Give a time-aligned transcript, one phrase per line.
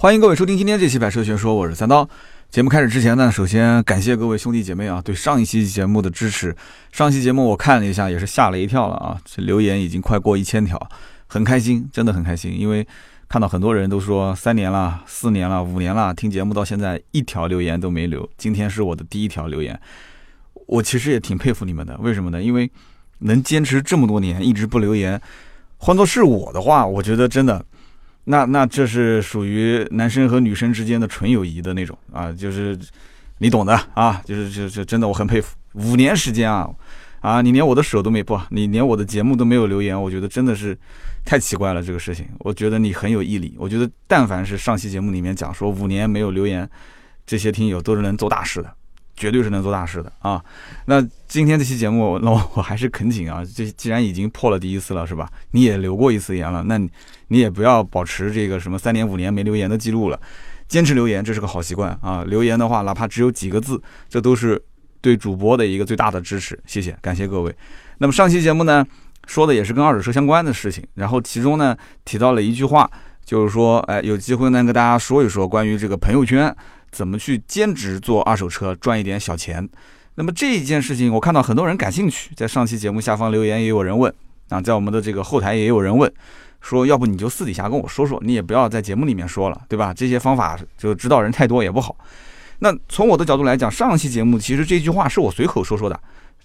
[0.00, 2.08] 欢迎各位收听今天这期百车全说，我是三刀。
[2.48, 6.56] 节目开始之前呢，首先感谢各位兄弟姐妹啊对上一期节目的支持。
[6.90, 9.20] 上期节目我看了一下，也是吓了一跳了啊！
[9.26, 10.80] 这留言已经快过一千条，
[11.26, 12.88] 很开心，真的很开心，因为
[13.28, 18.26] 看到很多人都说三年了、四年了、五年了，听节目到现在一条留言都没留。
[18.38, 19.78] 今天是我的第一条留言，
[20.66, 21.94] 我其实也挺佩服你们的。
[21.98, 22.42] 为什么呢？
[22.42, 22.70] 因为
[23.18, 25.20] 能坚持这么多年一直不留言，
[25.76, 27.62] 换做是我的话，我觉得真的。
[28.30, 32.78] 那那这是属于男生和女生之间的纯友谊的那种啊，就是
[33.38, 36.70] 你懂的啊，就是就是真的我很佩服，五年时间啊，
[37.20, 40.78] 啊你连我的手都没不，你连我的节目都没有留言，我觉得真的是
[41.24, 46.68] 太奇怪了这个事情，我觉得你很有毅力，我觉得但凡是上期节目里面讲说五年没有留言，
[47.26, 48.72] 这些听友都是能做大事的。
[49.20, 50.42] 绝对是能做大事的啊！
[50.86, 55.30] 那今天这期节目，那我 还是恳请啊，这既然已经破了第一次了，是吧？
[55.50, 56.78] 你也留过一次言了，那
[57.28, 60.18] 你也不要保持这个什么三年五年没留言的记录了，
[60.68, 62.24] 坚持留言，这是个好习惯啊！
[62.26, 64.58] 留言的话，哪怕只有几个字，这都是
[65.02, 66.58] 对主播的一个最大的支持。
[66.64, 67.54] 谢谢，感谢各位。
[67.98, 68.82] 那么上期节目呢，
[69.26, 72.90] 说的也是跟二手车相关的事情，然后其中呢提到了一句话，
[73.22, 76.56] 就是说，哎，有机会呢跟大家说一说关于这个朋友圈。
[76.90, 79.68] 怎么去兼职做二手车赚一点小钱？
[80.16, 84.12] 那么这一件事情，我看到很多人感兴趣，在上期节目下方留言也有人问
[84.48, 86.12] 啊，在我们的这个后台也有人问，
[86.60, 89.94] 说要不你就私底下跟我说说，你也不要在节目里面说了，对吧？
[89.94, 91.96] 这些方法就知道人太多也不好。
[92.58, 95.98] 那从我的角度来讲，上期节目其实这句话是我随口说说的，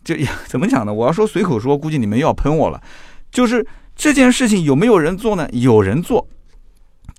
[0.04, 0.94] 这怎么讲呢？
[0.94, 2.82] 我要说随口说，估计你们又要喷我了。
[3.30, 5.50] 就是这件事情有没有人做呢？
[5.52, 6.26] 有人做，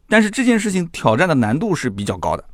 [0.08, 2.44] 但是这件事情挑战的难度是比较高的。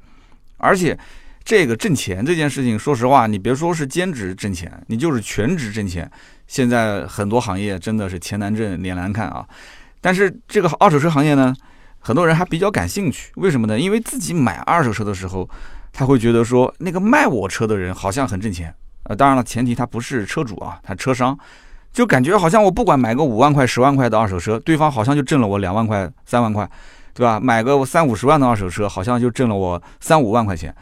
[0.62, 0.96] 而且，
[1.44, 6.08] 这个挣钱这件事情，说实话，你别说是兼职挣钱，你就是全职挣钱。
[6.46, 9.44] 现在很多行业真的是钱难挣，脸难看啊。
[10.00, 11.52] 但是这个二手车行业呢，
[11.98, 13.32] 很多人还比较感兴趣。
[13.34, 13.78] 为什么呢？
[13.78, 15.48] 因为自己买二手车的时候，
[15.92, 18.72] 他会觉得说，那个卖我车的人好像很挣钱。
[19.04, 21.36] 呃，当然了，前提他不是车主啊，他车商，
[21.92, 26.68] 就感觉好像我不管买个五万块、十万块的二手车，对方好像就挣了我两万块、三万块。
[27.14, 27.38] 对吧？
[27.38, 30.74] 买个三五十万的二手车，好像就挣了我三五万块钱。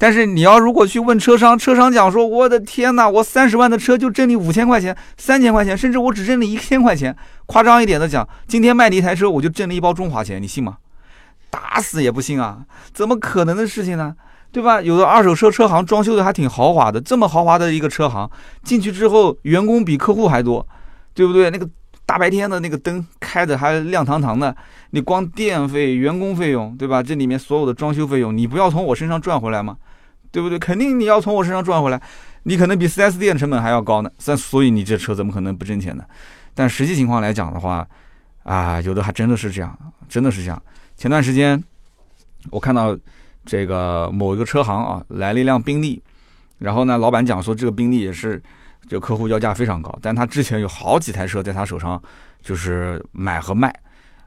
[0.00, 7.16] 但是你要如果去问车商，车商讲说：“我的天哪，我三十万的车就挣你五千块钱、三千块钱，甚至我只挣你一千块钱。”
[7.46, 10.76] 夸张一点的讲，今天卖你一台车，我就挣了一包中华钱，你信吗？
[11.50, 12.58] 打死也不信啊！
[12.92, 14.14] 怎么可能的事情呢？
[14.52, 14.80] 对吧？
[14.80, 18.30] 有的二手车车行装修的还挺豪华的，这么豪华的一个车行，
[18.62, 20.64] 进去之后员工比客户还多，
[21.12, 21.50] 对不对？
[21.50, 21.68] 那个。
[22.08, 24.56] 大白天的那个灯开的还亮堂堂的，
[24.92, 27.02] 你光电费、员工费用，对吧？
[27.02, 29.76] 这里面所有的装修费用，你不要从我身上赚回来吗？
[30.32, 30.58] 对不对？
[30.58, 32.00] 肯定你要从我身上赚回来，
[32.44, 34.10] 你可能比 4S 店成本还要高呢。
[34.24, 36.04] 但所以你这车怎么可能不挣钱呢？
[36.54, 37.86] 但实际情况来讲的话，
[38.42, 40.62] 啊，有的还真的是这样，真的是这样。
[40.96, 41.62] 前段时间
[42.48, 42.96] 我看到
[43.44, 46.02] 这个某一个车行啊，来了一辆宾利，
[46.56, 48.42] 然后呢，老板讲说这个宾利也是。
[48.88, 52.02] 就客户要价非常高，但他之前有好几台车在他手上，
[52.42, 53.72] 就是买和卖。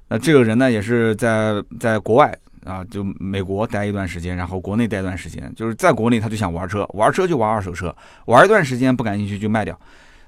[0.08, 5.52] 那这个人呢，也是在在国外啊，就美国待一段时间，然后国内待一段时间。
[5.56, 7.96] 就是在国内他就想玩车，玩车就玩二手车，
[8.26, 9.78] 玩一段时间不感兴趣就卖掉。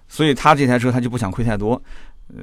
[0.08, 1.80] 所以他这台车他就不想亏太多，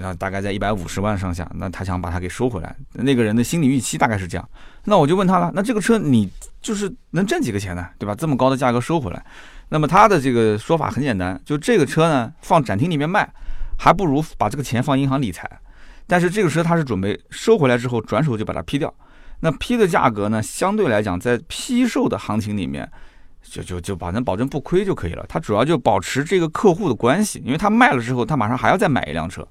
[0.02, 1.50] 啊，大概在一百五十万上下。
[1.54, 2.76] 那他想把它给收回来。
[2.92, 4.48] 那个人的心理预期大概是这样。
[4.84, 6.30] 那我就问他了，那这个车你
[6.60, 7.88] 就是能挣几个钱呢？
[7.98, 8.14] 对吧？
[8.14, 9.24] 这么高的价格收回来。
[9.70, 13.28] 那么他的这个说法很简单，就这个车呢放展厅里面卖，
[13.78, 15.48] 还不如把这个钱放银行理财。
[16.06, 18.92] 但是这个车他是准备收回来之后转手就把它批掉。
[19.40, 22.86] 那批的价格呢，相对来讲在批售的行情里面，
[23.42, 25.24] 就就就保证保证不亏就可以了。
[25.28, 29.46] 他主要就保持这个客户的关系，因为他卖了之后，他马上还要再买一辆车。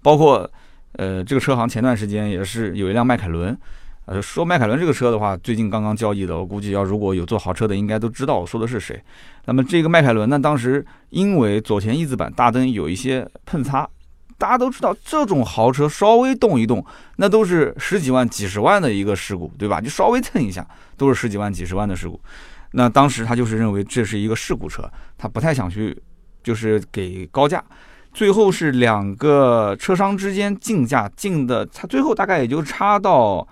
[0.00, 0.48] 包括
[0.92, 3.58] 呃这个车行前段时间也是有一辆迈凯伦。
[4.06, 9.02] 呃，说迈凯伦这个车的话，最近刚刚交易的，我估计要如果有做豪车的，应该都知道我说的是谁。
[9.46, 13.88] 那么这个迈凯伦呢，当时因为左前翼子板大灯有一些碰擦，
[14.38, 19.80] 大家都知道这种豪车稍微动一动，那都是十几万、几十万的一个事故，对吧？
[19.80, 20.64] 就稍微蹭一下，
[20.96, 22.20] 都是十几万、几十万的事故。
[22.70, 24.88] 那当时他就是认为这是一个事故车，
[25.18, 26.00] 他不太想去，
[26.44, 27.60] 就是给高价。
[28.14, 33.44] 最后是两个车商之间竞价竞的，他最后大概也就差到。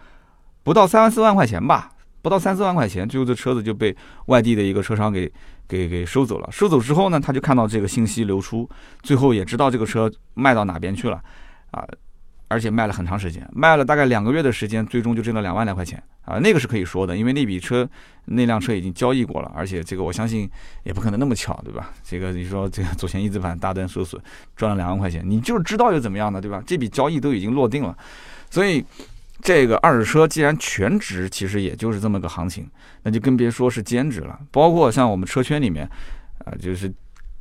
[0.65, 3.95] 不到三万四万块钱吧，不到三四万块钱，最后这车子就被
[4.27, 5.31] 外地的一个车商给
[5.69, 6.49] 给给收走了。
[6.51, 8.69] 收走之后呢，他就看到这个信息流出，
[9.03, 11.23] 最后也知道这个车卖到哪边去了，
[11.71, 11.87] 啊，
[12.49, 17.87] 而且卖了很长时间，卖了大概两个月的时间，最终就挣了两万来块钱啊，那个是可以说的，因为那笔车
[18.25, 20.49] 那辆车已经交易过了，而且这个我相信
[20.85, 21.91] 也不可能那么巧，对吧？
[22.03, 24.19] 这个你说这个左前翼子板大灯受损，
[24.57, 26.63] 赚了两万块钱，你就是知道又怎么样呢，对吧？
[26.67, 27.95] 这笔交易都已经落定了，
[28.49, 28.83] 所以。
[29.45, 32.67] 这个二手车既然全职，其实也就是这么个行情，
[33.03, 34.41] 那就更别说是兼职了。
[34.51, 35.87] 包括像我们车圈里面，
[36.47, 36.91] 啊，就是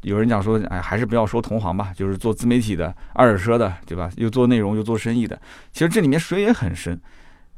[0.02, 4.12] 有人讲说，哎，还是不要说同行吧，就是做自媒体的、二手车的，对吧？
[4.18, 5.42] 又做内容又做生意的，
[5.72, 7.00] 其实这里面水也很深。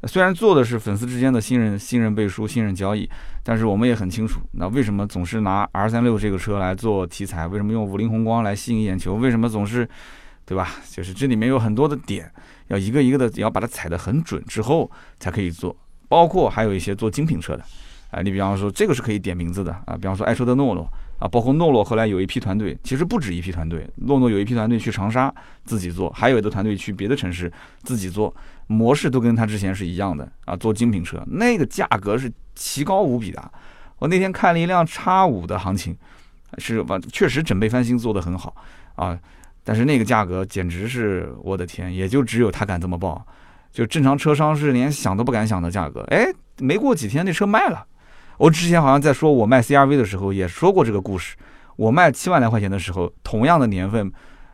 [0.04, 3.08] 虽然做的是粉丝之间的信任、信任背书、信任交易，
[3.42, 7.48] 但是我们也很清楚，那为什么总是拿 R 三六这个车来做题材？
[7.48, 9.14] 为什么用五菱宏光来吸引眼球？
[9.14, 9.88] 为什么总是，
[10.46, 10.70] 对吧？
[10.90, 12.32] 就是这里面有很多的点，
[12.68, 15.76] 要一个一个的，要把它踩得很准之后才可以做。
[16.08, 17.64] 包括还有一些做精品车的，
[18.12, 20.88] 啊，你比方说这个是可以点名字的啊，比方说爱车的诺诺。
[21.18, 23.88] 啊，包括诺诺后来有一批团队，其实不止一批团队。
[24.04, 25.34] 诺诺有一批团队去长沙
[25.64, 27.50] 自己做，还有的团队去别的城市
[27.84, 30.54] 自己做，模式都跟他之前是一样的啊。
[30.54, 33.50] 做精品车，那个价格是奇高无比的。
[33.98, 35.96] 我那天看了一辆叉五的行情，
[36.58, 37.00] 是吧？
[37.10, 38.54] 确实整备翻新做得很好
[38.96, 39.18] 啊，
[39.66, 43.26] 但是那个价格简直是我的天，也就只有他敢这么报，
[43.72, 46.02] 就正常车商是连想都不敢想的价格。
[46.10, 46.24] 哎，
[46.60, 47.84] 没过几天那车卖了。
[48.38, 51.34] 我之前好像在说我卖 CRV 的时候也说过这个故事。
[51.74, 54.12] 我卖七万来块钱的时候，同样的年份，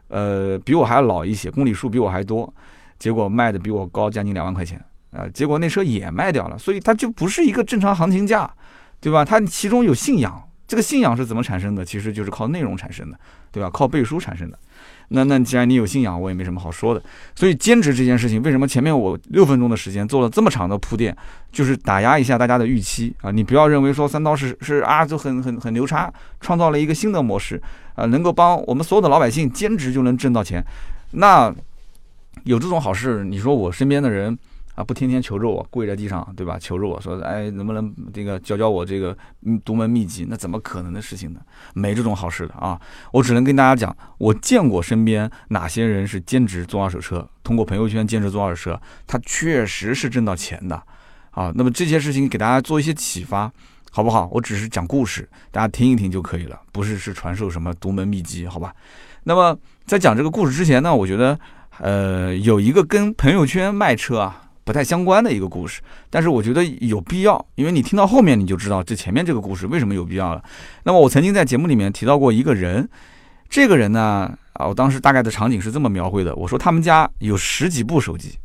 [0.09, 2.51] 呃，比我还要老一些，公里数比我还多，
[2.99, 5.29] 结果卖的比我高将近两万块钱啊！
[5.35, 8.51] 结果那车也卖掉了，所以它就不是一个正常行情价，
[8.99, 9.25] 对吧？
[9.25, 11.85] 它其中有信仰，这个信仰是怎么产生的？
[11.85, 13.19] 其实就是靠内容产生的，
[13.51, 13.69] 对吧？
[13.71, 14.59] 靠背书产生的。
[15.13, 17.03] 那那既然你有信仰，我也没什么好说的。
[17.35, 21.17] 所以兼职这件事情，为什么前面我六分钟的时间做了这么长的铺垫，
[21.51, 23.31] 就是打压一下大家的预期啊！
[23.31, 27.61] 你不要认为说三刀是是啊，就很很很牛叉，创造了一个新的模式
[27.95, 30.65] 啊，能够帮我们所有的老百姓兼职就能挣到钱。
[31.13, 31.55] 那
[32.45, 34.39] 有这种好事，你说我身边的人。
[34.75, 36.59] 啊，不天天求着我跪在地上，对吧？
[36.59, 39.15] 求着我说，哎，能不能这个教教我这个
[39.67, 40.27] 独门秘籍？
[40.31, 41.41] 那怎么可能的事情呢？
[41.75, 42.81] 没这种好事的啊！
[43.13, 50.83] 我只能跟大家讲，我见过身边哪些人是兼职做二手车，通过朋友圈兼职做二手车，他确实是挣到钱的
[51.33, 51.53] 啊。
[51.55, 53.53] 那么这些事情给大家做一些启发，
[53.91, 54.27] 好不好？
[54.33, 58.75] 我只是讲故事，大家听一听就可以了，不是是传授什么独门秘籍，好吧？
[59.25, 59.55] 那么
[59.85, 61.39] 在讲这个故事之前呢，我觉得，
[61.79, 64.39] 呃，有一个跟朋友圈卖车啊。
[64.65, 70.45] 不太相关的一个故事，但是我觉得有必要，因为你听到后面你就知道这前面这个故事为什么有必要了。
[70.85, 72.89] 那么我曾经在节目里面提到过一个人，
[73.49, 78.39] 这个人呢，啊，我当时大概的场景是这么描绘的：我说他们家有十几部手机，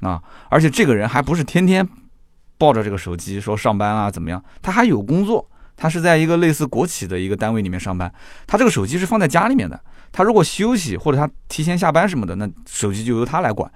[0.00, 1.88] 啊，而且这个人还不是天天
[2.58, 8.12] 抱着这个手机说上班啊怎么样，他还有工作，他是在一个类似国企的一个单位里面上班，
[8.46, 9.80] 他这个手机是放在家里面的，
[10.12, 13.72] 他如果休息或者他提前下班什么的，那手机就由他来管，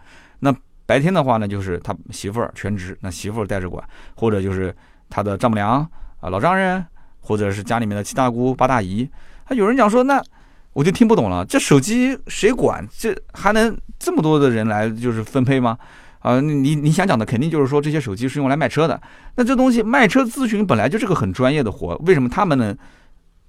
[0.87, 3.83] 白天的话呢，就是他媳妇儿全职，那媳妇儿带着管，
[4.15, 4.75] 或者就是
[5.09, 5.81] 他的丈母娘
[6.21, 6.85] 啊、老丈人，
[7.21, 9.09] 或者是家里面的七大姑八大姨。
[9.45, 10.23] 还有人讲说，那
[10.73, 12.87] 我就听不懂了，这手机谁管？
[12.97, 15.79] 这还能这么多的人来就是分配吗？
[16.21, 19.01] 啊，你你想讲的肯定就是说这些手机是用来卖车的。
[19.37, 22.77] 那这东西卖车咨询本来就是个很专业的活，为什么他们能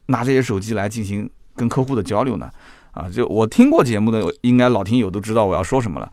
[0.07, 2.49] 拿这些手机来进行跟客户的交流呢？
[2.91, 6.11] 啊，就我听过节目的，应该老听友都知道我要说什么了。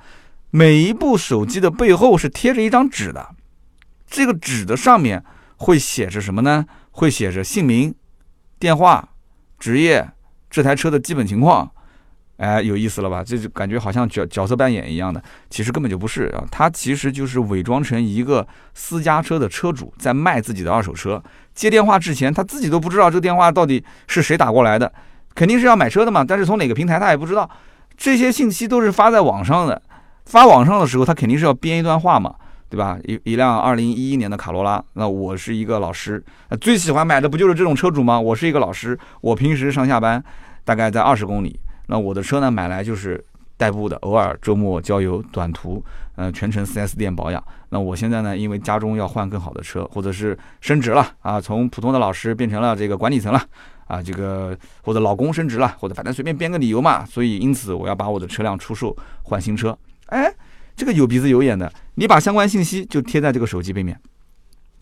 [0.54, 3.30] 每一部手机的背后是贴着一张纸的，
[4.06, 5.24] 这个纸的上面
[5.56, 6.66] 会写着什么呢？
[6.90, 7.94] 会写着姓名、
[8.58, 9.08] 电话、
[9.58, 10.06] 职业、
[10.50, 11.70] 这台车的基本情况。
[12.36, 13.24] 哎，有意思了吧？
[13.24, 16.44] 这就感觉好像角角色扮演一样的，其实根本就不是啊。
[16.50, 21.22] 他其实就是伪装成一个私家车的车主，在卖自己的二手车。
[21.54, 24.92] 接电话之前，他自己都不知道这个电话到底是谁打过来的，
[25.34, 26.22] 肯定是要买车的嘛。
[26.22, 27.48] 但是从哪个平台他也不知道，
[27.96, 29.80] 这些信息都是发在网上的。
[30.32, 32.34] 发网上的时候，他肯定是要编一段话嘛，
[32.70, 32.98] 对吧？
[33.04, 36.24] 一一辆二零一一年的卡罗拉，那我是一个老师，
[36.58, 38.18] 最喜欢买的不就是这种车主吗？
[38.18, 40.24] 我是一个老师，我平时上下班
[40.64, 43.22] 大概在二十公里，那我的车呢买来就是
[43.58, 45.84] 代步的，偶尔周末郊游短途，
[46.16, 47.44] 呃，全程 4S 店保养。
[47.68, 53.42] 那我现在呢，因为家中要换更好的车，或者是升职了啊，从普通的老师变成了这个管理层了
[53.86, 59.76] 啊，这个或者老公升职了，或者反正随便编个理由嘛，所以因此我要把我的车辆出售换新车。
[60.12, 60.30] 哎，
[60.76, 63.98] 这个有鼻子有眼的，你把相关信息就贴在这个手机背面，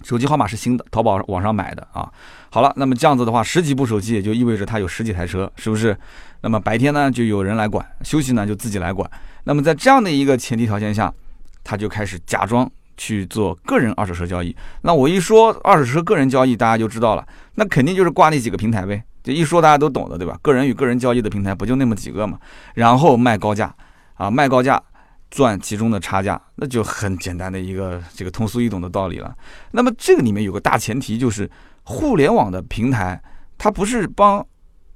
[0.03, 2.11] 手机号码是新的，淘宝网上买的啊。
[2.51, 5.97] 好了，那么这样子的话，十几部手机也就意味着他有十几台车，是不是？
[6.41, 9.09] 那么白天呢就有人来管，休息呢就自己来管。
[9.45, 11.15] 那么在这样的一个前提条件下，
[11.63, 14.57] 他就开始假装去做个人二手车交易。
[14.83, 19.01] 那我一说二手车个人交易，大家就知道了，那肯定就是挂那几个平台呗。
[19.23, 20.37] 这一说大家都懂的，对吧？
[20.43, 22.37] 个人与个人交易的平台不就那么几个嘛？
[22.75, 23.73] 然后卖高价
[24.15, 24.83] 啊，卖高价。
[25.31, 29.35] 赚其中的差价，那就很简单的一个 这个通俗易懂的道理了。
[29.71, 31.49] 那么这个里面有个大前提，就是
[31.85, 33.23] 互联网的平台，
[33.57, 34.45] 它不是帮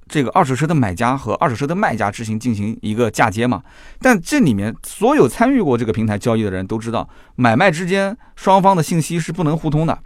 [0.07, 3.63] 这个二手车的买家和二手车的卖家之行进行一个嫁接嘛。
[3.99, 9.97] 但这里面所有参与过这个平台交易的人都知道，买卖之间双方的信息是不能互通的，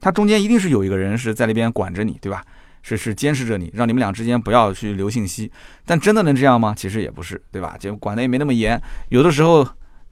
[0.00, 2.42] 它中间一定是有一个人是在那边管着你，对吧？
[2.86, 5.50] 是是监视着你，让你们俩之间不要去留信息。
[5.86, 6.74] 但真的能这样吗？
[6.76, 7.76] 其实也不是，对吧？
[7.80, 9.66] 就管的也没那么严，有的时候，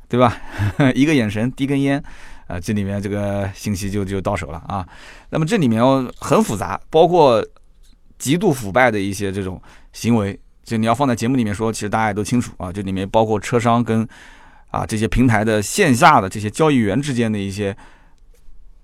[0.08, 0.34] 对吧？
[0.96, 2.02] 一个眼神，递根烟，
[2.46, 4.88] 啊，这里面这个信息就就到手了啊。
[5.28, 5.82] 那么这里面
[6.18, 7.46] 很复杂，包括
[8.18, 9.60] 极度腐败的一些这种
[9.92, 12.72] 行为，就你要放在节目里面说，其实大家也都清楚啊。
[12.72, 14.08] 这里面包括车商跟
[14.70, 17.76] 啊这些平台的线下的这些交易员之间的一些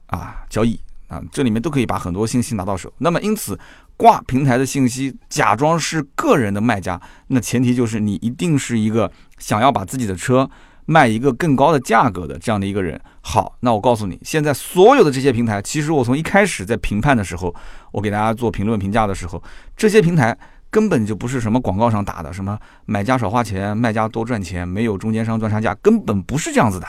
[0.09, 0.79] 啊交易。
[1.09, 2.93] 啊，这里面都可以把很多信息拿到手。
[2.99, 3.59] 那么，因此
[3.97, 10.49] 挂平台的信息，假装是个人的卖家，那前提就是你一定是一个想要把自己的车
[10.85, 13.01] 卖一个更高的价格的这样的一个人。
[13.21, 17.55] 好，那我告诉你，现在所有的这些平台，其实我从一开始在评判的时候，
[17.93, 19.43] 我给大家做评论评价的时候，
[19.77, 20.37] 这些平台
[20.71, 26.87] 根本就不是什么广告上打的，什么买家少花钱，卖家多赚钱，没有中间商赚差价，根本不是这样子的。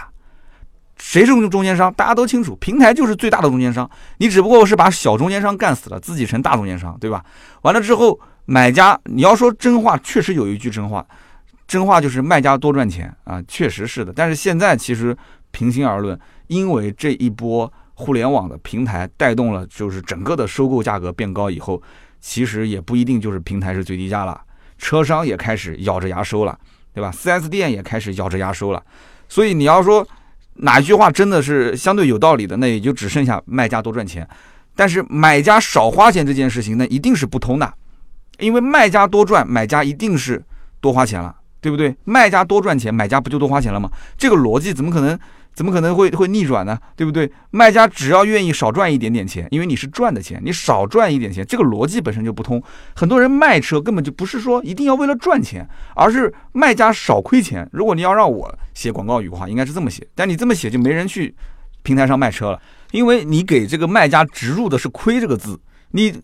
[1.01, 1.91] 谁是中间商？
[1.93, 3.89] 大家都清楚，平台就是最大的中间商。
[4.17, 7.23] 你只不过是把小中间商干死了，自己成大中间商，对吧？
[7.61, 11.05] 完了之后，买家你要说真话，确实有一句真话，
[11.65, 14.11] 真话就是卖家多赚钱啊，确实是的。
[14.13, 15.15] 但是现在其实
[15.51, 21.81] 平心而论，因为这一波互联网的平台带动了，就是整个的收购价格变高以后，
[22.19, 24.39] 其实也不一定就是平台是最低价了，
[24.77, 26.59] 车商也开始咬着牙收了，
[26.93, 28.83] 对吧？4S 店也开始咬着牙收了，
[29.29, 30.05] 所以你要说。
[30.61, 32.57] 哪一句话真的是相对有道理的？
[32.57, 34.27] 那也就只剩下卖家多赚钱，
[34.75, 37.73] 但是买家少花钱这件事情，那一定是不通的，
[38.39, 40.43] 因为卖家多赚，买家一定是
[40.81, 41.95] 多花钱了，对不对？
[42.03, 43.89] 卖家多赚钱，买家不就多花钱了吗？
[44.17, 45.17] 这个逻辑怎么可能？
[45.59, 46.79] 怎么可能会会逆转呢？
[46.95, 47.29] 对不对？
[47.51, 52.63] 卖家只要愿意少赚一点点钱，因为你是赚的钱，你少赚一点钱，这个逻辑本身就不通。
[52.95, 57.69] 很多人卖车根本就不是说一定要为了赚钱，而是卖家少亏钱。
[57.73, 61.35] 如果你要让我写广告语的话，应该是这么写，但你这么写就没人去
[61.83, 62.61] 平台上卖车了，
[62.91, 65.59] 因为你给这个卖家植入的是“亏”这个字，
[65.91, 66.21] 你。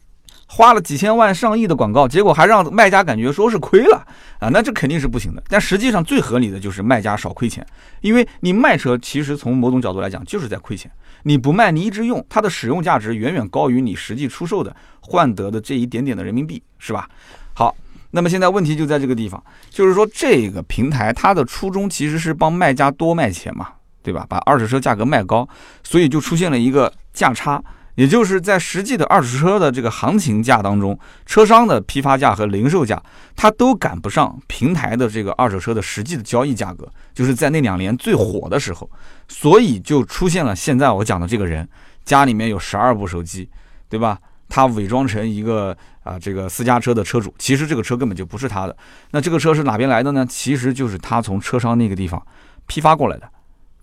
[0.48, 4.06] 花了几千万、上亿的广告，结果还让卖家感觉说是亏了
[4.40, 5.44] 啊，那这肯定是不行的。
[5.50, 7.66] 但实际上最合理的就是卖家少亏钱，
[8.02, 10.90] 因为你卖车其实从某种角度来讲就是在亏钱。
[11.24, 17.10] 你不卖，你一直用，它的使用价值远远高于你实际出售的换得的这一点点的人民币，是吧？
[17.54, 17.76] 好，
[18.12, 23.70] 那么现在问题就在这个地方，就是说这个平台它的初衷其实是帮卖家多卖钱嘛，
[24.04, 24.24] 对吧？
[24.30, 25.50] 把二手车价格卖高，
[25.84, 27.60] 所以就出现了一个价差。
[27.96, 33.02] 也就是在实际的二手车的这个行情价当中，车商的批发价和零售价，
[33.36, 36.88] 它都赶不上平台的这个二手车的实际的交易价格。
[37.14, 38.90] 就是在那两年最火的时候，
[39.28, 41.68] 所以就出现了现在我讲的这个人，
[42.04, 43.50] 家里面有十二部手机，
[43.90, 44.20] 对吧？
[44.48, 48.78] 他伪装成一个啊这个私家车的车主，其实这个车根本就不是他的。
[49.12, 50.26] 那这个车是哪边来的呢？
[50.30, 52.22] 其实就是他从车商那个地方
[52.68, 53.28] 批发过来的。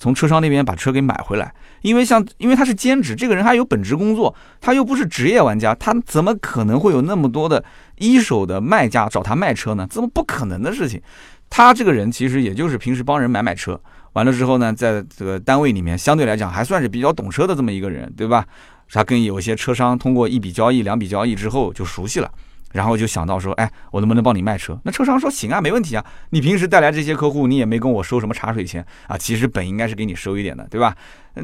[0.02, 7.64] 从车商那边把车给买回来，因为像因为他是兼职，这个人还有本职工作，他又不是职业玩家，他怎么可能会有那么多的
[7.98, 9.86] 一手的卖家找他卖车呢？
[9.88, 11.00] 这么不可能的事情。
[11.48, 13.80] 他这个人其实也就是平时帮人买买车，
[14.14, 18.44] 完了之后呢，在这个单位里面相对来讲还算是比较懂车的这么一个人，对吧？
[18.90, 22.28] 他跟有些车商通过一笔交易、两笔交易之后就熟悉了。
[22.72, 24.78] 然后就想到说，哎，我能不能帮你卖车？
[24.84, 26.04] 那车商说行啊，没问题啊。
[26.30, 29.16] 你平时带来这些客户，你也没跟我收什么茶水钱啊。
[29.16, 30.94] 其实本应该是给你收一点的，对吧？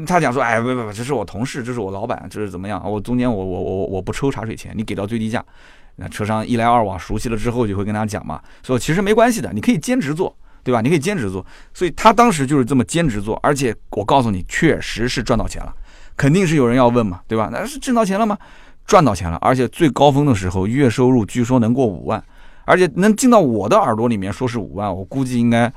[0.05, 2.81] 他讲说，哎，不不不，这是我同事，这是我老板，这是怎么样？
[2.83, 5.43] 我中间我我我我不抽茶水钱，你给到最低价。
[5.95, 10.33] 那车商一来二往熟悉了之后，就会跟他讲嘛，说其实没关系的，你可以兼职做，
[10.63, 10.79] 对吧？
[10.81, 11.45] 你可以兼职做。
[11.73, 15.73] 所以他当时就是这么兼职做，而且我告诉你，确实是赚到钱了。
[16.15, 17.49] 肯定是有人要问嘛，对吧？
[17.51, 18.37] 那是挣到钱了吗？
[18.89, 22.21] 赚到钱了，而且最高峰的时候，月收入据说能过五万，
[22.65, 25.71] 而且能进到我的耳朵里面说是五万，我估计应该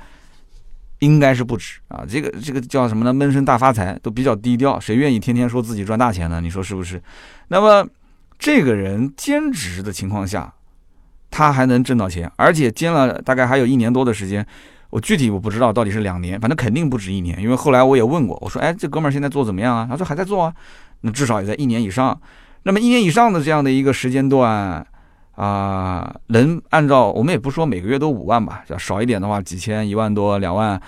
[1.00, 2.02] 应该是不止啊。
[2.08, 3.12] 这个这个叫什么呢？
[3.12, 6.40] 闷声大发财都比较低调，谁愿意天天说自己赚大钱呢？
[6.40, 7.02] 你说是不是？
[7.48, 7.86] 那么
[8.38, 10.50] 这个人兼职的情况下，
[11.30, 14.46] 他还能挣到钱，而且兼了大概还有一年多的时间，
[14.88, 19.86] 我具体我不知道到底是两年，反正肯定不止一年，因为后来我也问过，我说，哎，这哥们儿现在做怎么样啊？
[19.90, 20.54] 他说还在做啊，
[21.02, 22.18] 那至少也在一年以上。
[22.64, 24.86] 那么一年以上的这样的一个时间段，
[25.32, 30.80] 啊，能按照我们也不说每个月都五万吧，要少一点的话几千、一万多、两万，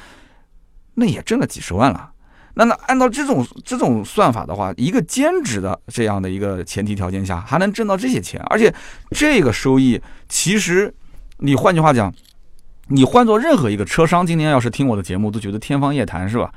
[0.95, 2.11] 那也挣了几十万了。
[2.55, 8.73] 那那按照这种这种算法的话，一个兼职的这样的一个前提条件下，还能挣到这些钱，而且
[9.11, 10.95] 这个收益其实，
[11.39, 12.15] 你换句话讲，
[12.87, 16.53] 你换做任何一个车商，今天要是听我的节目，都觉得天方夜谭，是吧？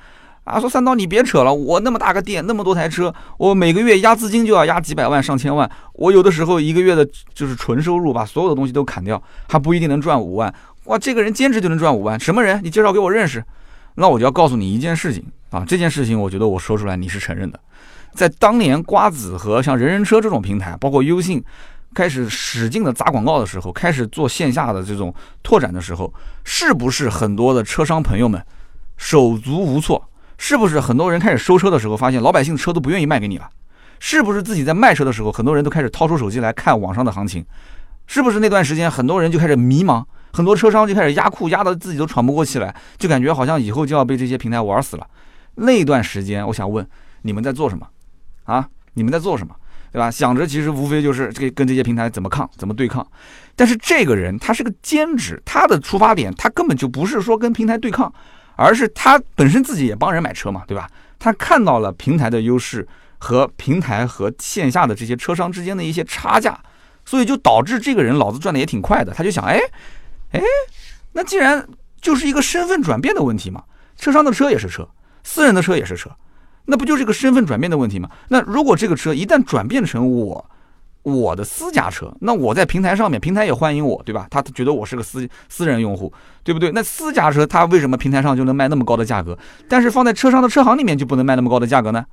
[0.47, 10.53] 啊，说三刀你别扯了，我那么大个店，那么多台车，我每个月压资金就要压几百万上千万，我有的时候一个月的就是纯收入，把所有的东西都砍掉，还不一定能赚五万。
[10.85, 12.61] 哇，这个人兼职就能赚五万，什么人？
[12.63, 13.43] 你介绍给我认识。
[13.95, 17.59] 那我就要告诉你一件事情啊，这件事情我觉得我说出来你是承认的，
[18.13, 21.43] 在当年瓜子和像人人车这种平台，包括优信
[21.93, 25.13] 开始使劲的砸广告的时候，开始做线下的这种
[25.43, 26.13] 拓展的时候，
[26.45, 28.41] 是不是很多的车商朋友们
[28.95, 30.07] 手足无措？
[30.37, 33.49] 是不是很多人开始收车的时候，发现老百姓的车都不愿意卖给你了？
[33.99, 37.43] 是不是自己在卖车的时候，很多人都开始掏出手机来看网上的行情？
[38.05, 45.07] 是不是那段时间很多人就开始迷茫，很多车商就开始压库，压得自己都喘不过气来，就感觉好像以后就要被这些平台玩死了？
[45.55, 46.87] 那段时间，我想问
[47.23, 47.87] 你们在做什么？
[48.43, 49.55] 啊，你们在做什么？
[49.91, 50.11] 对吧？
[50.11, 53.05] 想着其实无非就是这个跟这些平台怎么抗，怎么对抗。
[53.55, 58.13] 但是这个人他是个兼职，他的出发点他根本就不是说跟平台对抗。
[58.57, 60.89] 而是他本身自己也帮人买车嘛，对吧？
[61.17, 62.85] 他看到了平台的优势
[63.17, 66.59] 和平台和线下的这些车商之间的一些差价，
[67.05, 69.13] 所以就导致这个人脑子转的也挺快的。
[69.13, 69.57] 他就想，哎，
[70.31, 70.41] 哎，
[71.13, 71.65] 那既然
[72.01, 73.63] 就是一个身份转变的问题嘛，
[73.95, 74.87] 车商的车也是车，
[75.23, 76.11] 私人的车也是车，
[76.65, 78.09] 那不就是一个身份转变的问题吗？
[78.27, 80.49] 那如果这个车一旦转变成我。
[81.03, 84.27] 我的私家车，那我在平台上面，平台也欢迎我，对吧？
[84.29, 86.11] 他觉得我是个私私人用户，
[86.43, 86.71] 对不对？
[86.71, 89.37] 那私家车他为什么平台上就能卖那么高的价格，
[89.69, 92.05] 但是放在车商的车行里面就不能卖那么高的价格呢？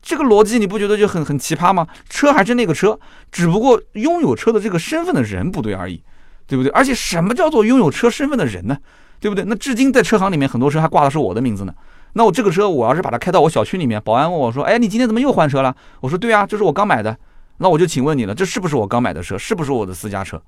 [0.00, 1.86] 这个逻辑你不觉得就很很奇葩吗？
[2.08, 2.98] 车还是那个车，
[3.30, 6.02] 只不过拥有车的这个身份的人不对而已，
[6.46, 6.72] 对不对？
[6.72, 8.78] 而且什么叫做拥有车身份的人呢？
[9.20, 9.44] 对不对？
[9.46, 11.74] 那至今在车行里面很多车还挂的是我的名字呢。
[12.14, 17.14] 那我这个车我要是把它开到我小区里面，保安问我说：“哎，你今天怎么又换车了？”我说：“对啊，这是我刚买的。”
[17.62, 19.36] 那我就请问你了，这是不是我刚买的车？
[19.36, 20.40] 是不是我的私家车？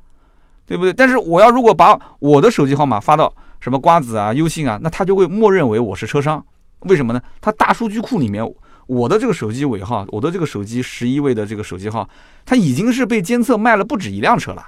[0.65, 0.93] 对不对？
[0.95, 6.43] 但是我要如果把我的手机号码发到什么瓜子啊、优信啊，那他就会默认为我是车商。
[6.81, 7.21] 为什么呢？
[7.39, 8.43] 他大数据库里面
[8.87, 12.09] 我的这个手机尾号，我的这个手机十一位的这个手机号，
[12.47, 14.65] 它已经是被监测卖了不止一辆车了，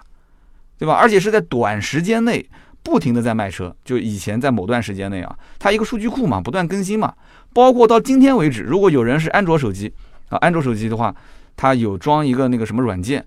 [0.79, 0.93] 对吧？
[0.93, 2.47] 而且是在短时间内
[2.83, 3.75] 不停的在卖车。
[3.87, 7.15] 就以前在某段时间内啊，它一个数据库嘛，不断更新嘛，
[7.55, 9.91] 包括到今天为止，如果有人是安卓手机
[10.29, 11.15] 啊，安卓手机的话。
[11.57, 13.25] 它有装一个那个什么软件，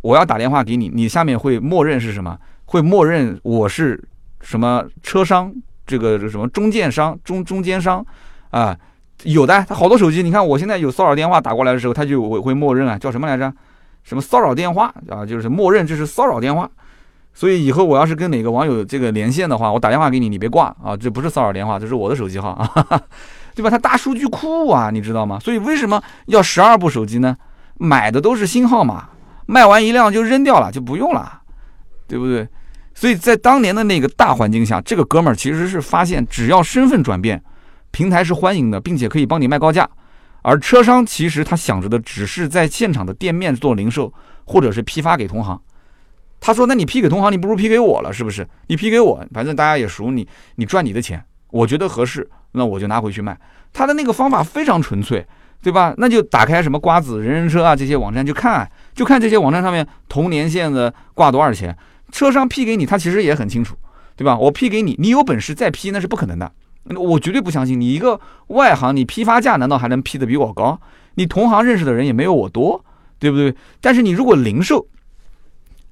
[0.00, 2.38] 我要打电话给你，你下面会默认是什么？
[2.66, 4.02] 会默认我是
[4.40, 5.52] 什么车商，
[5.86, 8.04] 这个什么中间商、中中间商
[8.50, 8.76] 啊？
[9.24, 13.52] 有的，他好多手机，你看我现在有骚扰电话打过来的时候，他就会会默认啊，叫什么来着？
[14.02, 15.26] 什么骚扰电话啊？
[15.26, 16.70] 就是默认这是骚扰电话。
[17.34, 23.02] 所以以后我要是跟哪个网友这个连线的话，我打电话给你，你别挂啊，这不是骚扰电话，这是我的手机号啊，
[23.54, 23.68] 对吧？
[23.68, 25.38] 它大数据库啊，你知道吗？
[25.38, 27.36] 所以为什么要十二部手机呢？
[27.82, 29.08] 买的都是新号码，
[29.46, 31.40] 卖完一辆就扔掉了，就不用了，
[32.06, 32.46] 对不对？
[32.94, 37.42] 所以在当年的那个大环境下，这个哥们儿其实是发现，只要身份转变，
[37.90, 39.88] 平台是欢迎的，并且可以帮你卖高价。
[40.42, 44.12] 而车商其实他想着的只是在现场的店面做零售，
[44.44, 45.58] 或者是批发给同行。
[46.38, 48.46] 他说：“那你批给同行，你不如批给我了，是不是？
[48.66, 53.38] 你批给我，反正大家也熟你，你赚你的钱，我觉得合适，那我就拿回去卖。”
[53.72, 55.26] 他的那个方法非常纯粹。
[55.62, 55.94] 对吧？
[55.98, 61.76] 那就打开什么瓜子、人人车啊这些网站，去看，就看这些网站上面同年限的挂多少钱，
[62.10, 63.76] 车商批给你，他其实也很清楚，
[64.16, 64.38] 对吧？
[64.38, 66.50] 我批给你，你有本事再批那是不可能的，
[66.96, 68.18] 我绝对不相信你一个
[68.48, 70.80] 外行，你批发价难道还能批的比我高？
[71.16, 72.82] 你同行认识的人也没有我多，
[73.18, 73.54] 对不对？
[73.82, 74.86] 但是你如果零售，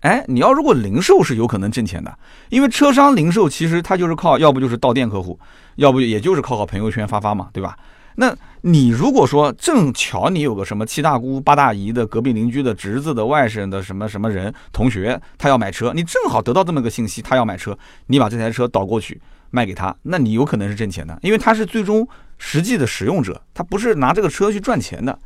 [0.01, 5.39] 哎，你要如果零售是有可能挣钱的，因为车商零售其实他就是靠，要不就是到店客户，
[5.77, 7.77] 要不也就是靠靠朋友圈发发嘛，对吧？
[8.15, 25.19] 那你如果说正巧你有个什么七大姑八大姨的隔壁邻居的侄子的外甥的什么什么人同学，他要买车，你正好得到这么个信息，他要买车，你把这台车倒过去卖给他，那你有可能是挣钱的，因为他是最终实际的使用者，他不是拿这个车去赚钱的。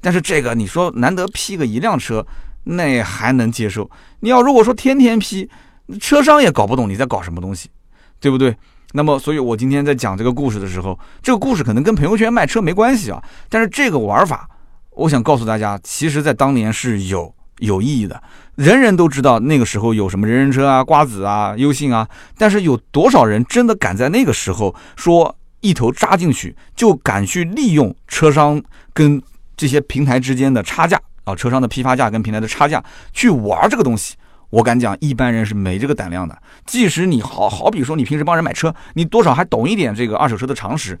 [0.00, 2.26] 但是这个你说难得批个一辆车，
[2.64, 3.90] 那还能接受。
[4.20, 5.48] 你要如果说天天批，
[5.98, 7.70] 车商也搞不懂你在搞什么东西，
[8.20, 8.54] 对不对？
[8.96, 14.48] 那么，所以我今天在讲这个故事的时候，这个故事可能跟朋友圈卖车没关系啊，但是这个玩法，
[14.90, 18.22] 我想告诉大家，其实在当年是有有意义的。
[18.54, 29.20] 人人都知道那个时候有什么人人车啊、瓜子啊、优信啊，但是有多少人真的敢在那个时候说一头扎进去，就敢去利用车商跟
[29.56, 32.80] 这些平台之间的差价啊，车商的批发价跟平台的差价
[33.12, 34.14] 去玩这个东西？
[34.54, 36.38] 我敢讲，一般人是没这个胆量的。
[36.64, 40.96] 即使你好好比说，你平时帮人买车，你多少还懂一点这个二手车的常识。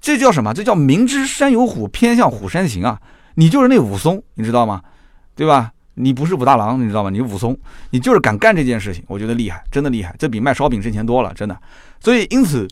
[0.00, 0.54] 这叫什么？
[0.54, 2.98] 这叫明知山有虎，偏向虎山行啊！
[3.34, 4.80] 你就是那武松，你知道吗？
[5.34, 5.72] 对吧？
[5.92, 7.10] 你不是武大郎，你知道吗？
[7.10, 7.54] 你武松，
[7.90, 10.14] 你就是敢干这件事情，我觉得厉害，真的厉害。
[10.18, 11.54] 这比卖烧饼挣钱多了，真的。
[12.00, 12.66] 所以，因此，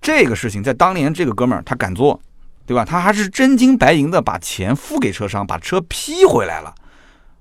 [0.00, 2.20] 这个事情在当年这个哥们儿他敢做，
[2.66, 2.84] 对吧？
[2.84, 6.74] 他还是真金白银的把钱付给车商，把车批回来了。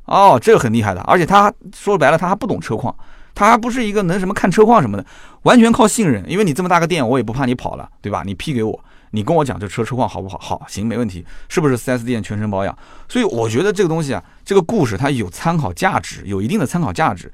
[0.09, 2.93] 哦，这个很厉害的，而且他说白了，他还不懂车况，
[3.35, 5.05] 他还不是一个能什么看车况什么的，
[5.43, 6.27] 完全靠信任。
[6.27, 8.23] 因为你这么大个店，我也不怕你跑了，对吧？
[8.25, 10.39] 你批给我，你跟我讲这车车况好不好？
[10.39, 12.75] 好，行，没问题，是不是四 S 店全程保养？
[13.07, 17.31] 所以我觉得这个东西啊，这个故事它有参考价值，有一定的参考价值，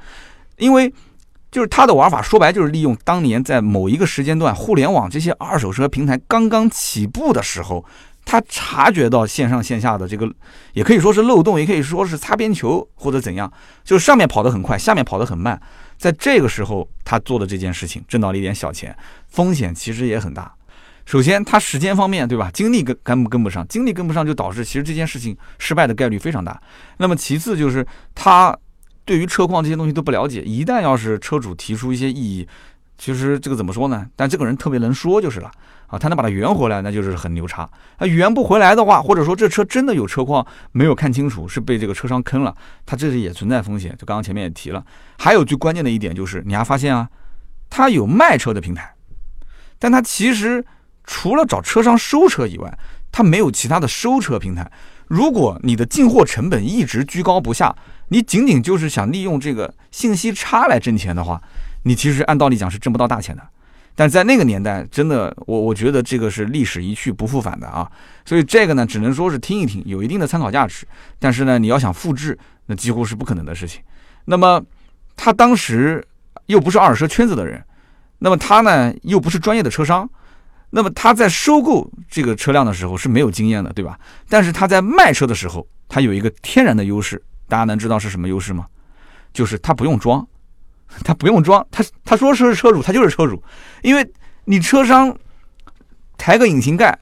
[0.57, 0.93] 因为
[1.49, 7.85] 就是他的玩法说白就是利用当年在某一个时间段，互联网这些二手车平台刚刚起步的时候。
[8.25, 10.29] 他察觉到线上线下的这个，
[10.73, 13.51] 也可以说是漏洞，也可以说是擦边球或者怎样，
[13.83, 15.61] 就是上面跑得很快，下面跑得很慢。
[15.97, 18.93] 在这个时候，他做的这件事情挣到了一点小钱，
[19.29, 20.53] 风险其实也很大。
[21.05, 22.49] 首先，他时间方面，对吧？
[22.51, 26.59] 精力跟跟不跟不上，精力跟不上就导致其实这件事情失败的概率非常大。
[26.97, 27.85] 那么其次就是
[28.15, 28.57] 他
[29.05, 32.47] 对于车况这些东西都不了解，一旦要是车主提出一些异议，
[32.97, 34.05] 其实这个怎么说呢？
[34.15, 35.51] 但这个人特别能说就是了。
[35.87, 37.69] 啊，他能把它圆回来，那就是很牛叉。
[37.99, 42.51] 他，圆不回来的话，或者说这车真的有车况没有看清楚，是被这个车商坑了，
[42.87, 43.91] 他这里也存在风险。
[43.91, 44.83] 就刚刚前面也提了，
[45.19, 47.07] 还有最关键的一点就是，你还发现啊，
[47.69, 48.95] 他有卖车的平台，
[49.77, 50.65] 但他其实
[51.03, 52.75] 除了找车商收车以外，
[53.11, 54.69] 他没有其他的收车平台。
[55.07, 57.75] 如果你的进货成本一直居高不下，
[58.07, 61.39] 你仅仅就是想利用这个信息差来挣钱的话，
[61.85, 63.41] 你其实按道理讲是挣不到大钱的。
[63.97, 67.89] 但在那个年代，真的，我我觉得这个是历史一去不复返的啊，
[68.25, 70.85] 所以这个呢，只能说是听一听，有一定的参考价值。
[71.17, 73.81] 但是呢，你要想复制，那几乎是不可能的事情。
[74.25, 74.61] 那么
[75.15, 76.05] 他当时
[76.47, 77.63] 又不是二手车圈子的人，
[78.19, 80.09] 那么他呢又不是专业的车商，
[80.71, 83.97] 那么他在收购这个车辆的时候是没有经验的，对吧？
[84.27, 88.65] 但是他在卖车的时候，他有一个天然的优势，大家能知道是什么优势吗？
[89.31, 90.27] 就是他不用装。
[91.03, 93.41] 他不用装，他他说是车主，他就是车主，
[93.81, 94.07] 因为
[94.45, 95.15] 你车商
[96.17, 96.97] 抬个引擎盖，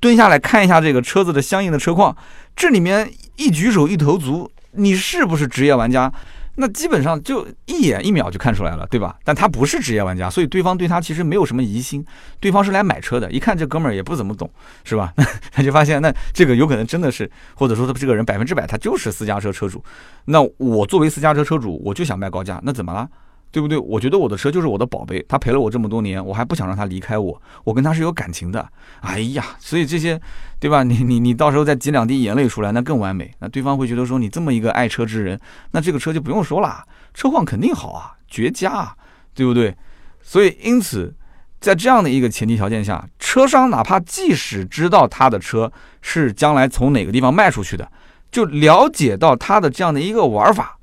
[0.00, 2.16] 蹲下来看一下这个车子的相应的车况，
[2.56, 6.12] 这里面一举手一投足，你是不是职业玩家？
[6.56, 9.16] 那基本上就一眼一秒就看出来了，对吧？
[9.24, 12.04] 但他不是职业玩家，所以对方对他其实没有什么疑心。
[12.38, 14.50] 对方是来买车的，一看这哥们儿也不怎么懂，
[14.84, 15.14] 是吧？
[15.52, 19.82] 他就发现，那这个有可能真的是，或者说他这个人百分之百他就是私家车车主。
[20.26, 23.08] 那我作为私家车车主，我就想卖高价，那怎么了？
[23.52, 23.76] 对不对？
[23.76, 28.68] 我觉得我的车就是我的宝贝，他陪了我这么多年，我还不想让他离开我，我跟他是有感情的。
[29.00, 30.20] 哎呀，所以这些，
[30.58, 30.82] 对吧？
[30.84, 33.34] 你你你到时候再挤两滴眼泪出来，那更完美。
[33.40, 35.40] 那对方会觉得说你这么一个爱车之人，
[35.72, 38.96] 那这个车就不用说了，车况肯定好啊，绝佳，啊，
[39.34, 39.76] 对不对？
[40.22, 41.12] 所以因此，
[41.60, 47.90] 在这样的一个前提条件下，车商哪怕即使知道他的车是将来从哪个地方卖出去的，
[48.30, 50.78] 就了解到他的这样的一个玩法，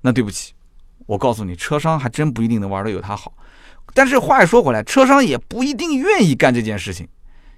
[0.00, 0.52] 那对不起。
[1.08, 3.32] 我告诉你，车商还真不一定能玩的有他好，
[3.94, 7.08] 但是话又说回来，车商也不一定愿意干这件事情，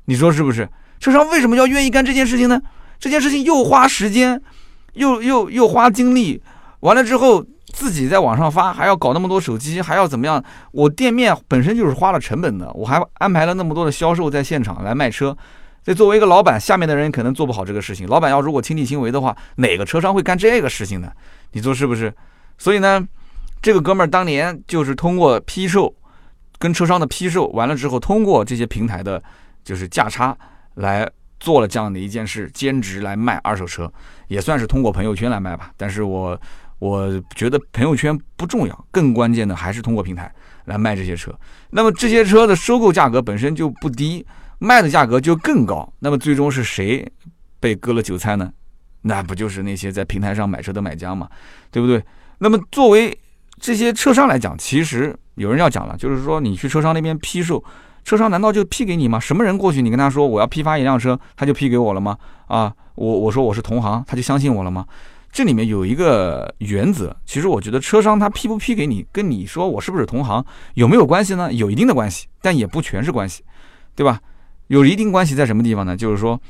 [0.04, 0.68] 你说是不是？
[1.00, 2.62] 车商为什么要愿意干这件事情呢？
[3.00, 4.40] 这件事情又花时间，
[4.92, 6.40] 又又又花精力，
[6.80, 10.40] 完了之后自己在网上发，还要搞那么多手机，还要怎么样？
[10.70, 15.36] 我店面本身就是花了成本的，我还安排了那么多的销售在现场来卖车，
[15.84, 18.06] 所以作为一个老板，下面的人可能做不好这个事情。
[18.06, 21.10] 老板要如果亲力亲为的话，哪个车商会干这个事情呢？
[21.52, 22.14] 你说是不是？
[22.56, 23.04] 所以呢？
[23.62, 25.94] 这个哥们儿当年就是通过批售，
[26.58, 29.22] 跟车商的批售完了之后，通过这些平台的，
[29.62, 30.36] 就是价差
[30.74, 33.92] 来做了这样的一件事，兼职来卖二手车，
[34.28, 35.72] 也算是通过朋友圈来卖吧。
[35.76, 36.40] 但是我
[36.78, 40.32] 我觉得朋友圈不重要，更关键的还是通过平台
[40.64, 41.30] 来卖这些车。
[41.70, 44.24] 那么这些车的收购价格本身就不低，
[44.58, 45.90] 卖的价格就更高。
[45.98, 47.06] 那么最终是谁
[47.58, 48.50] 被割了韭菜呢？
[49.02, 51.28] 那不就是那些在平台上买车的买家嘛，
[51.70, 52.02] 对不对？
[52.38, 53.18] 那么作为
[53.60, 57.62] 这些车商来讲，其实有人要讲了，就是说你去车商那边批售，
[58.04, 59.20] 车商难道就批给你吗？
[59.20, 62.16] 什么人过去你跟他说我要批发一辆车，他就批给我了吗？
[62.46, 64.86] 啊，我我说我是同行，他就相信我了吗？
[65.30, 70.44] 这里面有一个原则，其实我觉得车商他批不批给你，跟你说我是不是同行
[70.74, 71.52] 有没有关系呢？
[71.52, 73.44] 有一定的关系，但也不全是关系，
[73.94, 74.18] 对吧？
[74.68, 75.96] 有一定关系在什么地方呢？
[75.96, 76.40] 就是说。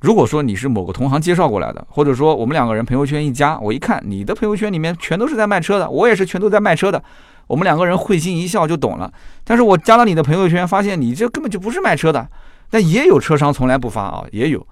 [0.00, 7.02] 如果说你是某个同行介绍过来的，或者说我们两个人朋友圈一加，我一看你的朋友圈里面全都是在卖车的，我也是全都在卖车的，
[7.46, 9.12] 我们两个人会心一笑就懂了。
[9.44, 12.28] 但是我加了你的朋友圈，发现你这根本就不是卖车的，
[12.70, 14.64] 但也有车商从来不发啊，也有。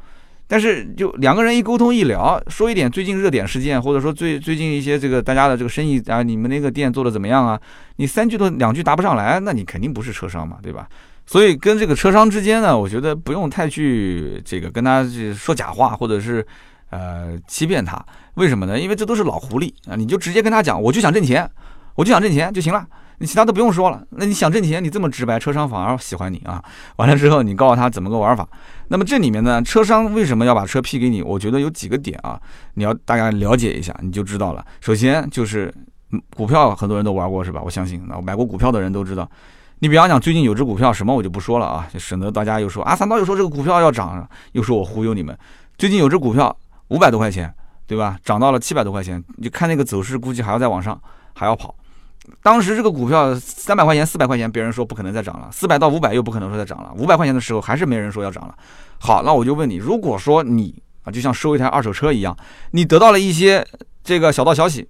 [0.49, 7.61] 但是就两个人一沟通一聊，说一点最近热点事件，或者说最最近一些这个大家的这个生意啊，你们那个店做的怎么样啊？
[7.97, 10.87] 你三句都两句答不上来，那你肯定不是车商嘛，对吧？
[11.27, 16.47] 所以跟这个车商之间呢，我觉得不用太去这个跟他说假话，或者是
[16.91, 18.05] 呃欺骗他。
[18.35, 18.79] 为什么呢？
[18.79, 19.97] 因为这都是老狐狸啊！
[19.97, 21.51] 你就直接跟他讲，我就想挣钱，
[21.95, 22.87] 我就想挣钱就行了。
[23.19, 24.05] 你其他都不用说了。
[24.11, 26.63] 那你想挣钱，你这么直白，车商反而喜欢你啊。
[26.97, 28.47] 完了之后，你告诉他怎么个玩法。
[28.89, 31.23] 那么这里面呢，车商为什么要把车批给你？
[31.23, 32.39] 我觉得有几个点啊，
[32.75, 34.63] 你要大概了解一下，你就知道了。
[34.83, 35.73] 首先就是
[36.37, 37.63] 股票，很多人都玩过是吧？
[37.65, 39.27] 我相信，那买过股票的人都知道。
[39.81, 45.37] 你比方讲，最近有只股票，什么我就不说了啊，就省得大家又说啊，三刀又说这个股票要涨，又说我忽悠你们。
[45.77, 46.57] 最近有只股票
[46.89, 47.53] 五百多块钱，
[47.87, 48.17] 对吧？
[48.25, 50.99] 涨到了七百多块钱，你看那个走势，估计还要再往上，
[51.35, 51.75] 还要跑。
[52.43, 58.55] 当时这个股票三百块钱、四百块钱，别人说不可能再涨了；四百到五百又不可能说再涨了；五百块钱的时候还是没人说要涨了。
[58.99, 62.35] 好，那我就问你，如果说你啊，就像收一台二手车一样，
[62.71, 63.65] 你得到了一些
[64.03, 64.89] 这个小道消息。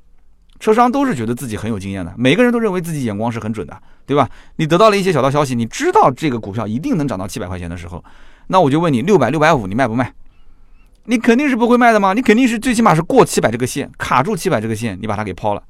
[0.58, 4.30] 车商都是觉得自己很有经验的，每个人都认为自己眼光是很准的，对吧？
[4.56, 8.02] 你得到了一些小道消息，你知道这个股票一定能涨到七百块钱的时候，
[8.46, 10.12] 那我就问你，六百、六百五，你卖不卖？
[11.06, 15.62] 你肯定是不会卖的嘛，你肯定是最起码是过七百这个线，卡住七百这个线，你把它给抛了，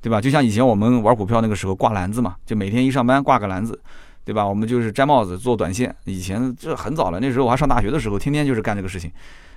[0.00, 0.20] 对吧？
[0.20, 3.78] 就像以前我们玩股票那个时候挂篮子嘛，就每天一上班挂个篮子，
[4.24, 4.46] 对吧？
[4.46, 9.10] 我们就是摘帽子做短线，以前这很早了，那时候我还上大学的时候，天天就是干这个事情。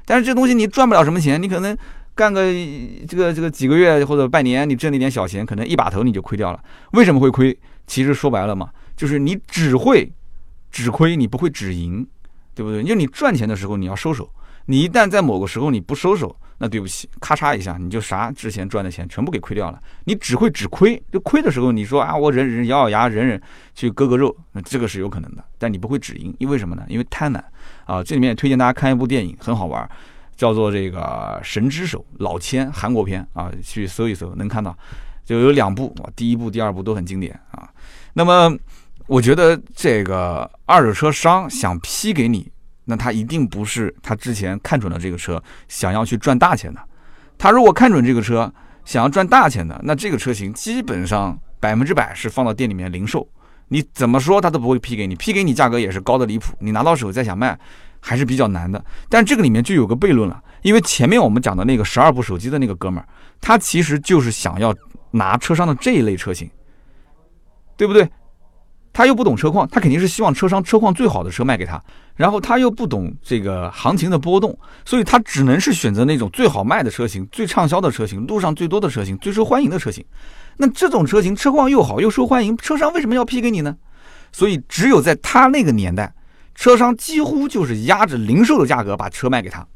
[0.05, 1.77] 但是这东西你赚不了什么钱，你可能。
[2.15, 2.43] 干个
[3.07, 6.59] 这个这个几个月或者半年，你挣了一点小钱，可能一把头你就亏掉了。
[6.91, 7.57] 为什么会亏？
[7.87, 10.11] 其实说白了嘛，就是你只会
[10.71, 12.05] 只亏，你不会只赢，
[12.55, 12.83] 对不对？
[12.83, 14.29] 就你赚钱的时候你要收手，
[14.65, 19.81] 你一旦在某个时候你不收手，那对不起，咔嚓一下你就啥之前赚的钱全部给亏掉了。
[20.05, 23.41] 你只会只亏，就亏的时候你说啊，我忍忍咬咬牙忍忍
[23.75, 26.83] 去割割肉，那这个是有可能的，但你不会只赢，因为什么呢？
[26.87, 27.41] 因为贪婪
[27.85, 28.03] 啊。
[28.03, 29.89] 这里面推荐大家看一部电影，很好玩。
[30.35, 34.75] 叫做这个神之手老千韩国片啊，去搜一搜能看到，
[35.23, 37.69] 就有两部，第一部、第二部都很经典啊。
[38.13, 38.55] 那么
[39.07, 42.51] 我觉得这个二手车商想批给你，
[42.85, 46.79] 那他一定不是他之前看准了这个车，想要去赚大钱的。
[47.37, 48.51] 他如果看准这个车，
[48.85, 53.27] 想要赚大钱的，那这个车型基本上百分之百是放到店里面零售，
[53.67, 57.59] 你怎么说他都不会批给你，批给你价格也是高的离谱，你拿到手再想卖。
[58.05, 63.07] 还是比较难的，但这个里面就有个悖论了，因为前面我们讲的那个十二部手机的那个哥们儿，
[63.39, 64.75] 他其实就是想要
[65.11, 66.51] 拿车商的这一类车型，
[67.77, 68.09] 对不对？
[68.91, 71.83] 他又不懂车况，他肯定是希望车商车况最好的车卖给他，
[72.15, 74.55] 然后他又不懂这个行情的波动，
[74.85, 80.05] 所以他只能是选择那种最好卖的车型、最畅销的车型、路上最多的车型、最受欢迎的车型。
[80.57, 83.75] 那这种车型车况又好又受欢迎，车商为什么要批给你呢？
[84.31, 86.13] 所以只有在他那个年代。
[86.55, 89.67] 车商几乎就是压着零售的价格把车卖给他，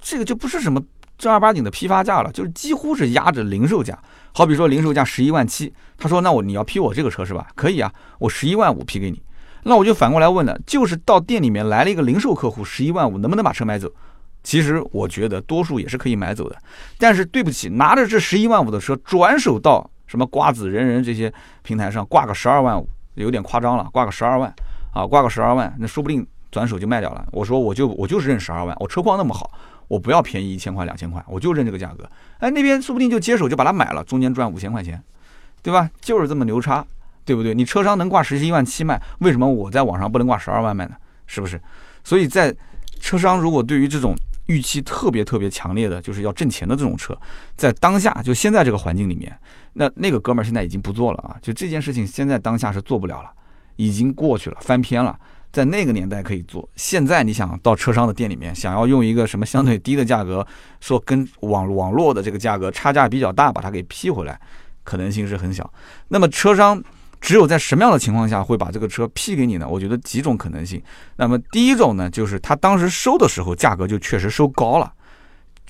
[0.00, 0.82] 这个就不是什么
[1.18, 3.98] 正儿八经的批发价了，就是几乎是压着零售价。
[4.32, 7.46] 好比说零售价十一万七，他说那我你要批我这个车是吧？
[7.54, 9.22] 可以啊，我十一万五批给你。
[9.62, 13.90] 那我就反过来问了，就是到店里面来了一个零售客户，十一万五能不能把车买走？
[14.42, 16.56] 其实我觉得多数也是可以买走的。
[16.98, 24.54] 但是对不起，拿着这十一万五的车转手到什么瓜子、人人这些平台上挂个十二万五，有点夸张了，挂个十二万。
[24.92, 27.26] 啊，挂个十二万，那说不定转手就卖掉了。
[27.30, 29.50] 我说我就我就是认十二万，我车况那么好，
[29.88, 32.08] 我不要便宜一千块两千块，我就认这个价格。
[32.38, 35.02] 哎，那边说不定就接手就把它买了，中间赚五千块钱，
[35.62, 35.90] 对吧？
[36.00, 36.84] 就是这么牛叉，
[37.24, 37.54] 对不对？
[37.54, 40.96] 你车商能挂十一万七卖，为什么我在网上不能挂十二万卖呢？
[41.26, 41.60] 是不是？
[42.04, 42.54] 所以在
[43.00, 44.14] 车商如果对于这种
[44.46, 47.16] 预期特别特别强烈的，就是要挣钱的这种车，
[47.56, 49.36] 在当下就现在这个环境里面，
[49.72, 53.30] 那那个哥们儿现在已经不做了啊，就这件事情现在当下是做不了了。
[53.76, 55.18] 已经过去了，翻篇了。
[55.56, 60.46] 在那个年代可以做，现在你想到车商的店里面，想要用一个什么相对低的价格，
[60.82, 64.38] 说跟网网络的这个价格差价比较大，把它给批回来，
[64.84, 65.72] 可能性是很小。
[66.08, 66.84] 那么车商
[67.22, 69.66] 只有在什么样的情况下会把这个车批给你呢？
[69.66, 70.82] 我觉得几种可能性。
[71.16, 74.92] 那么第一种呢，就是他当时收的时候价格就确实收高了，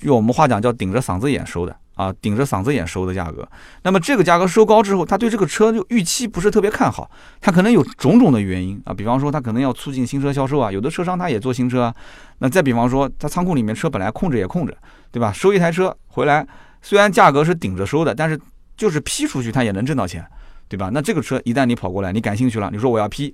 [0.01, 1.73] 用我们话讲叫顶着嗓子眼收的。
[1.97, 3.45] 啊，顶着嗓子眼收的价格，
[3.81, 7.09] 那么这个价格收高之后，他对这个车就预期不是特别看好，
[7.41, 11.95] 他可能有种种的原因啊，比方说他可能要促进新车销售啊，有的车商他也做新车啊，
[12.37, 14.77] 那再比方说他仓库里面车本来空着也空着，
[15.11, 15.33] 对吧？
[15.33, 16.47] 收一台车回来，
[16.83, 18.39] 虽然价格是顶着收的，但是
[18.77, 20.23] 就是批出去他也能挣到钱，
[20.67, 20.91] 对吧？
[20.93, 23.33] 那这个车一旦你跑过来，你感兴趣了，你说我要批，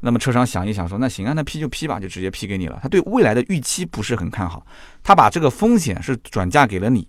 [0.00, 2.78] 那么车商想一想说，那行啊，那批就批吧，就直接批给你了。
[2.82, 4.66] 他对未来的预期不是很看好，
[5.02, 7.06] 他把这个风险是转嫁给了你。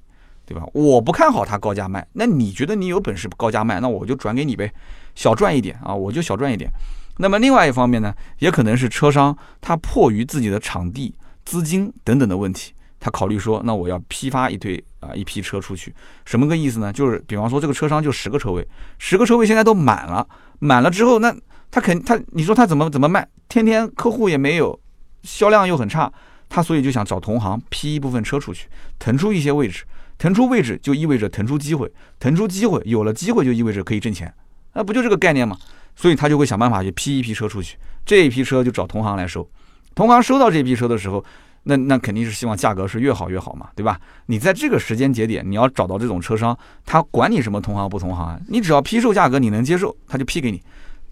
[0.48, 0.66] 对吧？
[0.74, 4.74] 我不看好它高价卖，那你觉得你有本事高价卖，那我就转给你呗，
[5.14, 6.72] 小赚一点啊，我就小赚一点。
[7.18, 16.94] 那么另外一方面呢，也可能是车商他迫于自己的场地、资金等等的问题，他考虑说，那我要批发一堆啊一批车出去，什么个意思呢？
[16.94, 18.66] 就是比方说这个车商就十个车位，
[19.00, 20.26] 十个车位现在都满了，
[20.60, 21.36] 满了之后，那
[21.70, 23.28] 他肯他你说他怎么怎么卖？
[23.50, 24.80] 天天客户也没有，
[25.24, 26.12] 销量又很差，
[26.48, 28.68] 他所以就想找同行批一部分车出去，
[29.00, 29.84] 腾出一些位置，
[30.18, 34.34] 腾出位置就意味着腾出机会，腾出机会有了机会就意味着可以挣钱，
[34.74, 35.58] 那不就这个概念吗？
[35.96, 39.48] 所以他就会想办法去批一批车出去，这一批车就找同行来收，
[39.96, 41.24] 同行收到这批车的时候，
[41.64, 44.00] 那那肯定是希望价格是越好越好嘛，对吧？
[44.28, 50.62] 你在这个时间节点，你要找到这种车商，他管你什么同行不同行，你只要批售价格你能接受，他就批给你。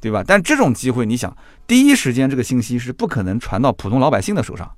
[0.01, 0.23] 对吧？
[0.27, 4.69] 但这种机会，你想，第一时间这个信息是不可能传到普通老百姓的手上。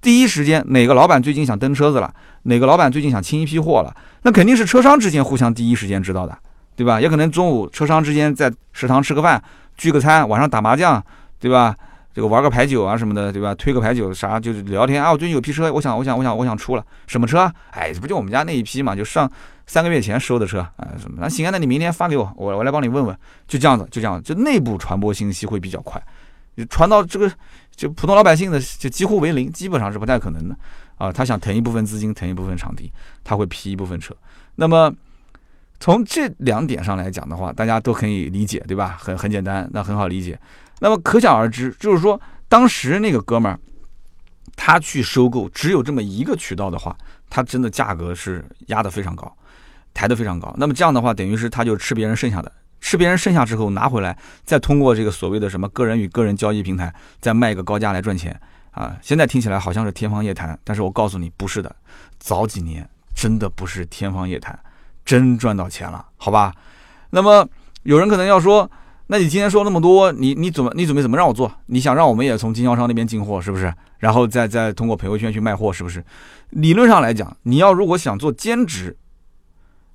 [0.00, 2.12] 第一时间，哪个老板最近想登车子了？
[2.44, 3.94] 哪个老板最近想清一批货了？
[4.22, 6.38] 那肯定是车商之间互相第一时间知道的，
[6.76, 7.00] 对吧？
[7.00, 9.42] 也可能中午车商之间在食堂吃个饭，
[9.76, 11.02] 聚个餐，晚上打麻将，
[11.40, 11.74] 对吧？
[12.14, 13.54] 这个玩个牌九啊什么的，对吧？
[13.54, 15.12] 推个牌九啥，就是聊天啊。
[15.12, 17.50] 我最近有批车，我想，我想，我想，我想出了什么车？
[17.70, 18.94] 哎，这不就我们家那一批嘛？
[18.94, 19.30] 就上
[19.66, 21.18] 三个月前收的车啊什么？
[21.20, 23.16] 那行啊，那你明天发给我，我我来帮你问问。
[23.46, 26.02] 就这样子，就这样，就内部传播信息会比较快，
[26.68, 27.30] 传到这个
[27.78, 30.56] 就普通老百姓的就几乎为零，基本上是不太可能的
[30.96, 31.12] 啊。
[31.12, 34.12] 他想腾一部分资金，腾一部分场地，他会批一部分车。
[34.56, 34.92] 那么
[35.78, 38.98] 从这两点上来讲的话，大家都可以理解，对吧？
[38.98, 40.36] 很很简单，那很好理解。
[40.80, 43.56] 那么可想而知，就是说，当时那个哥们儿，
[44.56, 46.96] 他去收购只有这么一个渠道的话，
[47.30, 49.32] 他真的价格是压得非常高，
[49.94, 50.52] 抬得非常高。
[50.58, 58.96] 那么这样的话，等于是他就吃别人剩下的，吃别人剩下之后拿回来，再通过这个所谓的什么个人与个人交易平台，再卖一个高价来赚钱啊！
[59.02, 61.74] 现在听起来好像是天方夜谭，但是我告诉你，不是的，
[62.18, 64.58] 早几年真的不是天方夜谭，
[65.04, 66.54] 真赚到钱了，好吧？
[67.10, 67.48] 那么
[67.82, 68.70] 有人可能要说。
[69.10, 71.50] 那你今天说那么多，你你怎么你准备怎么让我做？
[71.64, 73.72] 你想让我们也从经销商那边进货，是不是？
[73.96, 76.04] 然后再再通过朋友圈去卖货，是不是？
[76.50, 78.94] 理论上来讲，你要如果想做兼职，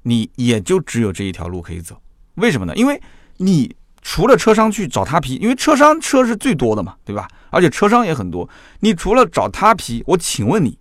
[0.02, 2.02] 你也就只有这一条路可以走。
[2.36, 2.76] 为什么呢？
[2.76, 3.02] 因为
[3.38, 7.28] 你除了车商去找他批，因为车商车是最多的嘛，对吧？
[7.52, 8.50] 而且车商也很多。
[8.80, 10.78] 你除了找他批，我请问你，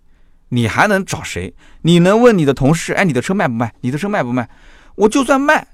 [0.49, 1.53] 你还能找谁？
[1.83, 3.73] 你能问你的同事，哎，你的车卖不卖？
[3.81, 4.49] 你的车卖不卖？
[4.95, 5.67] 我就算卖。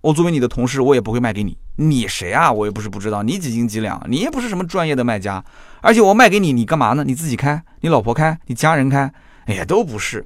[0.00, 1.56] 我作为你的同事，我也不会卖给你。
[1.76, 2.52] 你谁啊？
[2.52, 3.22] 我又不是不知道。
[3.22, 4.00] 你几斤几两？
[4.06, 5.42] 你也不是什么专业的卖家。
[5.80, 7.02] 而且我卖给你，你干嘛呢？
[7.04, 7.62] 你自己开？
[7.80, 8.38] 你老婆开？
[8.46, 9.10] 你家人开？
[9.46, 10.24] 哎呀，都不是。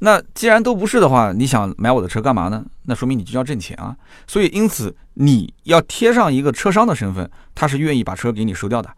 [0.00, 2.64] 那既然都不是的话，你想买我的车干嘛呢？
[2.84, 3.96] 那说明你就要挣钱啊。
[4.26, 8.88] 所以，因此你要贴上一个车商的身份，他是愿意把车给你收掉的。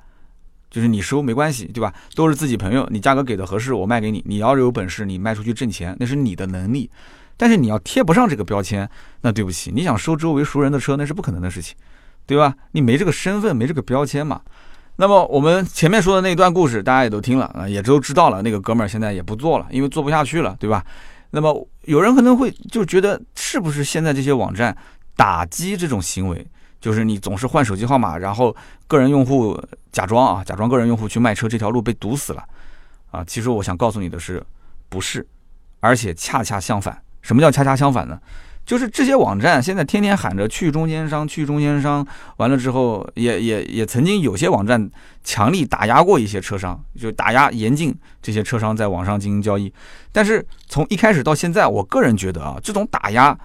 [0.70, 1.92] 就是你收没关系，对吧？
[2.14, 4.22] 都是自己朋友，你价格给的合适，我卖给你。
[4.24, 6.88] 你要是有本事，你卖出去挣钱，那是你的能力。
[7.36, 8.88] 但是你要贴不上这个标签，
[9.22, 11.74] 那对不起，你想收周围熟人的车，那是不可能的事情，
[12.24, 12.54] 对吧？
[12.72, 14.40] 你没这个身份，没这个标签嘛。
[15.00, 18.42] 那么我们前面说的那段故事，大家也都听了啊，也都知道了。
[18.42, 20.84] 那个哥们儿现在也不做了，因为做不下去了，对吧？
[21.30, 24.76] 那么有人可能会就觉得，是不是现在这些网站
[25.16, 26.46] 打击这种行为，
[26.82, 28.54] 就是你总是换手机号码，然后
[28.86, 29.58] 个人用户
[29.90, 32.44] 假装啊，假装个人用户去卖车，这条路被堵死了
[33.10, 33.24] 啊？
[33.24, 34.44] 其实我想告诉你的是，
[34.90, 35.26] 不是，
[35.80, 37.00] 而且恰恰相反。
[37.22, 38.20] 什么叫恰恰相反呢？
[38.66, 44.88] 就是这些网站现在天天喊着去中间商，去中间商，完了之后也也也曾经有些网站
[45.24, 47.92] 强力打压过一些车商，就打压严禁
[48.22, 49.72] 这些车商在网上进行交易。
[50.12, 53.36] 但是从一开始到现在，我个人觉得啊，这种打压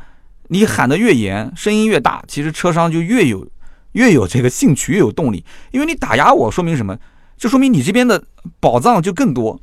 [0.49, 3.47] 你喊得越严，声音越大，其实车商就越有
[3.93, 5.43] 越有这个兴趣，越有动力。
[5.71, 6.95] 因为你打压我，说明什么？
[7.35, 8.23] 就说明你这边的
[8.59, 9.59] 宝藏就更多，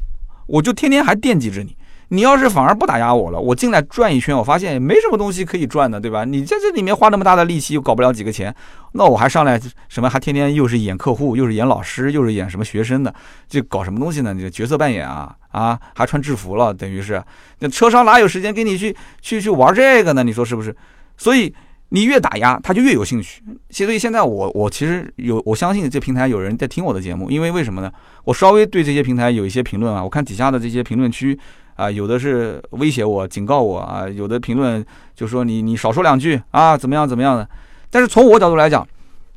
[0.46, 1.76] 我就天天还惦记着你。
[2.12, 6.26] 你要是反而不打压我了，我进来转一圈，我发现也没什么东西可以赚的，对吧？
[6.26, 8.54] 你在这里面花那么大的力气，又搞不了几个钱，
[8.92, 10.10] 那我还上来什么？
[10.10, 13.14] 还天天又是演客户，又是演老师，又是演什么学生的，
[13.48, 14.34] 这搞什么东西呢？
[14.34, 17.22] 你角色扮演啊啊，还穿制服了，等于是
[17.60, 20.22] 那车商哪有时间跟你去去去玩这个呢？
[20.22, 20.76] 你说是不是？
[21.16, 21.50] 所以
[21.88, 23.42] 你越打压，他就越有兴趣。
[23.70, 27.90] 所以现在我我其实有我相信这平台有人在听我的节目，因为为什么呢？
[28.24, 31.38] 我稍微对这些平台有一些评论啊，我看底下的这些评论区。
[31.74, 37.48] 啊，有的是威胁我、警告我啊，有的评论就说你你少说两句啊，怎么样怎么样的。
[37.90, 38.86] 但是从我角度来讲，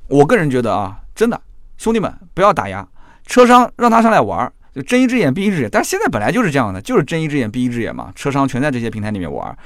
[0.08, 1.40] 我个人觉得啊，真的
[1.78, 2.88] 兄弟们不要打压
[3.26, 5.70] 车商，让他上来玩，就睁一只眼闭一只眼。
[5.72, 8.12] 但是现在本来就是这样的，就是睁一只眼闭一只眼嘛。
[8.16, 9.58] 车商全在这些平台里面玩，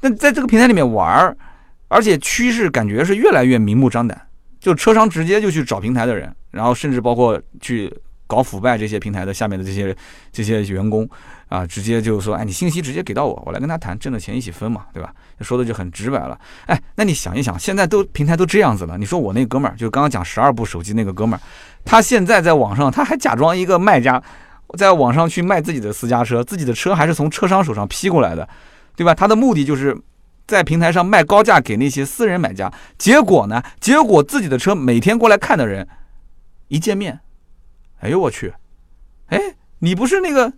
[0.00, 1.36] 那在这个平台里面玩，
[1.88, 4.20] 而且趋势感觉是越来越明目张胆，
[4.60, 7.92] 就车商直接就去找平台的人，然后甚至包括去。
[8.26, 9.96] 搞腐败这些平台的下面的这些
[10.32, 11.08] 这些员工
[11.48, 15.12] 啊，直接就说，哎，你信息直接给到我，我来跟他谈，挣的钱一起分嘛，对吧？
[15.40, 16.38] 说的就很直白了。
[16.66, 21.42] 哎，那你想一想，现在都平台都这样子了，你说我那哥们儿，就刚刚讲十二部手机那个哥们儿，
[21.84, 24.20] 他现在在网上他还假装一个卖家，
[24.76, 28.48] 在网上去卖自己的私家车，自己的车还是从车商手上批过来的，
[28.96, 29.14] 对吧？
[29.14, 29.96] 他的目的就是
[30.48, 35.86] 在平台上卖高价给那些私人买家，结果呢，结果自己的车每天过来看的人，
[36.68, 37.20] 一见面。
[38.06, 38.54] 哎呦我去！
[39.30, 39.40] 哎，
[39.80, 40.52] 你不是那个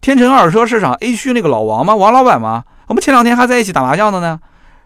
[0.00, 1.96] 天成二手车市场 A 区那个老王吗？
[1.96, 2.64] 王老板吗？
[2.86, 4.38] 我们前两天还在一起打麻将的呢。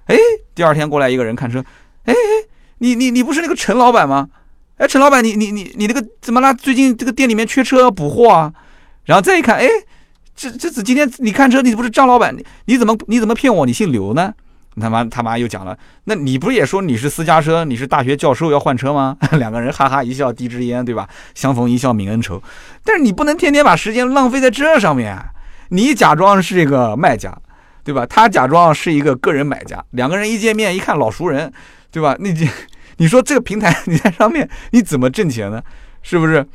[0.06, 0.16] 哎，
[0.54, 1.62] 第二天过来一个人看车，
[2.04, 4.30] 哎哎，你你你不是那个陈老板吗？
[4.78, 6.54] 哎，陈老板，你你你你那个怎么了？
[6.54, 8.54] 最近这个店里面缺车要补货啊？
[9.04, 9.68] 然后再一看，哎，
[10.34, 12.34] 这这次今天你看车，你不是张老板？
[12.34, 13.66] 你你怎么你怎么骗我？
[13.66, 14.32] 你姓刘呢？
[14.80, 19.16] 他妈他妈又讲了，那你不是也说你是私家车，你是大学教授要换车吗？
[19.38, 21.08] 两个人哈哈一笑，递支烟，对吧？
[21.34, 22.42] 相逢一笑泯恩仇。
[22.82, 25.16] 但是你不能天天把时间浪费在这上面，
[25.68, 27.36] 你假装是一个卖家，
[27.82, 28.04] 对吧？
[28.06, 31.52] 他假装是一个个人买家，两个人一见面一看老熟人，
[31.90, 32.16] 对吧？
[32.18, 32.46] 那这
[32.96, 35.62] 你说这个平台 你在上面你怎么挣钱呢？
[36.02, 36.46] 是不是？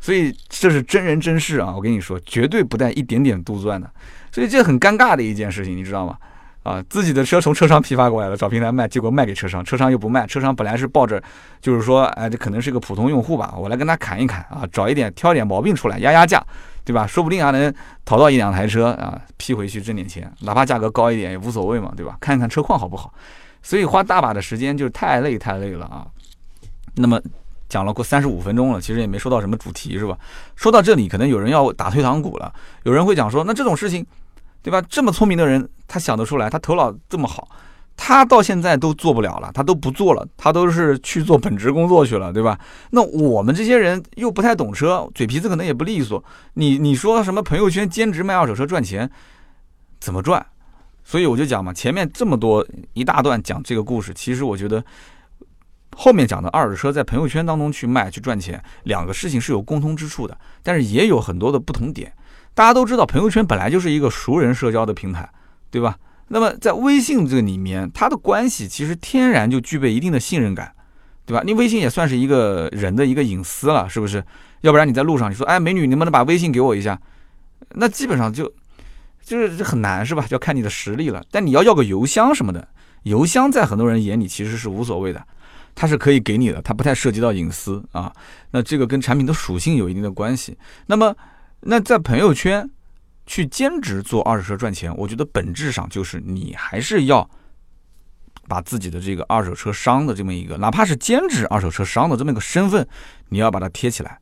[0.00, 1.72] 所以这是真人真事啊！
[1.74, 3.90] 我跟你说，绝对不带一点点杜撰的。
[4.30, 6.16] 所以这很尴尬的一件事情，你知道吗？
[6.66, 10.26] 啊，自己的车从车商批发过来了，找平台卖，结果卖给车商，车商又不卖。
[10.26, 11.22] 车商本来是抱着，
[11.60, 16.44] 就是说，哎，这可能是个普通用户吧，我来跟他砍一砍啊，找一点挑点毛病出来压压价，
[16.84, 17.06] 对吧？
[17.06, 17.72] 说不定还能
[18.04, 22.16] 淘到一两台车啊，批回去挣点钱，哪怕价格高一点也无所谓嘛，对吧？
[22.20, 23.14] 看一看车况好不好。
[23.62, 26.04] 所以花大把的时间就是太累太累了啊。
[26.96, 27.20] 那么
[27.68, 30.18] 讲了过三十五分钟了，其实也没说到什么主题是吧？
[30.56, 32.52] 说到这里，可能有人要打退堂鼓了，
[32.82, 34.04] 有人会讲说，那这种事情。
[34.66, 34.84] 对吧？
[34.90, 37.48] 这么聪明的人，他想得出来，他头脑这么好，
[37.96, 42.58] 他到现在都做不了了，他都不做了，他都是去做本职工作去了，对吧？
[42.90, 46.24] 那我们这些人又不太懂车，嘴皮子可能也不利索。
[46.54, 49.08] 你你说什么朋友圈兼职卖二手车赚钱，
[50.00, 50.44] 怎么赚？
[51.04, 54.84] 所以我就讲嘛，前面这么多一大段讲这个故事，其实我觉得
[55.96, 62.12] 后面讲的二手车在朋友圈当中去卖去赚钱，两个事情是有共通之处的，但是也有很多的不同点。
[62.56, 65.28] 大家都知道，朋友圈本来就是一个熟人社交的平台，
[65.70, 65.98] 对吧？
[66.28, 70.72] 那么在微信这个里面，它的关系其实天然就具备一定的信任感，
[71.26, 71.42] 对吧？
[71.44, 74.24] 你微信也算是一个人的一个隐私了，是不是？
[74.62, 76.98] 要不然你在路上你说，哎，美女，能不能把微信给我一下？
[77.74, 78.50] 那基本上就
[79.22, 80.24] 就是很难，是吧？
[80.30, 81.22] 要看你的实力了。
[81.30, 82.66] 但你要要个邮箱什么的，
[83.02, 85.22] 邮箱在很多人眼里其实是无所谓的，
[85.74, 88.10] 它是可以给你的，它不太涉及到隐私啊。
[88.52, 90.56] 那这个跟产品的属性有一定的关系。
[90.86, 91.14] 那么。
[91.68, 92.70] 那在朋友圈
[93.26, 97.28] 去兼职做二手车赚钱，我觉得本质上就是你还是要
[98.46, 102.86] 把自己的这个二手车商的这么一个，哪怕是兼职二手车商的这么一个身份，
[103.30, 104.18] 你要把它贴起来，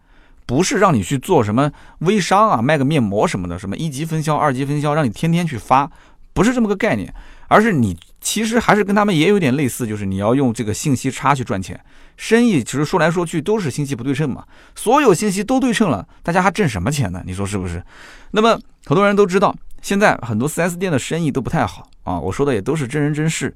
[0.47, 5.91] 不是让你去做什么微商啊，卖个面膜什么的，什么一级分销、二级分销，让你天天去发，
[6.33, 7.13] 不是这么个概念，
[7.49, 11.79] 而是你其实还是跟他们也有点类似，就是你要用这个信息差去赚钱。
[12.17, 14.45] 生意其实说来说去都是信息不对称嘛，
[14.75, 17.23] 所有信息都对称了，大家还挣什么钱呢？
[17.27, 17.83] 你说是不是？
[18.31, 22.19] 那么很多人都知道，现在很多 4S 店的生意都不太好啊。
[22.19, 23.55] 我说的也都是真人真事，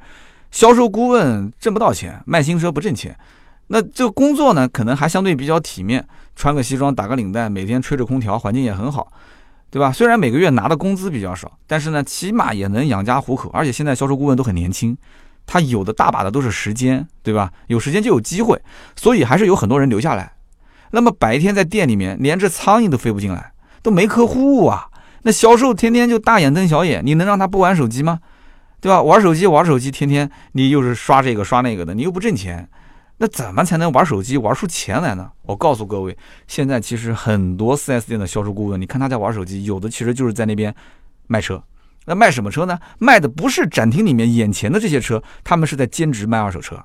[0.51, 3.17] 销售顾问挣不到钱，卖新车不挣钱。
[3.69, 9.13] 那这个工作呢，可能还相对比较体面，穿个西装，打个领带，每天吹着空调，环境也很好，
[9.71, 9.93] 对吧？
[9.93, 13.51] 虽然每个月拿的工资比较少，但是呢，起码也能养家糊口。
[13.51, 14.97] 而且现在销售顾问都很年轻。
[15.49, 17.51] 他有的大把的都是时间，对吧？
[17.67, 18.61] 有时间就有机会，
[18.95, 20.35] 所以还是有很多人留下来。
[20.91, 24.89] 那么白天在店里面，连只苍蝇都飞不进来，都没客户啊。
[25.23, 28.21] 那销售天天就大眼瞪小眼，你能让他不玩手机吗？
[28.81, 29.03] 对吧？
[29.03, 32.69] 玩手机玩手机，天天你又是刷这个刷那个的，你又不挣钱，
[33.17, 35.31] 那怎么才能玩手机玩出钱来呢？
[35.43, 40.75] 我告诉各位，现在其实很多 4S 店的销售顾问，你看他在玩手机，有的其实就是在那边
[41.27, 41.63] 卖车。
[42.09, 42.79] 那卖什么车呢？
[42.99, 46.83] 卖的不是展厅里面眼前的这些车，他们是在兼职卖二手车，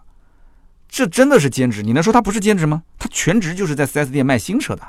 [0.90, 1.82] 这真的是兼职。
[1.82, 2.84] 你能说他不是兼职吗？
[3.00, 4.84] 他全职就是在 4S 店卖新车的。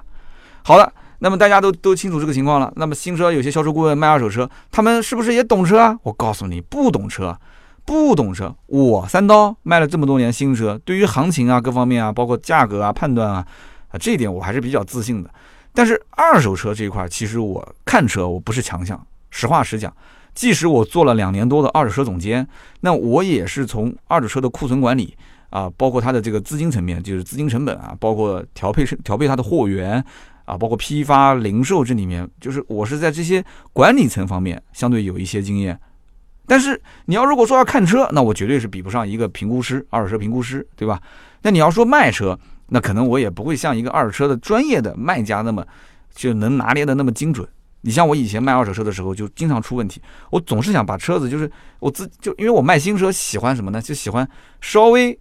[0.64, 2.72] 好了，那么大家都都清楚这个情况了。
[2.74, 5.97] 那么新车有些销售顾问卖二手车，他们是不是也懂车啊？
[6.03, 7.39] 我告诉你，不懂车，
[7.85, 8.53] 不懂车。
[8.66, 13.47] 我三刀卖了这么多年新车，对于行情啊、各方面啊，包括价格啊、判断啊，
[13.89, 15.30] 啊这一点我还是比较自信的。
[15.72, 19.95] 但是二手车这一块，其实我看车我不是强项，实话实讲。
[20.35, 22.47] 即使我做了两年多的二手车总监，
[22.80, 25.16] 那我也是从二手车的库存管理
[25.51, 30.05] 啊，包括它的这个资金层面，就是资金成本啊，包括调配调配它的货源
[30.45, 35.78] 啊，包括批发零售这里面，就是我是在这些管理层方面相对有一些经验。
[36.47, 41.01] 但是你要如果说要看车，那我绝对是比不上一个评估师，二手车评估师，对吧？
[41.43, 45.64] 那你要说卖车，那可能我也不会像一个二手车的专业的卖家那么
[46.14, 47.49] 就能拿捏的那么精准。
[47.85, 50.01] 你像我以前卖二手车的时候，就经常出问题。
[50.30, 53.80] 我总是想把车子，就是我自就因为我卖新车，喜欢什么呢？
[53.80, 54.26] 就喜欢
[54.62, 55.18] 稍微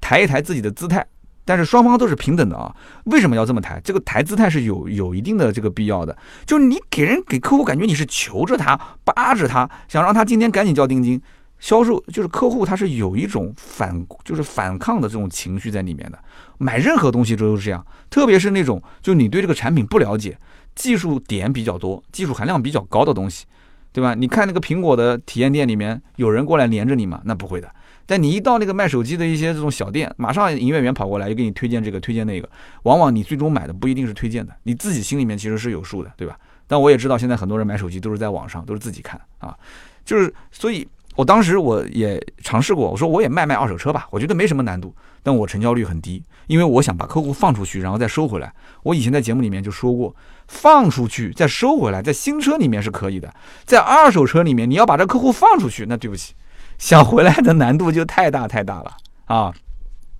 [0.00, 1.06] 抬一抬自己的姿态，
[1.44, 2.74] 但是双方都是平等的啊。
[3.04, 3.78] 为什么要这么抬？
[3.84, 6.16] 这个抬姿态是有有一定的这个必要的。
[6.46, 8.74] 就你给人给客户感觉你是求着他、
[9.04, 11.20] 扒着他，想让他今天赶紧交定金，
[11.58, 16.18] 销售就是客户，他是有一种反，就是反抗的这种情绪在里面的。
[16.58, 20.38] 买任何东西都是这样，特别是那种就你对这个产品不了解，
[20.74, 23.46] 技术点比较多、技术含量比较高的东西，
[23.92, 24.14] 对吧？
[24.14, 27.20] 你看那个苹果的体验店里面有人过来连着你吗？
[27.24, 27.70] 那不会的。
[28.04, 32.48] 但你一到那个卖手机的一些这种小店，马上营业员跑过来就给你推荐这个推荐那个，
[32.84, 36.38] 往往你最终买的不一定是推荐的，你自己心里面其实是有数的，对吧？
[36.66, 39.56] 但我也知道现在很多人买手机都是在网上，都是自己看啊，
[40.04, 40.86] 就是所以。
[41.16, 48.52] 我当时我也尝试过，我说我也卖卖二手车吧，我觉得没什么难度，但我成交率很低，因为我想把客户放出去，然后再收回来。
[48.82, 50.14] 我以前在节目里面就说过，
[50.46, 56.34] 放出去再收回来，在新车里面是可以的，在二手车里面你要把这客户放出去，那对不起，
[56.78, 59.54] 想回来的难度就太大太大了啊。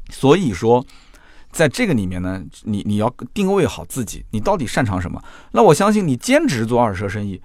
[0.08, 0.82] 所以说，
[1.50, 5.22] 在这个里面呢，你你要定位好自己，你到底擅长什么？
[5.52, 7.42] 那我相信你兼职做二手车生意，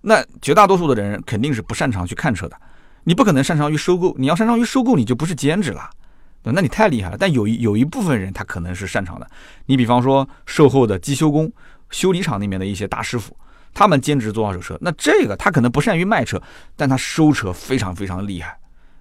[0.00, 2.56] 那绝大多数的人肯定是不擅长去看车的。
[3.04, 5.88] 你不可能擅长于收购，你要擅长于收购，你就不是兼职了，
[6.42, 7.16] 那你太厉害了。
[7.18, 9.26] 但有一有一部分人他可能是擅长的，
[9.66, 11.50] 你比方说售后的机修工、
[11.90, 13.36] 修理厂里面的一些大师傅，
[13.72, 16.40] 他们兼职做二手车，那这个他可能不善于卖车，
[16.76, 18.58] 但他收车非常非常厉害，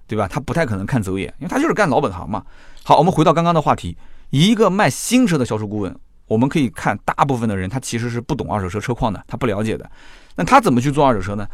[0.08, 0.28] 对吧？
[0.28, 2.44] 他不太可能看走眼，因为他就是干老本行嘛。
[2.84, 3.98] 好，我们回到刚刚的话题，
[4.30, 5.96] 一个卖新车的销售顾问，
[6.28, 9.90] 我们可以看大部分的人他其实是不懂二手车车况的，他不了解的，
[10.36, 11.48] 那他怎么去做二手车呢？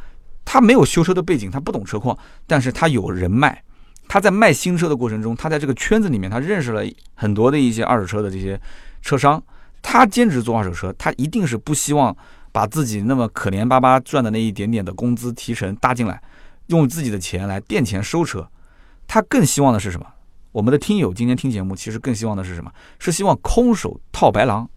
[0.51, 3.63] 他没有修车的背景，他不懂车况，但是他有人脉。
[4.07, 6.81] 他在卖新车的过程中，他在这个圈子里面，他认识了
[7.13, 8.59] 很多的一些二手车的这些
[9.03, 9.39] 车商。
[9.83, 12.17] 他兼职做二手车，他一定是不希望
[12.51, 16.19] 把自己那么可怜巴巴赚的那一点点的工资提成搭进来，
[16.65, 18.49] 用自己的钱来垫钱收车。
[19.07, 20.07] 他更希望的是什么？
[20.51, 22.71] 我们的听友今天听节目，其实更希望的是什么？
[22.97, 24.67] 是希望空手套白狼。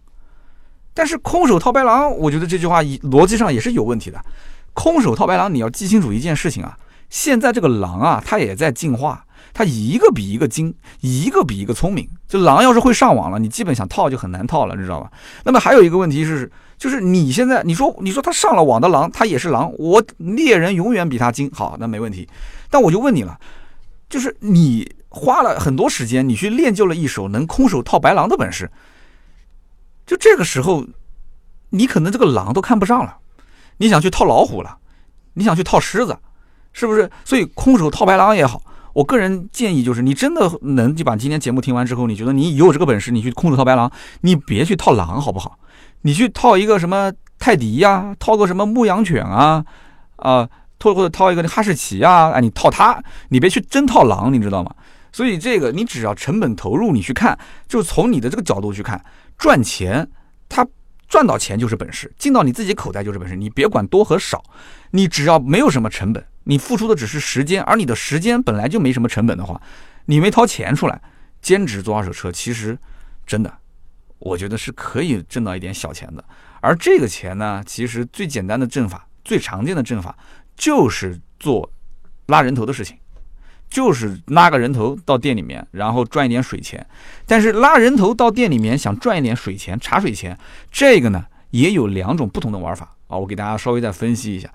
[0.92, 4.22] 但是空手套白狼，我觉得这句话逻辑上也是有问题的。
[4.74, 6.76] 空手套白狼，你要记清楚一件事情啊！
[7.10, 12.08] 现在这个狼啊，它也在进化，它一个比一个精，一个比一个聪明。
[12.26, 15.10] 这狼要是会上网了，你基本想套就很难套了，你知道吧？
[15.44, 21.50] 那么还有一个问题是，就是你现在你说你说他上了网的狼，他也是狼，我猎人永远比他精。
[21.52, 22.26] 好，那没问题。
[22.70, 23.38] 但我就问你了，
[24.08, 28.70] 就是你花了很多时间，你去练就了一手能空手套白狼的本事，
[30.06, 30.86] 就这个时候，
[31.68, 33.18] 你可能这个狼都看不上了。
[33.78, 34.78] 你想去套老虎了，
[35.34, 36.16] 你想去套狮子，
[36.72, 37.10] 是不是？
[37.24, 38.62] 所以空手套白狼也好，
[38.92, 45.58] 我个人建议就是，你真的能就把今天节目听完之后，你觉得你有这个本事，你去空手套白狼，你别去套狼，好不好？
[46.02, 49.64] 你去套一个什么泰迪呀，套个什么牧羊犬啊，
[50.16, 50.48] 啊，
[50.78, 54.74] 套或者套一个哈士奇啊，哎，你套它，你别去真套狼，你知道吗？
[55.12, 59.04] 所以这个你只要成本投入，你去看，就从你的这个角度去看，
[59.36, 60.08] 赚钱，
[61.12, 63.36] 赚到钱就是本事，进到你自己口袋就是本事。
[63.36, 64.42] 你别管多和少，
[64.92, 69.60] 你只要没有什么成本，你付出的只是时间，而你的时间本来就没什么成本的话，
[70.06, 71.02] 你没掏钱出来，
[71.42, 72.78] 兼职做二手车，其实
[73.26, 73.58] 真的，
[74.20, 76.24] 我觉得是可以挣到一点小钱的。
[76.62, 80.16] 而这个钱呢，其实最简单的挣法，最常见的挣法，
[80.56, 81.70] 就是做
[82.28, 82.96] 拉人头的事情。
[83.72, 86.86] 就是拉个人头到店里面，然后赚一点水钱。
[87.26, 90.38] 但是拉人头到店里面想赚一点水钱、茶水钱，
[90.70, 93.16] 这个呢也有两种不同的玩法啊。
[93.16, 94.46] 我给大家稍微再分析一下。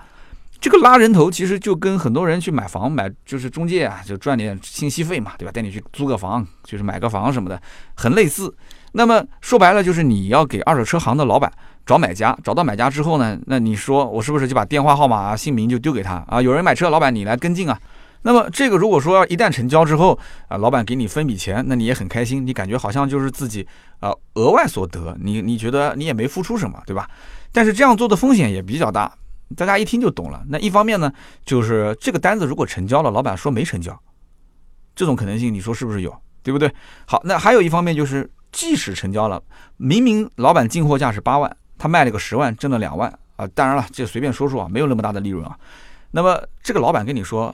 [0.60, 5.52] 这个拉人头其实就跟很多人去买房买，就是中介啊，就赚点信息费嘛，对吧？
[5.52, 7.60] 带你去租个房，就是买个房什么的，
[7.96, 8.54] 很类似。
[8.92, 11.52] 那么说白了，就是你要给二手车行的老板
[11.86, 16.42] 找买家，找到买家之后呢，那你说我是不是就把电话号码、姓名就丢给他啊？
[16.42, 17.80] 有人买车，老板你来跟进啊。
[18.24, 23.66] 那么这个如果说一旦成交之后啊，老板给你分笔钱，那你也很开心，你感觉好像就是自己
[24.00, 27.10] 啊额外所得，你你觉得你也没付出什么，对吧？
[27.54, 29.14] 但是这样做的风险也比较大，
[29.56, 30.44] 大家一听就懂了。
[30.50, 31.12] 那一方面呢，
[31.46, 33.98] 就是这个单子如果成交了，老板说没成交，
[34.96, 36.14] 这种可能性你说是不是有，
[36.44, 36.70] 对不对？
[37.06, 39.42] 好，那还有一方面就是，即使成交了，
[39.78, 45.58] 明明老板进货价是八万，他卖了个十万，挣了两万啊，当然了，这随便说说啊，没有那么大的利润啊。
[46.12, 47.54] 那么这个老板跟你说。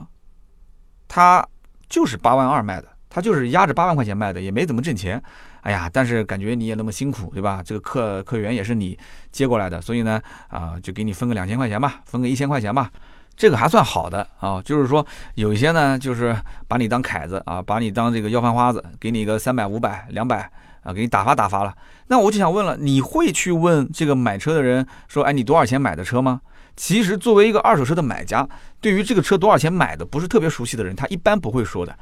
[1.08, 1.46] 他
[1.88, 5.22] 就是八万二卖的，他就是压着八万块钱卖的，也没怎么挣钱。
[5.62, 7.62] 哎呀，但是感觉你也那么辛苦，对吧？
[7.64, 8.98] 这个客客源也是你
[9.32, 12.90] 接过来的，所以呢，啊，就给你分个两千块钱吧，分个一千块钱吧，
[13.34, 14.60] 这个还算好的啊。
[14.62, 16.36] 就是说有一些呢，就是
[16.68, 20.50] 把你当凯子啊，把你当这个要饭花子，给你个三百、五百、两百
[20.82, 21.74] 啊，给你打发打发了。
[22.08, 26.42] 那我就想问了，你会去问这个买车的人说，哎，你多少钱买的车吗？
[26.76, 28.48] 其实，作为一个二手车的买家，
[28.80, 31.96] 对于这个车多少钱买的不是特别熟悉的人，他一般不会说的。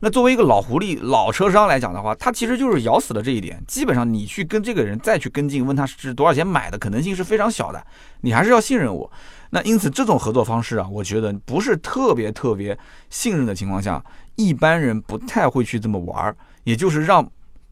[0.00, 3.62] 那作为一个老狐狸、老车商来讲的话，他其实就是咬死了这一点。
[3.66, 7.82] 基本上你去跟这个人再去跟进，问他是多少钱买的，可能性是非常小的。
[8.20, 9.10] 你还是要信任我。
[9.50, 14.04] 那因此这种合作方式啊，我觉得不是特别特别信任的情况下，
[14.34, 16.36] 一般人不太会去这么玩儿。
[16.64, 17.26] 也就是让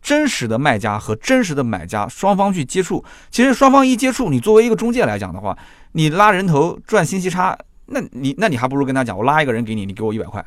[0.04, 3.02] 真实的卖家和真实的买家双方去接触。
[3.30, 5.56] 其实双方一接触，你作为一个中介来讲的话，
[5.92, 10.44] 你拉人头赚信息差，那你那你还不如跟他讲，我拉一个人给你，你给我一百块。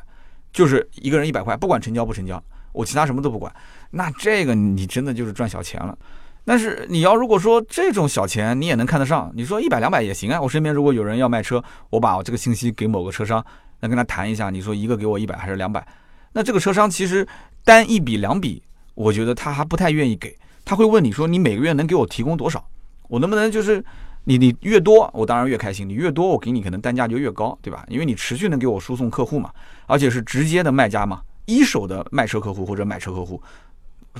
[0.50, 2.42] 就是一个人一百块，不管成交不成交，
[2.72, 3.52] 我其他什么都不管。
[3.90, 5.96] 那这个你真的就是赚小钱了。
[6.44, 10.40] 但是你要如果说这种小钱你也能看得上，你说一百两百也行啊。
[10.40, 13.44] 我身边如果有人要卖车，我把我这个信息给某个车商，
[13.80, 15.86] 那跟他谈一下，你说一个给我一百还是两百？
[16.32, 17.26] 那这个车商其实
[17.64, 18.62] 单一笔两笔，
[18.98, 22.68] 我觉得他还不太愿意给，他会问你说你每个月能给我提供多少？
[23.06, 23.82] 我能不能就是？
[24.24, 25.88] 你你越多，我当然越开心。
[25.88, 27.86] 你越多，我给你可能单价就越高，对吧？
[27.88, 29.50] 因为你持续能给我输送客户嘛，
[29.86, 33.40] 而且是直接的卖家嘛，一手的卖车客户或者买车客户，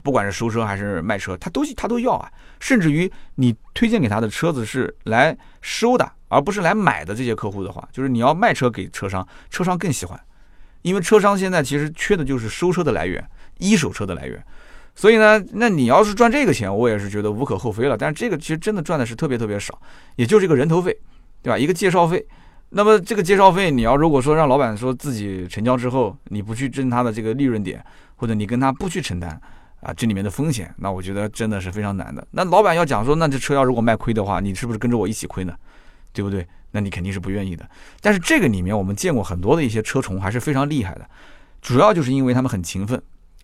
[0.03, 2.31] 不管是收车还是卖车，他都他都要啊。
[2.59, 10.19] 甚至于你推荐给他的车子是来收的，而不是来买的这些客户的话，就是你要卖车给车商，车商更喜欢，
[10.81, 13.23] 因为车商现在其实缺的就是收车的来源，
[13.59, 14.43] 一手车的来源。
[14.99, 17.97] 所以呢，那你要是赚这个钱，我也是觉得无可厚非了。
[17.97, 19.81] 但是这个其实真的赚的是特别特别少，
[20.17, 20.93] 也就是一个人头费，
[21.41, 21.57] 对吧？
[21.57, 22.27] 一个介绍费。
[22.71, 27.81] 那么这个介绍费，你要如果说让老板说自己成交之后，你不去挣他的这个利润点，
[28.17, 29.41] 或者你跟他不去承担
[29.83, 32.27] 啊这里面的风险，那我觉得真的是非常难的。
[32.33, 35.55] 那老板要讲说，那这车要如果卖亏的话，你是不是跟着我一起亏呢？
[36.13, 36.45] 对不对？
[36.73, 37.65] 那你肯定是不愿意的。
[38.01, 41.09] 但是这个里面我们见过很多的一些车虫还是非常厉害的，
[41.63, 43.01] 主要就是因为他们很勤奋。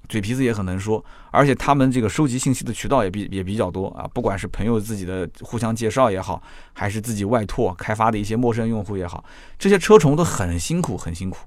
[0.08, 6.42] 嘴皮子也很能说，而且他们这个收集信息的渠道也比也比较多啊，不管是朋友自己的互相介绍也好，
[6.72, 9.24] 还是自己外拓开发的一些陌生用户也好，
[9.58, 11.38] 这些车虫都很辛苦很辛苦，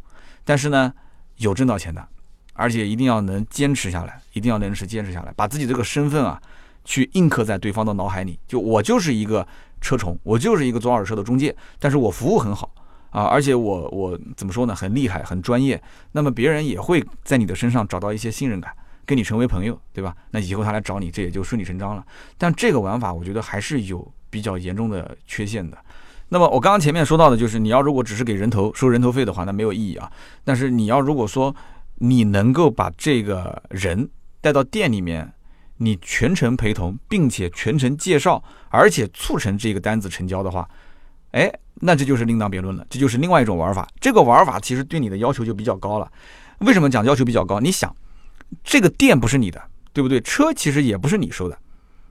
[0.44, 0.94] 但是呢，
[1.38, 2.08] 有挣到钱的，
[2.54, 6.42] 而且一定要能坚持下来，一定要能是坚持下来，把自己这个身份啊，
[6.84, 9.48] 去印刻在对方的脑海里，就我就是一个
[9.80, 12.72] 车虫，我就是一个做二手车的中介，但是我服务很好。
[13.10, 14.76] 啊，而且我我怎么说呢？
[14.76, 15.82] 很厉害，很专业。
[16.12, 18.72] 那么别人也会在你的身上找到一些信任感，
[19.06, 20.16] 跟你成为朋友，对吧？
[20.32, 22.06] 那以后他来找你，这也就顺理成章了。
[22.38, 25.78] 但这个玩法，我觉得还是有比较严重的缺陷的。
[26.30, 30.12] 那么我刚刚前面说到的就是，你要如果只是给人头收人头费的话，那没有意义啊。
[30.44, 31.56] 但是你要如果说
[32.00, 34.10] 你能够把这个人
[34.42, 35.34] 带到店里面，
[35.78, 40.68] 你全程陪同，并且全程介绍，而且促成这个单子成交的话，
[41.38, 41.52] 哎。
[41.80, 43.88] 那这就是另当别论了，这就是另外一种玩法。
[44.02, 46.12] 这个玩法其实对你的要求就比较高了。
[46.62, 47.60] 为什么讲要求比较高？
[47.60, 47.96] 你想，
[48.64, 49.62] 这个店不是你的，
[49.94, 50.20] 对不对？
[50.20, 51.56] 车其实也不是你收的。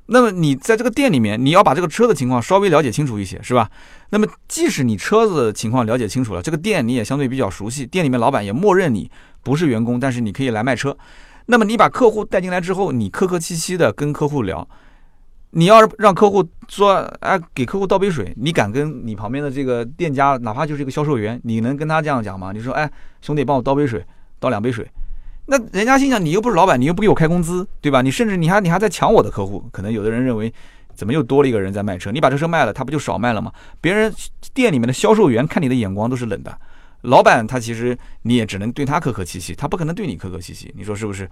[0.07, 3.68] 那么你在这个店里面，你要把这个车的情况稍微了解清楚一些，是吧？
[4.11, 9.11] 那么即使你车子情况了解清楚了，这个店你也相对比较熟悉，店里面老板也默认你
[9.43, 10.97] 不是员工，但是你可以来卖车。
[11.47, 14.68] 那么你把客户带进来之后，你客客气气的跟客户聊。
[15.57, 22.52] 你要是让客户说，哎，给客户倒杯水，你敢跟你旁边的这个店家，哪怕就是一个销售员，你能跟他这样讲吗？
[22.52, 22.90] 你说，哎，
[23.22, 24.04] 兄弟，帮我倒杯水，
[24.38, 24.86] 倒两杯水，
[25.46, 28.02] 那人家心想，你又不是老板，你又不给我开工资，对吧？
[28.02, 30.52] 你甚至你还你还在抢我的客户，可能有的人认为，
[30.94, 32.12] 怎么又多了一个人在卖车？
[32.12, 33.50] 你把这车卖了，他不就少卖了吗？
[33.80, 34.12] 别人
[34.52, 36.54] 店里面的销售员看你的眼光都是冷的。
[37.00, 41.26] 老板他其实你也只能对他客客气气，他不可能对你客客气气，你说是不是？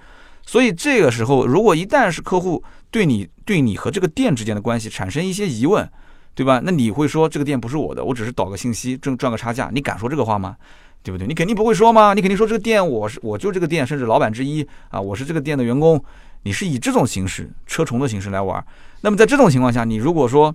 [0.47, 5.88] 所以这个时候，如果一旦是客户对你对你和这个店之间的关系产生一些疑问，
[6.34, 6.61] 对吧？
[6.62, 10.57] 那你会说这个店不是我的，我只是导个信息挣赚个差价，你敢说这个话吗？
[11.03, 11.26] 对不对？
[11.26, 12.14] 你肯定不会说吗？
[12.14, 16.03] 你肯定说这个店我是我就这个店，甚至老板之一啊，我是这个店的员工。
[16.45, 18.62] 你是以这种形式车虫的形式来玩。
[19.01, 20.55] 那么在这种情况下，你如果说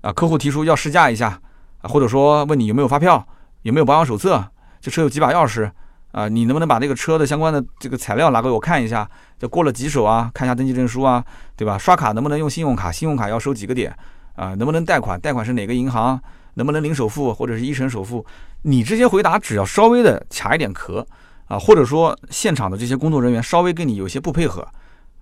[0.00, 1.40] 啊客户提出要试驾一下
[1.80, 3.26] 啊，或者说问你有没有发票，
[3.62, 4.44] 有没有保养手册。
[4.80, 5.70] 这车有几把钥匙
[6.18, 6.28] 啊？
[6.28, 9.08] 你能不能把这个车的相关的这个材料拿给我看一下？
[9.38, 10.28] 就过了几手啊？
[10.34, 11.78] 看一下登记证书啊，对吧？
[11.78, 12.90] 刷卡能不能用信用卡？
[12.90, 13.96] 信用卡要收几个点
[14.34, 14.54] 啊？
[14.54, 15.20] 能不能贷款？
[15.20, 16.20] 贷款是哪个银行？
[16.54, 18.26] 能不能零首付或者是一成首付？
[18.62, 21.06] 你这些回答只要稍微的卡一点壳
[21.46, 24.66] 啊，或者说现场的这些工作人员稍微跟你有些不配合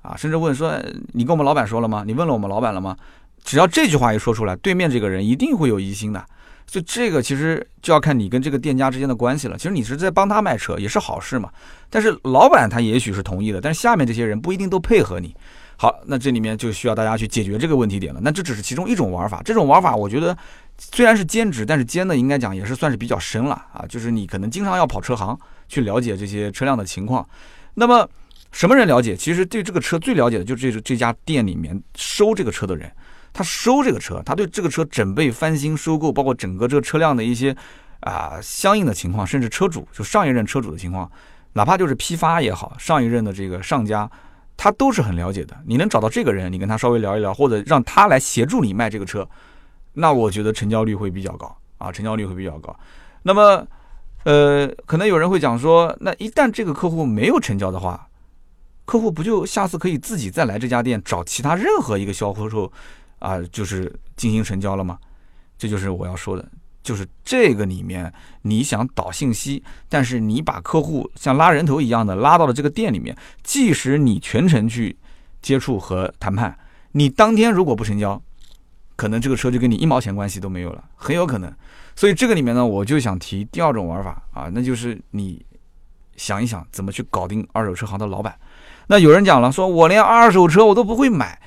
[0.00, 0.80] 啊，甚至问说
[1.12, 2.04] 你跟我们老板说了吗？
[2.06, 2.96] 你问了我们老板了吗？
[3.44, 6.24] 只要这句话一说出来，对面这个人一定会有疑心的。
[6.66, 9.56] 所以这个其实就要看你跟这个店家之间的关系了。
[9.56, 11.48] 其实你是在帮他卖车，也是好事嘛。
[11.88, 15.34] 但是老板他也许是同意的，但是下面这些人不一定都配合你。
[15.78, 18.20] 好，那这里面就需要大家去解决这个问题点了。
[18.22, 20.36] 那这只是其中一种玩法，这种玩法我觉得
[20.78, 23.84] 虽然是兼职，但是兼的应该讲也是算是比较深了啊。
[23.88, 25.38] 就是你可能经常要跑车行
[25.68, 27.26] 去了解这些车辆的情况。
[27.74, 28.08] 那么
[28.52, 29.14] 什么人了解？
[29.14, 32.90] 其实对这个车最了解的就是这这家店里面收这个车的人。
[33.36, 37.54] 他收这个车，他对这个车整备翻新收购，包括整个这个车辆的一些
[38.00, 41.10] 啊相应的情况，甚至车主就上一任车主的情况，
[41.52, 44.10] 哪怕就是批发也好，上一任的这个上家，
[44.56, 45.54] 他都是很了解的。
[45.66, 49.28] 你能找到这个人，你跟他稍微聊一聊，或者让他来协助你卖这个车，
[49.92, 52.74] 那我觉得成交率会比较高啊，成交率会比较高。
[53.22, 53.66] 那么，
[54.24, 58.08] 呃，可能有人会讲说，那一旦这个客户没有成交的话，
[58.86, 62.72] 客户不就下次可以自己再来这家店找其他任何一个销售
[63.18, 64.98] 啊，就是进行成交了吗？
[65.58, 66.46] 这就是我要说的。
[66.82, 68.12] 就是这个里面，
[68.42, 74.96] 你想导信息，但是你把客户像拉人头一样的拉到了这个店里面，即使你全程去
[75.42, 76.56] 接触和谈判，
[76.92, 78.22] 你当天如果不成交，
[78.94, 81.52] 可能这个车就跟你一毛钱关系都没有了，很有可能。
[81.96, 85.44] 所以这个里面呢，我就想提第二种玩法啊，那就是你
[86.16, 88.38] 想一想怎么去搞定二手车行的老板。
[88.86, 91.40] 那有人讲了，说我连二手车我都不会买，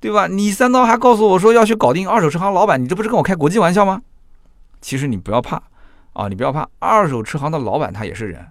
[0.00, 0.26] 对吧？
[0.26, 4.00] 你三刀还告诉我说要去搞定二手车行老板，你这不是跟我开国际玩笑吗？
[4.80, 5.62] 其实你不要怕
[6.14, 8.46] 啊，你不要怕，二手车行的老板他也是人，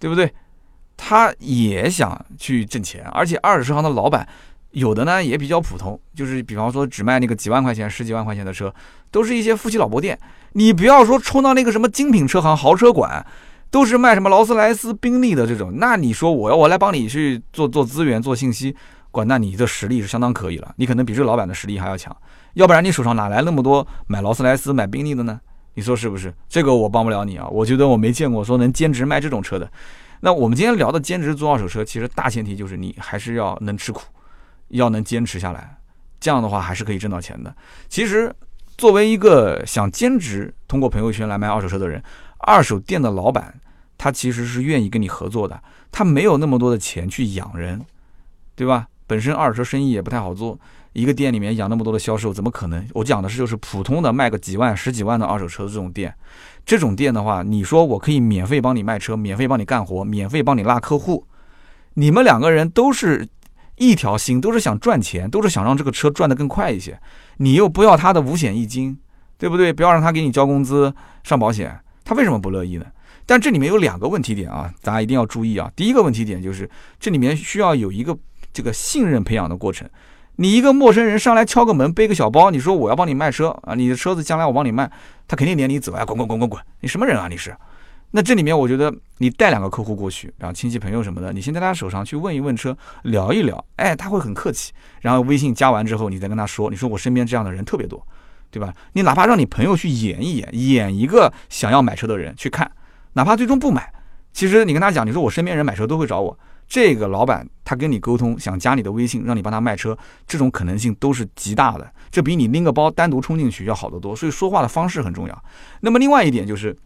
[0.00, 0.34] 对不对？
[0.96, 4.26] 他也想去挣钱，而且二手车行的老板
[4.72, 8.74] 有的呢也比较普通，就是比方说只卖那个几万块钱、十几万块钱的车，
[9.12, 10.18] 都是一些夫妻老婆店。
[10.54, 13.24] 你不要说冲到那个什么精品车行、豪车馆，
[13.70, 18.74] 都是卖什么劳斯莱斯、宾利的这种，那你说我要我来帮你去做做资源、做信息，
[19.18, 22.16] 管那你的实力是相当可以了，你可能比这老板的实力还要强，
[22.54, 25.40] 要不然你手上哪来那么多买劳斯莱斯、买宾利的呢？
[25.74, 26.32] 你说是不是？
[26.48, 27.48] 这个我帮不了你啊！
[27.48, 29.68] 我觉得我没见过说能兼职卖这种车的。
[30.20, 34.02] 那我们今天聊的兼职做二手车，其实大前提就是你还是要能吃苦，
[34.68, 35.76] 要能坚持下来，
[36.18, 37.54] 这样的话还是可以挣到钱的。
[37.88, 38.34] 其实，
[38.76, 42.02] 作为一个想兼职通过朋友圈来卖二手车的人，
[42.38, 43.54] 二手店的老板
[43.96, 45.62] 他其实是愿意跟你合作的，
[45.92, 47.84] 他没有那么多的钱去养人，
[48.56, 48.88] 对吧？
[49.08, 50.56] 本身二手车生意也不太好做。
[50.92, 52.84] 一个店里面养那么多的销售，怎么可能？
[52.94, 56.12] 我讲的是就是普通的卖个几万、十几万的二手车的这种店，
[56.64, 61.26] 这种店的话，你说我可以免费帮你卖车，免费帮你干活，免费帮你拉客户，
[61.94, 63.28] 你们两个人都是
[63.76, 66.98] 一条心，都是想赚钱，都是想让这个车赚得更快一些。
[67.36, 68.98] 你又不要他的五险一金，
[69.36, 69.72] 对不对？
[69.72, 70.92] 不要让他给你交工资、
[71.22, 72.86] 上保险，他为什么不乐意呢？
[73.24, 75.70] 但这里面有两个问题点啊，大家一定要注意啊。
[75.76, 78.16] 第一个问题点就是这里面需要有一个
[78.52, 79.88] 这个信任培养的过程。
[80.36, 83.74] 你一个陌生人上来敲个门，背个小包，你说我要帮你卖车啊？
[83.74, 84.88] 你的车子将来我帮你卖，
[85.26, 86.04] 他肯定撵你走啊！
[86.04, 86.62] 滚滚滚滚滚！
[86.80, 87.26] 你什么人啊？
[87.28, 87.52] 你是？
[88.12, 94.72] 那这里面我觉得你带两个客户过去，然后亲戚朋友什么的，你先在他手上去问一问车，聊一聊，哎，他会很客气。
[95.00, 98.00] 然后微信加完之后，你再跟他说，你说我身边这样的人特别多，
[98.50, 98.72] 对吧？
[98.92, 102.70] 你哪怕让你朋友去演一演，演一个想要买车的人去看，
[103.14, 103.92] 哪怕最终不买，
[104.32, 106.38] 其实你跟他讲，你说我身边人买车都会找我。
[106.68, 109.96] 这个老板他跟你沟通，想加你的微信，让你帮他卖车，
[110.26, 111.90] 这种可能性都是极大的。
[112.10, 114.14] 这比你拎个包单独冲进去要好得多。
[114.14, 115.44] 所以说话的方式很重要。
[115.80, 116.76] 那么另外一点就是，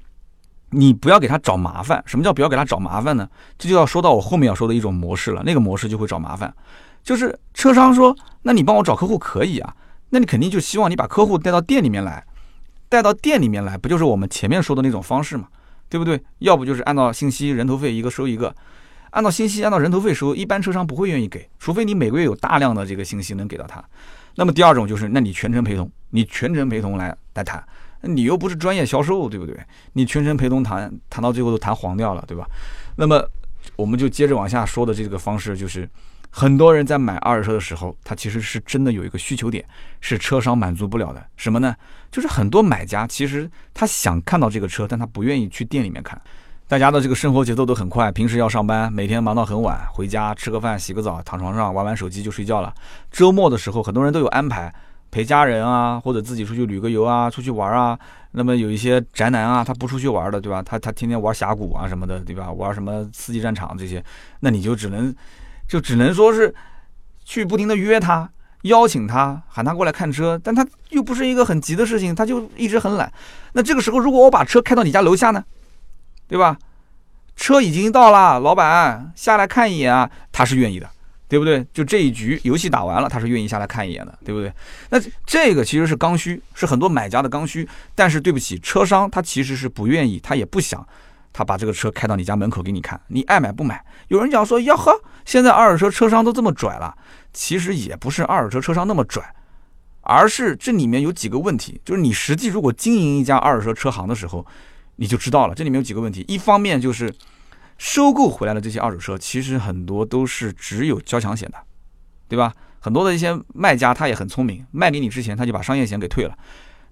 [0.70, 2.02] 你不要给他找麻烦。
[2.06, 3.28] 什么叫不要给他找麻烦呢？
[3.58, 5.42] 这就要说到我后面要说的一种模式了。
[5.44, 6.54] 那个模式就会找麻烦，
[7.02, 9.74] 就是车商说，那你帮我找客户可以啊，
[10.10, 12.24] 那你肯定就希望你把客户带到店里面来，
[12.88, 15.48] 带到店里面来，不就是我们前面说的那种方式嘛，
[15.88, 16.22] 对不对？
[16.38, 18.54] 要不就是按照信息人头费一个收一个。
[19.12, 23.82] 按照信息，按照人头费收，一般车商不会愿意给，除非你每个月有大量的这个信息能给到他。
[24.36, 27.62] 那么第二种就是，那你全程陪同，你全程陪同来来谈，
[28.00, 29.54] 你又不是专业销售，对不对？
[29.92, 32.46] 你全程陪同谈，谈到最后都谈黄掉了，对吧？
[32.96, 33.22] 那么
[33.76, 35.86] 我们就接着往下说的这个方式，就是
[36.30, 39.62] 很多人在买二手车的时候，他其实是真的有一个需求点，
[40.00, 41.76] 是车商满足不了的，什么呢？
[42.10, 46.18] 就是很多买家其实他想看到这个车，但他不愿意去店里面看。
[46.72, 52.72] 大家的这个生活节奏都很快，平时要上班，每天忙到很晚，回家吃个饭、洗个澡，躺床上玩玩手机就睡觉了。
[53.10, 54.74] 周末的时候，很多人都有安排，
[55.10, 57.98] 陪家人啊，或者自己出去旅个游啊，出去玩啊。
[58.30, 60.62] 那么有一些宅男啊，他不出去玩的，对吧？
[60.62, 62.50] 他他天天玩峡谷啊什么的，对吧？
[62.50, 64.02] 玩什么刺激战场这些，
[64.40, 65.14] 那你就只能
[65.68, 66.54] 就只能说是
[67.22, 68.26] 去不停的约他，
[68.62, 73.12] 邀请他，喊他过来看车，但他又不是一个很急的事情，他就一直很懒。
[73.52, 75.44] 那这个时候，如果我把车开到你家楼下呢？
[76.32, 76.56] 对吧？
[77.36, 80.88] 车已经到了，老板下来看一眼啊，他是愿意的，
[81.28, 81.62] 对不对？
[81.74, 84.50] 就这一局游戏打完了，他是愿意下来看一眼的，对不对？
[84.88, 87.68] 那这个其实是刚需，是很多买家的刚需。
[87.94, 90.82] 但是对不起，车商他其实是不愿意，他也不想，
[91.34, 93.84] 他把这个车开到你家门口给你看，你爱买不买？
[94.08, 96.96] 有人讲说，呀呵，现在二手车车商都这么拽了，
[97.34, 99.22] 其实也不是二手车车商那么拽，
[100.00, 104.46] 而是这里面有几个问题，就是你实际如果经营一家二手车车行的时候。
[104.96, 106.24] 你就知道了，这里面有几个问题。
[106.28, 107.12] 一方面就是
[107.78, 111.58] 收购回来的这些二手车，其实很多都是只有交强险的，
[112.28, 112.52] 对吧？
[112.80, 116.36] 很多的一些卖家他也很聪明，卖给你之前他就把商业险给退了。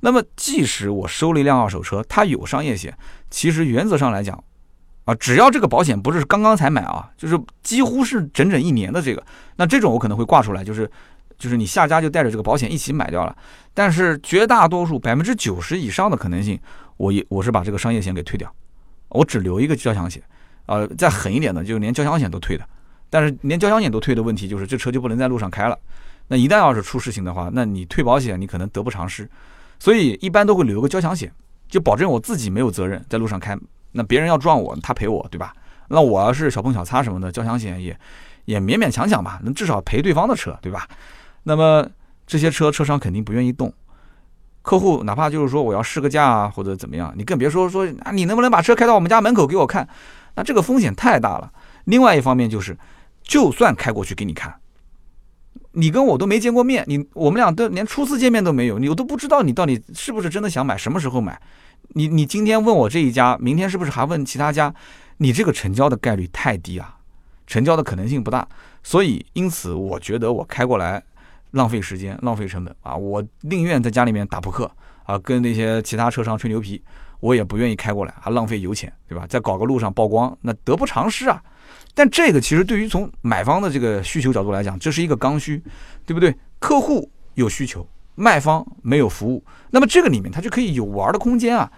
[0.00, 2.96] 那么即使我收了一辆二手车，它有商业险，
[3.28, 4.42] 其实原则上来讲，
[5.04, 9.22] 啊，只要这个保险不是刚刚才买啊，就是几乎是整整一年的这个，
[9.56, 10.90] 那这种我可能会挂出来，就是
[11.36, 13.36] 就是你下家就带着这个保险一起买掉了。
[13.74, 16.58] 但是绝大多数百分之九十以上的可能性，
[17.00, 18.54] 我也我是把这个商业险给退掉，
[19.08, 20.22] 我只留一个交强险。
[20.66, 22.68] 呃，再狠一点的，就连交强险都退的。
[23.08, 25.78] 但是连交强险都退的问题，就是这车就不能在路上开了。
[26.28, 29.26] 那一旦要是出事情的话，那你退保险你可能得不偿失。
[29.78, 31.32] 所以一般都会留个交强险，
[31.68, 33.58] 就保证我自己没有责任在路上开。
[33.92, 35.54] 那别人要撞我，他赔我，对吧？
[35.88, 37.98] 那我要是小碰小擦什么的，交强险也
[38.44, 40.86] 也勉勉强强吧，能至少赔对方的车，对吧？
[41.44, 41.88] 那么
[42.26, 43.72] 这些车车商肯定不愿意动，
[44.62, 49.88] 客户哪怕就是说我要试个驾啊，或者怎么样，你更别说说啊，你能不能把车开到我们家门口给我看？
[50.34, 51.52] 那这个风险太大了。
[51.84, 52.76] 另外一方面就是，
[53.22, 54.54] 就算开过去给你看，
[55.72, 61.40] 你跟我都没见过面，你我们俩都连初次见面都没有，你我都不知道你到底是不是真的想买，什么时候买。
[61.94, 64.72] 你你今天问我这一家，明天是不是还问其他家？
[65.16, 66.98] 你这个成交的概率太低啊，
[67.46, 68.46] 成交的可能性不大。
[68.82, 71.02] 所以因此，我觉得我开过来
[71.52, 72.96] 浪费时间、浪费成本啊！
[72.96, 74.70] 我宁愿在家里面打扑克
[75.04, 76.82] 啊，跟那些其他车商吹牛皮，
[77.20, 79.26] 我也不愿意开过来，还浪费油钱，对吧？
[79.28, 81.42] 再搞个路上曝光，那得不偿失啊！
[81.94, 85.62] 但这个其实对于从买方的这个需求角度来讲，这是一个刚需，
[86.06, 86.34] 对不对？
[86.58, 87.86] 客户有需求。
[88.16, 91.70] 卖方没有服务，那么这个里面它就可以有玩的空间啊。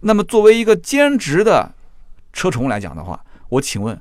[0.00, 1.68] 那么作为一个兼职的
[2.32, 4.00] 车虫来讲的话，我请问，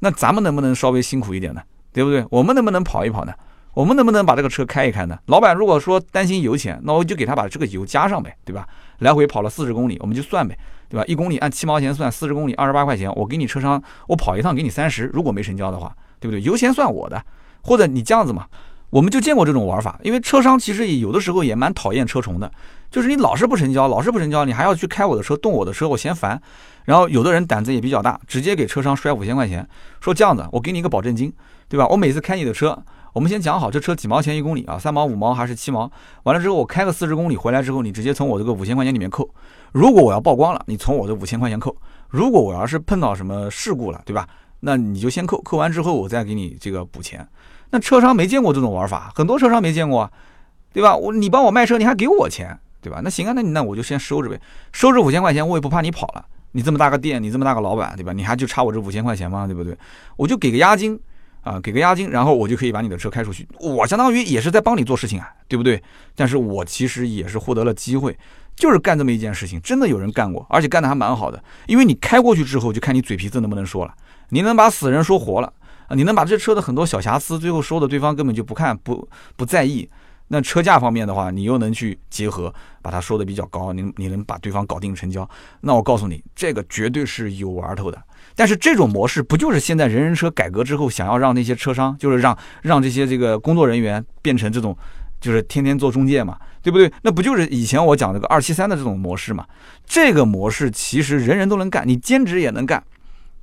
[0.00, 1.62] 那咱们能不能稍微辛苦一点呢？
[1.90, 2.22] 对不对？
[2.30, 3.32] 我们能不能跑一跑呢？
[3.78, 5.16] 我们能不能把这个车开一开呢？
[5.26, 8.66] 老板如果说担心油钱，那我就给他把这个油加上呗，对吧？
[8.98, 10.58] 来回跑了四十公里，我们就算呗，
[10.88, 11.04] 对吧？
[11.06, 16.42] 一公里按七毛钱算，四十公里二十八块钱，我给你车商，我跑一趟给你三十，如果没成交的话，对不对？
[16.42, 17.24] 油钱算我的，
[17.62, 18.46] 或者你这样子嘛。
[18.90, 22.50] 我们就见过这种玩法，因为车商其实也有的时候也蛮讨厌车虫的，
[22.90, 26.42] 就是你老是不成交，老是不成交，你还要去开我的车，动我的车，我嫌烦。
[26.84, 29.64] 然后有的人胆子也比较大，直接给车商摔五千块钱，
[30.00, 31.32] 说这样子，我给你一个保证金，
[31.68, 31.86] 对吧？
[31.86, 32.82] 我每次开你的车，
[33.12, 35.90] 我们先讲好这车几毛钱一公里啊，三毛、五毛还是七毛？
[36.24, 39.28] 完了之后我开个四十公里回来之后，你直接从我这个五千块钱里面扣。
[39.72, 41.70] 如果我要曝光了，你从我的五千块钱扣；
[42.08, 44.28] 如果我要是碰到什么事故了，对吧？
[44.60, 47.26] 那你就先扣，扣完之后我再给你这个补钱。
[47.70, 50.10] 那车商没见过这种玩法，很多车商没见过，
[50.72, 50.96] 对吧？
[50.96, 53.00] 我你帮我卖车，你还给我钱，对吧？
[53.04, 54.40] 那行啊，那你那我就先收着呗，
[54.72, 56.24] 收着五千块钱，我也不怕你跑了。
[56.52, 58.12] 你这么大个店，你这么大个老板，对吧？
[58.12, 59.46] 你还就差我这五千块钱吗？
[59.46, 59.76] 对不对？
[60.16, 60.98] 我就给个押金
[61.48, 63.48] 啊，给个押金，然后我就可以把你的车开出去。
[63.58, 65.82] 我相当于也是在帮你做事情啊，对不对？
[66.14, 68.14] 但是我其实也是获得了机会，
[68.54, 71.42] 就是干这么一件事情，真的有人干过，而且干的还蛮好的。
[71.66, 73.94] 因为你开过去之后，就看你嘴皮子能不能说了，
[74.28, 75.50] 你能把死人说活了。
[75.88, 79.88] 啊，你能把这车的很多小瑕疵，最后说的对方根本就不看不不在意。
[80.28, 82.52] 那车价方面的话，你又能去结合，
[82.82, 85.28] 把它说的比较高，你你能把对方搞定成交。
[85.62, 88.02] 那我告诉你，这个绝对是有玩头的。
[88.34, 94.76] 但是这种模式不就是现在人人车改革之后，想要让那些车商，就是让让这些这个工作人员变成这种，
[95.20, 96.92] 就是天天做中介嘛，对不对？
[97.02, 99.46] 那不就是以前我讲这个二七三的这种模式嘛？
[99.86, 102.82] 这个模式其实人人都能干，你兼职也能干。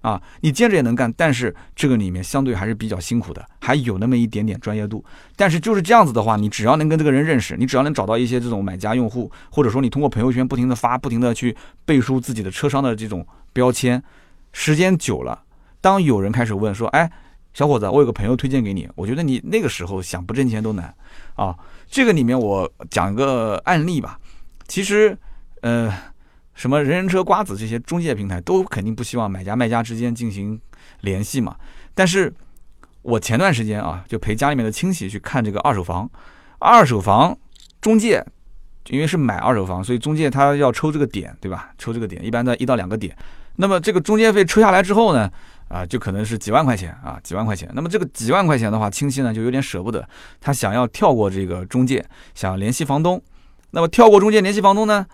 [0.06, 5.04] 啊，你兼职也能干，但是这个里面相对还是比较辛苦的，还有那么一点点专业度。
[5.36, 14.04] 但是就是这样子的话，你只要能跟这个人认识，你只要能找到一些这种买家用户，或者说你通过朋友圈不停的发，不停的去背书自己的车商的这种标签，
[14.54, 15.42] 时间久了，
[15.82, 17.12] 当有人开始问说，哎，
[17.56, 20.94] 小伙子，我有个朋友推荐给你，我觉得你那个时候想不挣钱都难
[21.34, 21.56] 啊。
[21.90, 24.20] 这个里面我讲一个案例吧，
[24.68, 25.18] 其实，
[25.62, 25.92] 呃。
[26.56, 30.60] 什么人人车、瓜子这些中介平台都肯定不希望买家卖家之间进行
[31.02, 31.56] 联系嘛。
[31.94, 32.34] 但是，
[33.02, 36.10] 我前段时间啊，就陪家里面的亲戚去看这个二手房。
[36.58, 37.38] 二手房
[37.82, 38.26] 中介，
[38.88, 41.72] 因为是买二手房，所以中介他要抽这个点，对吧？
[41.78, 43.16] 抽这个点，一般在一到两个点。
[43.58, 45.30] 那么这个中介费抽下来之后呢，
[45.68, 47.70] 啊，就可能是几万块钱啊，几万块钱。
[47.74, 50.08] 那么这个几万块钱的话，亲戚呢就有点舍不得，
[50.40, 52.04] 他想要跳过这个中介，
[52.34, 53.22] 想要联系房东。
[53.72, 55.06] 那么跳过中介联系房东呢？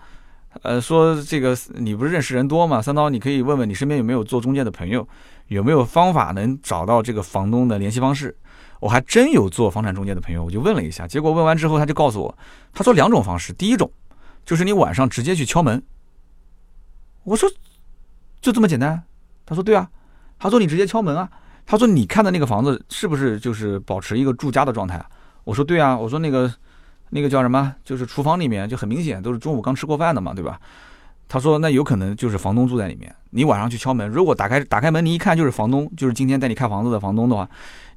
[0.60, 2.80] 呃，说这个你不是认识人多吗？
[2.80, 5.08] 三刀，你可以问问你身边有没有做中介的朋友，
[5.48, 8.36] 有没有方法能找到这个房东的联系方式？
[8.78, 12.38] 我还真有做房产中介的朋友，我就问了一下，结果问完之后，他就告诉我，
[12.72, 13.90] 他说两种方式，第一种
[14.44, 15.82] 就是你晚上直接去敲门。
[17.24, 17.50] 我说
[18.40, 19.02] 就这么简单？
[19.46, 19.88] 他说对啊，
[20.38, 21.30] 他说你直接敲门啊，
[21.64, 25.02] 他说你看的那个房子是不是就是保持一个住家的状态？
[25.44, 26.52] 我说对啊，我说那个。
[27.14, 27.74] 那个叫什么？
[27.84, 30.58] 就是厨房里面就很明显都是中午刚吃过饭的嘛，对吧？
[31.28, 33.14] 他说那有可能就是房东住在里面。
[33.30, 37.48] 你晚上去敲门，如果打开打开门，你一看就是房东，就是今天带你看房子的房东的话，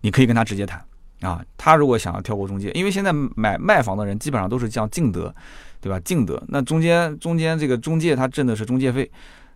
[0.01, 0.82] 你可以跟他直接谈
[1.22, 1.41] 啊。
[1.57, 5.34] 他如果想要跳过中介，因为现在买卖房的人基本上都是叫净德，
[5.80, 5.99] 对吧？
[6.03, 9.09] 净德那中间中间这个中介他挣的是中介费。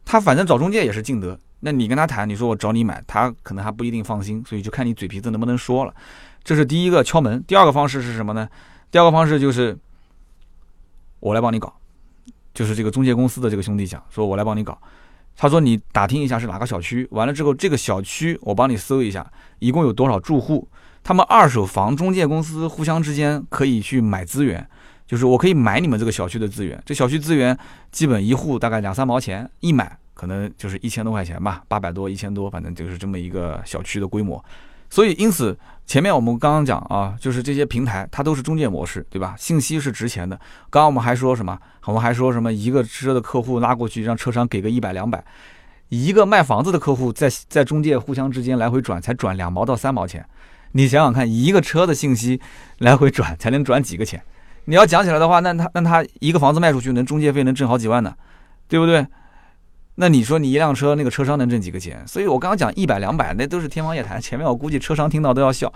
[0.06, 1.38] 他反正找中介也是尽德。
[1.60, 5.94] 那你跟他谈，你说我找你买，他可能还不一定放心，所以就看你嘴皮子能不能说了。
[6.44, 7.44] 这是第一个敲门。
[7.46, 8.48] 第二个方式是什么呢？
[8.92, 9.78] 第二个方式就是
[11.20, 11.74] 我来帮你搞，
[12.54, 14.78] 就是这个中介公司的这个兄弟讲，说我来帮你搞。
[15.36, 19.26] 他说你打听一下是哪个小区，完了之后这个小区我帮你搜一下，
[19.60, 20.68] 一共有多少住户，
[21.04, 24.68] 他们二手房中介公司互相之间可以去买资源，
[25.08, 27.58] 就是我可以买你们这个小区的资源，这小区资源
[27.92, 29.98] 基本一户大概两三毛钱一买。
[30.20, 34.44] 可能就是一千多块钱吧，八百多、一千多，反正就是这么一个小区的规模。
[34.90, 35.58] 所以，因此
[35.90, 39.34] 前面我们刚刚讲啊，就是这些平台它都是中介模式，对吧？
[39.40, 40.36] 信息是值钱的。
[40.70, 41.58] 刚刚我们还说什么？
[41.86, 42.54] 我们还说什么？
[42.54, 45.18] 一个车的客户拉过去，让车商给个一百两百；
[45.88, 50.24] 一个卖房子的客户在在中介互相之间来回转，才转两毛到三毛钱。
[50.74, 52.40] 你想想看，一个车的信息
[52.78, 54.22] 来回转才能转几个钱？
[54.66, 58.14] 你要讲起来的话，那他那他一个房子卖出去，能中介费能挣好几万呢，
[58.68, 59.04] 对不对？
[60.02, 62.02] 那你说你一辆车，那个车商能挣几个钱？
[62.08, 64.20] 所以我刚刚讲一百两百，那都是天方夜谭。
[64.20, 65.72] 前面我估计车商听到都要笑。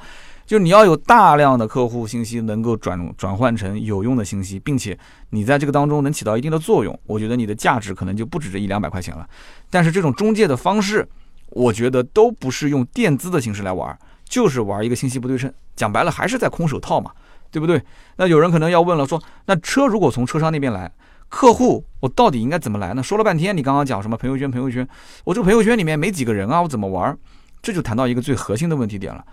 [0.46, 4.98] 就你要有大量的客户信息能够转转换成有用的信息，并且
[5.32, 9.28] 你在这个当中能起到一定的作用，我觉得你的价值可能就不止这一两百块钱了。
[9.70, 11.06] 但是这种中介的方式，
[11.50, 15.54] 我觉得都不是用垫资的形式来玩，就是玩一个信息不对称。
[15.76, 17.12] 讲白了还是在空手套嘛，
[17.52, 17.82] 对不对？
[18.16, 20.90] 那有人可能要问了，说那车如果从车商那边来？
[21.34, 23.02] 客户，我到底应该怎么来呢？
[23.02, 24.50] 说了半天，你刚刚讲什么朋友圈？
[24.52, 24.88] 朋友圈，
[25.26, 27.18] 我这个朋友圈里面没几个人啊，我怎么玩？
[27.60, 29.26] 这就谈到一个最核心的问题点了。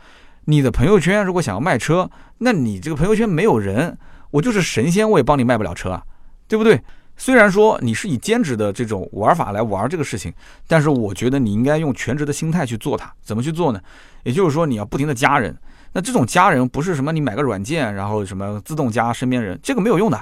[0.46, 3.98] 你的朋友圈如果想要卖车，那你这个朋友圈没有人，
[4.30, 6.02] 我就是神仙，我也帮你卖不了车啊，
[6.48, 6.80] 对不对？
[7.18, 10.32] 虽然说你是以兼职的这种玩法来玩这个事情，
[10.66, 13.12] 但是我觉得你应该用全职的心态去做它。
[13.20, 13.80] 怎么去做呢？
[14.24, 15.54] 也就是说，你要不停的加人。
[15.92, 20.18] 那这种加人不是什么你买个软件，然后什么自动加身边人，这个没有用的。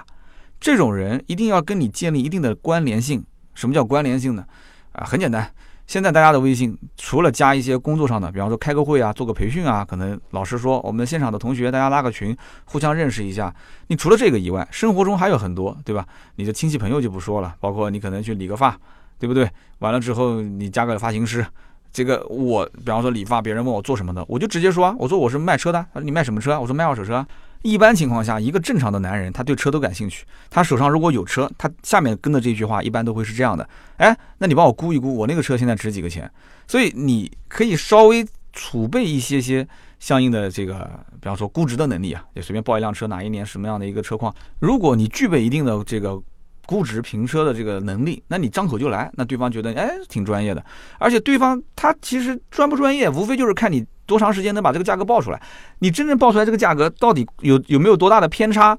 [0.61, 3.24] 这种人一定要跟你建立一定的关联性。
[3.54, 4.44] 什么叫关联性呢？
[4.92, 5.50] 啊，很简单。
[5.86, 12.36] 现在大家的微信除了加一些工作上的，比方说开个会啊，做个培训啊，可能老师说我们现场的同学大家拉个群，
[12.66, 13.52] 互相认识一下。
[13.86, 16.06] 你除了这个以外，生活中还有很多，对吧？
[16.36, 18.78] 你的亲戚朋友就不说了，包括你可能去理个发，
[19.18, 19.50] 对不对？
[19.78, 21.44] 完了之后你加个发型师，
[21.90, 25.84] 这个我比方说理发，别人问我做什么的，我就直接说啊，我说我是卖车的。
[25.94, 26.61] 他说你卖什么车？
[26.61, 27.26] 我说卖二手车。
[27.62, 30.24] 一般情况下，一个正常的男人，他对车都感兴趣。
[30.48, 36.30] 他手上如果有车，他下面跟的这句话一般都会是这样的：哎，那你帮我估一估，我那个车现在值几个钱？
[36.66, 39.66] 所以你可以稍微储备一些些
[39.98, 40.88] 相应的这个，
[41.20, 44.34] 比方说估值的能力啊，就随便报一辆车，哪一年什么样的一个车况。
[44.61, 46.20] 如果你具备一定的这个
[46.69, 50.62] 估值评车的这个能力，那你张口就来，那对方觉得哎挺专业的。
[50.99, 53.87] 而且对方他其实专不专业，无非就是看你。
[54.09, 55.43] 多长时间能把这个价格报出来？
[55.81, 58.75] 你真正报出来这个价格到底有有没有多大的偏差？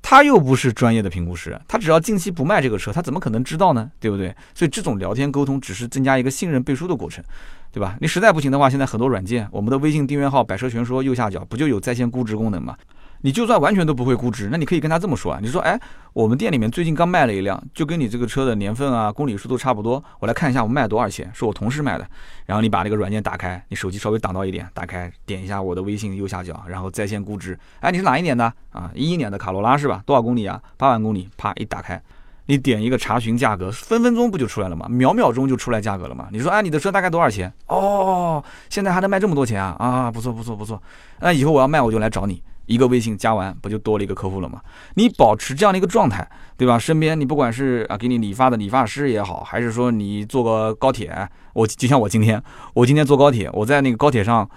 [0.00, 3.90] 他又不是专业的评估师，他只要近期不卖这个车，他怎么可能知道呢？
[3.98, 4.32] 对不对？
[4.54, 7.24] 所以这种聊天沟通只是增加一个信任背书的过程，
[7.72, 7.96] 对吧？
[8.00, 12.76] 你实在不行的话，现在很多软件，我们的微信订阅号“百车全说”右下角不就有在线估值功能吗？
[13.22, 15.78] 你就算完全都不会估值，那你可以跟他这么说啊，你说，哎，
[16.12, 22.06] 我们店里面最近刚卖了一辆，就跟你这个车的年份啊、公里数都差不多，我来看一下我卖多少钱，是我同事卖的。
[22.46, 27.58] 然后你把这个软件打开，你手机稍微挡到一点，打开点一下我的微信右下角，然后在线估值。
[27.80, 28.90] 哎，你是哪一年的啊？
[28.94, 30.02] 一一年的卡罗拉是吧？
[30.04, 30.60] 多少公里啊？
[30.76, 31.28] 八万公里。
[31.36, 32.02] 啪一打开，
[32.46, 34.86] 你点一个查询价格，分分钟不就出来了吗？
[34.88, 36.28] 秒秒钟就出来价格了吗？
[36.32, 37.52] 你说，哎，你的车大概多少钱？
[37.68, 39.76] 哦，现在还能卖这么多钱啊？
[39.78, 40.82] 啊，不错不错不错。
[41.20, 42.42] 那以后我要卖我就来找你。
[42.66, 44.60] 一个微信加完，不就多了一个客户了吗？
[44.94, 46.78] 你保持这样的一个状态，对吧？
[46.78, 52.42] 身边你不管是啊给你理发的理发师也好，还是说你坐个高铁，我就像我今天，
[52.74, 54.48] 我今天坐高铁，我在那个高铁上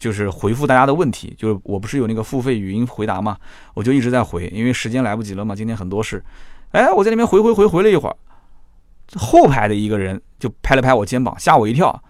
[0.00, 3.36] 就是回复大家的问题，就是我不是有那个付费语音回答嘛，
[3.74, 6.22] 我就一直在回，因为时间来不及了嘛，今天很多事。
[6.72, 8.16] 哎，我在那边回回回回了一会儿，
[9.16, 12.02] 后排的一个人就拍了拍我肩膀，吓我一跳。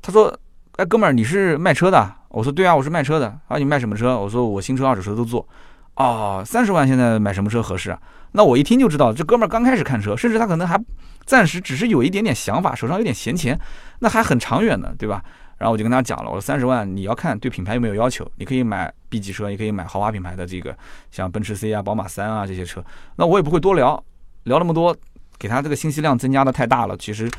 [0.00, 0.38] 他说
[0.76, 4.18] ：“哎，哥们儿，你是卖车的？”我说对啊，我是卖车的啊，你卖什么车？
[4.18, 5.46] 我说我新车、二手车都做。
[5.94, 7.98] 哦，三十万现在买什么车合适啊？
[8.32, 10.76] 那我一听就知道，这哥们儿刚开始看车，甚至他可能还
[11.24, 13.56] 暂时只是有一点点想法，手上有点闲钱，
[14.00, 15.22] 那还很长远的，对吧？
[15.58, 20.76] 然后我就跟他讲了，我说三十万你要看对品牌有没有要求，你可以买 B 级车，也可以买豪华品牌的这个，
[21.12, 22.84] 像奔驰 C 啊、宝马三啊这些车。
[23.14, 24.02] 那我也不会多聊，
[24.42, 24.94] 聊那么多，
[25.38, 27.30] 给他这个信息量增加的太大了，其实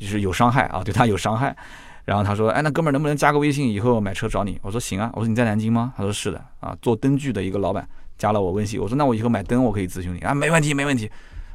[0.00, 1.56] 是有伤害啊，对他有伤害。
[2.04, 7.86] 然后他说：“哎，那哥们儿能不能加个微信，以后买车找你？”我说：“行啊。”我说：“你在南京吗？”他说：“是的。”啊，做灯具的一个老板
[8.18, 8.80] 加了我微信。
[8.80, 11.10] 我说：“那我以后买灯我可以咨询你啊，没问题，没问题。”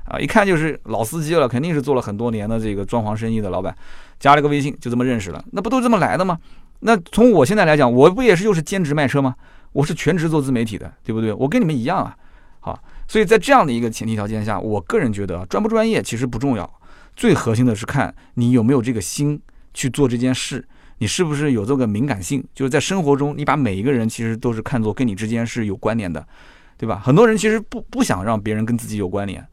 [0.05, 3.75] 啊，一看就是老司机了，肯定是做了很多年的这个装潢生意的老板，
[4.19, 5.43] 加了个微信就这么认识了。
[5.51, 6.37] 那不都这么来的吗？
[6.81, 9.33] 那从我现在来讲，我不也是又是兼职卖车吗？
[9.71, 11.33] 我是全职做自媒体的，对不对？
[11.33, 12.15] 我跟你们一样啊。
[12.59, 16.71] 好，所以在这样的一个前提条件下，我个人觉得专不专业其实不重要。
[17.15, 19.41] 最核心的是看你有没有这个心
[19.75, 20.67] 去做这件事，
[20.97, 22.43] 你是不是有这个敏感性？
[22.55, 26.25] 就是在生活中，你把每一个人其实都是看作跟你之间是有关联的，
[26.77, 26.99] 对吧？
[27.03, 29.45] 很多人其实不不想让别人跟自己有关联。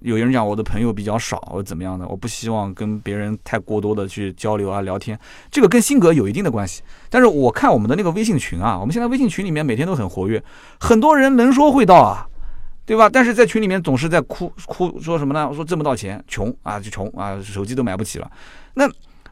[0.00, 5.18] 有人讲我的朋友比较少，怎么样的，我不希望跟别人太过多的去交流啊聊天，
[5.50, 6.82] 这个跟性格有一定的关系。
[7.08, 10.42] 但是我看我们的那个微信群啊，我们现在微信群里面每天都很活跃，
[10.78, 12.26] 很多人能说会道啊，
[12.84, 13.08] 对吧？
[13.08, 15.50] 但是在群里面总是在哭哭说什么呢？
[15.54, 18.30] 说挣不到钱，穷啊就穷啊，手机都买不起了。
[18.74, 18.86] 那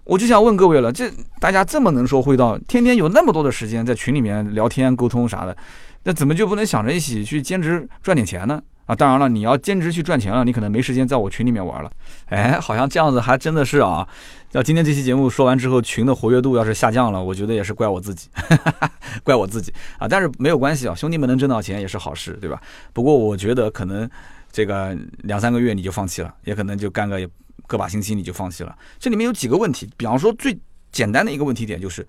[0.04, 5.56] 我就想问各位了，这大家这么能说会道，天天有那么多的时间在群里面聊天沟通啥的，
[6.04, 8.60] 那怎么就不能想着一起去兼职赚点钱呢？
[8.86, 11.90] 啊，当然了，你要兼职去赚钱了，你可能没时间在我群里面玩了。
[12.26, 14.06] 哎，好像这样子还真的是啊。
[14.50, 18.28] 要今天这期节目说完之后，群的活跃度要是下降了，我觉得也是怪我自己，
[19.22, 20.08] 怪我自己啊。
[20.08, 22.60] 但是没有关系啊，兄弟们能挣到钱也是好事，对吧？
[22.92, 24.10] 不过我觉得可能
[24.50, 27.20] 这个两三个月你就放弃了，也可能就干个
[27.66, 28.76] 个把星期你就放弃了。
[28.98, 30.58] 这里面有几个问题，比方说最
[30.90, 32.06] 简单的一个问题点就是，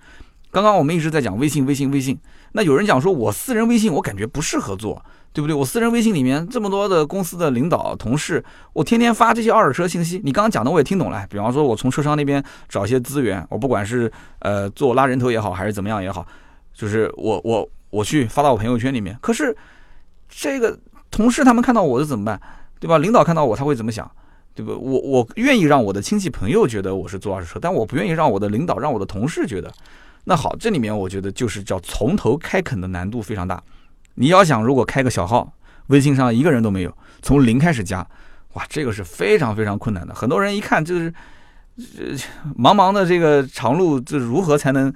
[0.51, 2.19] 刚刚我们一直在讲微信，微信，微信。
[2.53, 5.03] 那有人讲说我私人微信我感觉不适合做。
[5.35, 5.55] 对不对？
[5.55, 10.21] 我私人微信里面这么多的公司的领导同事，我天天发这些二手车信息。
[10.23, 11.25] 你刚刚讲的我也听懂了。
[11.27, 16.23] 比方说，我从车商那边找一些资源，我不管是呃做拉人头也好，还是怎么样也好，
[16.71, 19.17] 就是我我我去发到我朋友圈里面。
[19.21, 19.57] 可是
[20.29, 20.79] 这个
[21.09, 22.39] 同事他们看到我的怎么办？
[22.79, 22.99] 对吧？
[22.99, 24.05] 领导看到我他会怎么想？
[24.55, 24.71] 对不？
[24.71, 29.71] 我我愿意让我的亲戚朋友觉得我是做二手车，但我不愿意让我的领导让我的同事觉得。
[30.25, 33.61] 那好，这里面我觉得就是叫从头开垦的难度非常大。
[34.15, 35.51] 你要想如果开个小号，
[35.87, 38.07] 微信上一个人都没有，从零开始加，
[38.53, 40.13] 哇，这个是非常非常困难的。
[40.13, 41.13] 很多人一看就是，
[41.75, 42.15] 这，
[42.57, 44.93] 茫茫的这个长路，这如何才能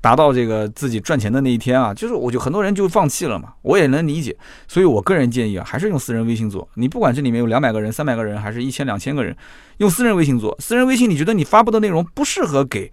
[0.00, 1.92] 达到这个自己赚钱的那一天啊？
[1.92, 4.36] 就是我就很多人就放弃了嘛，我也能理解。
[4.66, 6.68] 所以我个人建议啊，还是用私人微信做。
[6.74, 9.36] 你不管这里面有两百个人、三百个人，还是一千、两千个人，
[9.78, 10.56] 用私人微信做。
[10.60, 12.90] 私人微信，你觉得你发布的内容不适合给？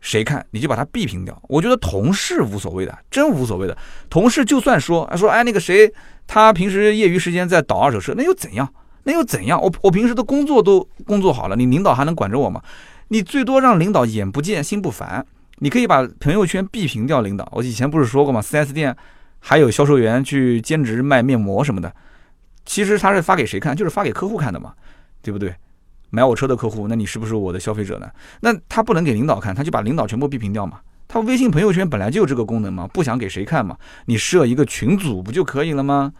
[0.00, 1.40] 谁看你就把它闭屏掉。
[1.48, 3.76] 我觉得同事无所谓的，真无所谓的。
[4.10, 5.92] 同事就算说，说哎那个谁，
[6.26, 8.68] 他平时业余时间在倒二手车，那又怎样？
[9.04, 9.62] 那又怎样？
[9.62, 12.60] 我我平时的工作都工作好了，你领导还能管着我吗？
[13.08, 15.24] 你最多让领导眼不见心不烦。
[15.62, 17.48] 你可以把朋友圈闭屏掉领导。
[17.52, 18.94] 我以前不是说过吗四 S 店
[19.38, 21.94] 还有销售员去兼职卖面膜什么的，
[22.66, 23.76] 其实他是发给谁看？
[23.76, 24.74] 就是发给客户看的嘛，
[25.22, 25.54] 对不对？
[26.10, 28.10] 买我车的客户，那你是不是我的消费者呢？
[28.40, 30.80] 那他不能给领导看，他就把领导全部闭屏掉嘛。
[31.06, 36.12] 他微信朋友圈本来就有这个功能嘛，不想给谁看嘛，你设一个群组不就可以了吗？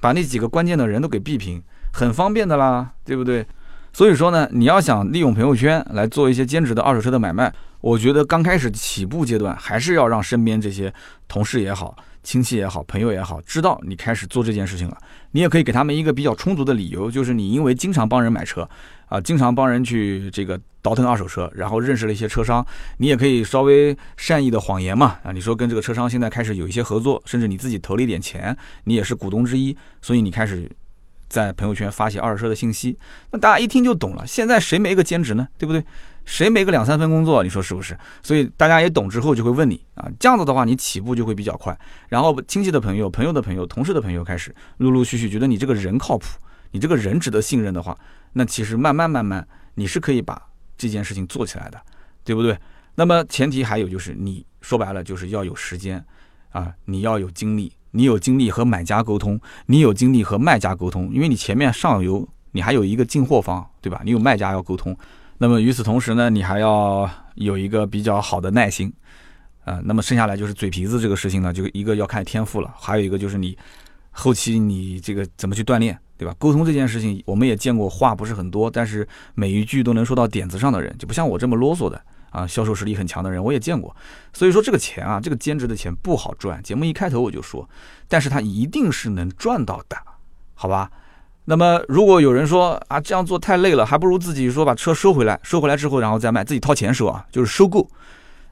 [0.00, 1.62] 把那几个关键的人都给闭屏，
[1.92, 3.46] 很方便的啦，对不对？
[3.92, 10.92] 所以说呢，你要想利用朋友圈来做一些兼职的二手车的买卖，我觉得刚开始起步阶段还是要让身边这些
[11.28, 11.96] 同事也好。
[12.22, 14.98] 亲戚也好，朋友也好，知道你开始做这件事情了，
[15.30, 18.68] 你也可以给他们一个比较充足的理由，就是你因为经常帮人买车，
[19.06, 22.64] 啊，经常帮人去这个倒腾二手车，然后认识了一些车商，
[22.98, 28.54] 你也可以稍微善意的谎言嘛，啊，你说跟这个车商现在开始有一些合作，甚至你自己投了一点钱，
[28.84, 30.70] 你也是股东之一，所以你开始
[31.26, 32.98] 在朋友圈发些二手车的信息，
[33.30, 34.26] 那大家一听就懂了。
[34.26, 35.48] 现在谁没个兼职呢？
[35.56, 35.82] 对不对？
[36.24, 37.42] 谁没个两三份工作？
[37.42, 37.98] 你说是不是？
[38.22, 41.76] 所以大家也懂之后就会问你啊，这样子的话你起步就会比较快。
[42.08, 46.26] 然后亲戚的朋友、朋友的朋友、同事的朋友开始陆陆续续觉得你这个人靠谱，
[46.70, 47.98] 你这个人值得信任的话，
[48.34, 50.40] 那其实慢慢慢慢你是可以把
[50.78, 51.80] 这件事情做起来的，
[52.24, 52.56] 对不对？
[52.94, 56.04] 那么前提还有就是你说白了就是要有时间
[56.50, 64.02] 啊，你要有精力，你有精力和买家沟通，你有精力和卖家沟通，因为你前面上游你还有一个进货方，对吧？
[64.04, 64.96] 你有卖家要沟通。
[65.42, 68.92] 那么与此同时呢，你还要有一个比较好的耐心，
[69.64, 73.56] 啊，那么剩下来就是嘴皮子这个事情呢，就一个要看天赋了，还有一个就是你
[74.10, 76.34] 后期你这个怎么去锻炼，对吧？
[76.38, 83.96] 沟通这件事情，我们也见过话不是很多，但是每一句都能说到点子上的人，就不像我这么啰嗦的啊，销售实力很强的人我也见过。
[84.34, 86.62] 所以说这个钱啊，这个兼职的钱不好赚。
[86.62, 87.66] 节目一开头我就说，
[88.08, 89.96] 但是他一定是能赚到的，
[90.52, 90.90] 好吧？
[91.50, 97.90] 那么，如果有人说啊，这样做太累了，还不如自己说把车收回来，收回来之后然后再卖，自己掏钱收啊，就是收购。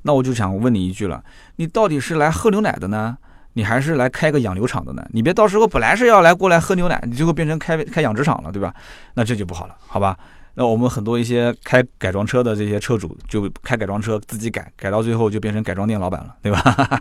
[0.03, 1.23] 那我就想问你一句了，
[1.57, 3.17] 你到底是来喝牛奶的呢，
[3.53, 5.07] 你还是来开个养牛场的呢？
[5.13, 8.75] 你别到时候本来是要来过来喝牛奶，你最后变成开开养殖场了，对吧？
[9.15, 10.19] 那这就不好了，好吧？
[10.55, 17.01] 那我们很多一些开改装车的这些车主，就开改装车自己改，改到最后就变成改装店老板了，对吧？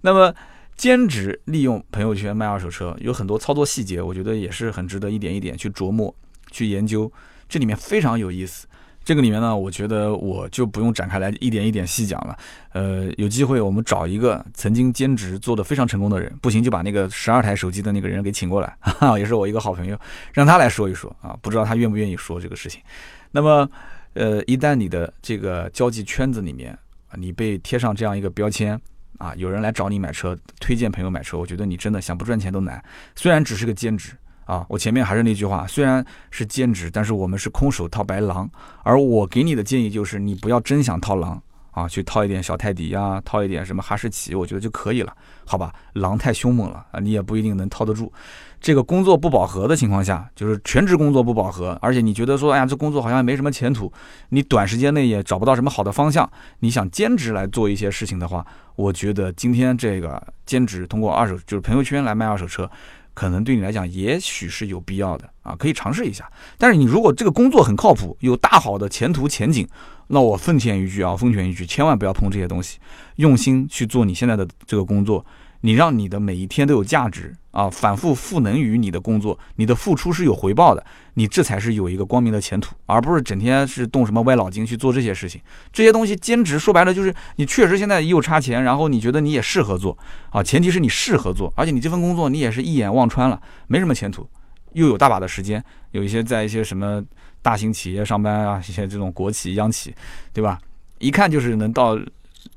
[0.00, 0.32] 那么。
[0.76, 6.14] 兼职利用朋友圈卖二手车，有很多操作细节，我觉得也是很值得一点一点去琢磨、
[6.50, 7.10] 去研究。
[7.48, 8.66] 这里面非常有意思。
[9.02, 12.36] 这个里面呢，我觉得我就不用展开来一点一点细讲了。
[12.72, 19.96] 呃，有机会我们找一个曾经兼职做得非常成功的人，不行就把那个十二台手机的那个人给请过来，哈哈，也是我一个好朋友，
[20.32, 22.82] 让他来说一说啊，不知道他愿不愿意说这个事情。
[23.30, 23.70] 那么，
[24.14, 26.76] 呃，一旦你的这个交际圈子里面，
[27.14, 28.78] 你被贴上这样一个标签
[29.18, 32.82] 啊，有人来找你买车，推荐朋友买车，我觉得你真的想不赚钱都难。
[33.14, 34.12] 虽然只是个兼职。
[34.46, 38.48] 啊，我前面还是那句话，虽然是兼职，但是我们是空手套白狼。
[38.84, 45.12] 而我给你的建议就是，你不要真想套狼啊，去套一点小泰迪呀，套一点什么哈士奇，我觉得就可以了，
[45.44, 45.74] 好吧？
[45.94, 48.12] 狼太凶猛了啊，你也不一定能套得住。
[48.60, 53.92] 这个工作不饱和的情况下，就是全职工作不饱和，而且你觉得说，哎呀，这工作好像没什么前途，
[54.30, 56.28] 你短时间内也找不到什么好的方向，
[56.60, 62.70] 你想兼职来做一些事情的话，我觉得今天这个兼职通过二手就是朋友圈来卖二手车。
[63.14, 66.30] 可能对你来讲，也许是有必要的啊，可以尝试一下。
[66.58, 69.66] 但是你如果这个工作很靠谱，有大好的前途前景，
[70.08, 72.78] 那我奉劝一句啊，奉劝一句，千万不要碰这些东西，
[73.14, 75.24] 用心去做你现在的这个工作。
[75.62, 80.84] 你让你的每一天都有价值啊，反复赋能于你的工作，你的付出是有回报的，
[81.14, 85.40] 你这才是有一个光明的前途，而不是整天是动什么歪脑筋去做这些事情。
[85.72, 89.96] 这些东西兼职说白了就是你确实现在又差钱，然后你觉得你也适合做
[90.28, 94.28] 啊，前提是你适合做，而且你这份工作你也是一眼望穿了，没什么前途，
[94.74, 97.02] 又有大把的时间，有一些在一些什么
[97.40, 99.94] 大型企业上班啊，一些这种国企央企，
[100.34, 100.58] 对吧？
[100.98, 101.98] 一看就是能到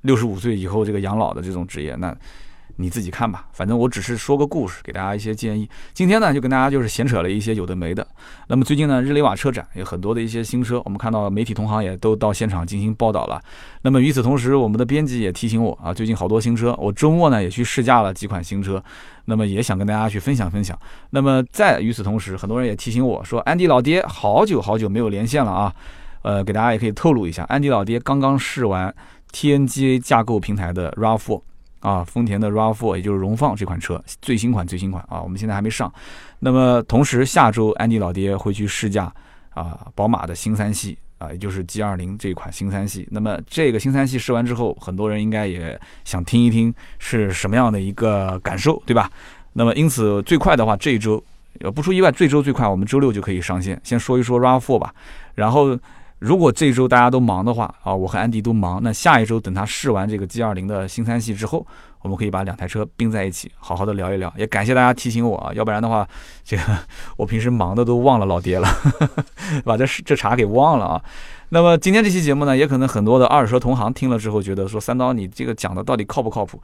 [0.02, 2.14] 六十五岁以后这个养老的这种职业，那。
[2.82, 5.70] 你自己看吧，反正我只是说个故事，给大家一些建议。
[5.94, 8.08] 今天呢，就跟大家就是闲扯了一些有的没的。
[8.48, 13.42] 那么最近呢，日内瓦车展有很多的一些新车，我们看到媒体同行也都到现场进行报道了。
[13.82, 18.82] 那么与此同时，我们的编辑也提醒我啊，最近好多新车，我周末呢也去试驾了几款新车，
[19.26, 20.80] 那么也想跟大家去分享分享。
[21.10, 25.76] 那么在与此同时，很多人也提醒我说，安迪老爹好久好久没有连线了啊。
[26.22, 28.94] 呃，给大家也可以透露一下，安迪老爹刚刚试完
[29.34, 31.42] TNGA 架构平台的 RAV4。
[31.80, 35.92] 啊，丰田的 RAV4，也就是荣放这款车，最新款最新款啊，我们现在还没上。
[36.40, 39.14] 那么同时下周安迪老爹会去试驾
[39.52, 43.08] 啊，宝马的新三系啊，也就是 G20 这款新三系。
[43.12, 49.10] 那么这个新三系试完之后，很多人应该也想听一听是什么样的一个感受，对吧？
[49.54, 51.24] 那么因此最快的话，这一周
[51.62, 53.80] 呃不出意外，这周最快我们周六就可以上线。
[53.84, 54.94] 先说一说 RAV4 吧，
[55.36, 55.80] 然后。
[56.20, 61.66] 如果这周大家都忙的话啊，我和安迪都忙，那下一周等他试完这个 G 二零的新三系之后，
[62.02, 64.32] 我们可以把两台车并在一起，好好的聊一聊。
[64.38, 66.08] 也感谢大家提醒我啊，要不然的话，
[66.44, 66.64] 这个
[67.16, 68.68] 我平时忙的都忘了老爹了，
[69.64, 71.02] 把这这茬给忘了啊。
[71.50, 76.62] 那么今天这期节目呢，也可能很多的二手车同行听了之后觉得说，三刀你这个讲的到底靠不靠谱？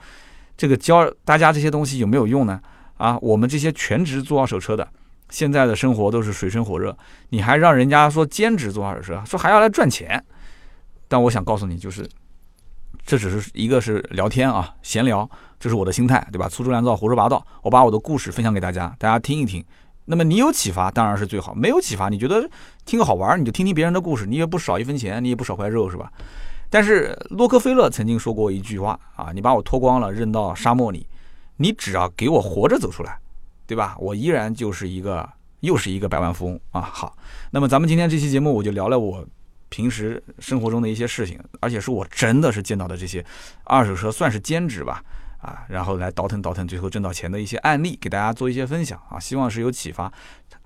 [0.57, 2.59] 这个教大家这些东西有没有用呢？
[2.97, 4.85] 啊，我们这些全职做二手车的。
[5.35, 6.97] 现在的生活都是水深火热，
[7.27, 10.23] 你还让人家说兼职做二手车，说还要来赚钱。
[11.09, 12.09] 但我想告诉你，就是
[13.05, 15.29] 这只是一个是聊天啊，闲聊，
[15.59, 16.47] 这是我的心态，对吧？
[16.47, 19.61] 粗制滥造，胡说八道，我把我的故事分享给大家，大家听一听。
[20.05, 22.49] 那么你有启发当然是最好，没有启发，你觉得
[22.85, 26.09] 听个好玩，你就听听别人的故事，你也不少一分钱，你也不少块肉，是吧？
[26.69, 31.05] 但是洛克菲勒曾经说过一句话啊，你把我脱光了扔到沙漠里，
[31.57, 33.19] 你只要给我活着走出来。
[33.67, 33.95] 对吧？
[33.99, 35.27] 我依然就是一个，
[35.61, 36.81] 又是一个百万富翁啊！
[36.81, 37.17] 好，
[37.51, 39.25] 那么咱们今天这期节目，我就聊聊我
[39.69, 43.25] 平时生活中的一些事情，而且是我真的是见到的这些
[43.63, 45.03] 二手车，算是兼职吧，
[45.39, 50.11] 啊，然后来倒腾倒腾，最后挣到钱的一些案例，给大家做一些分享啊，希望是有启发。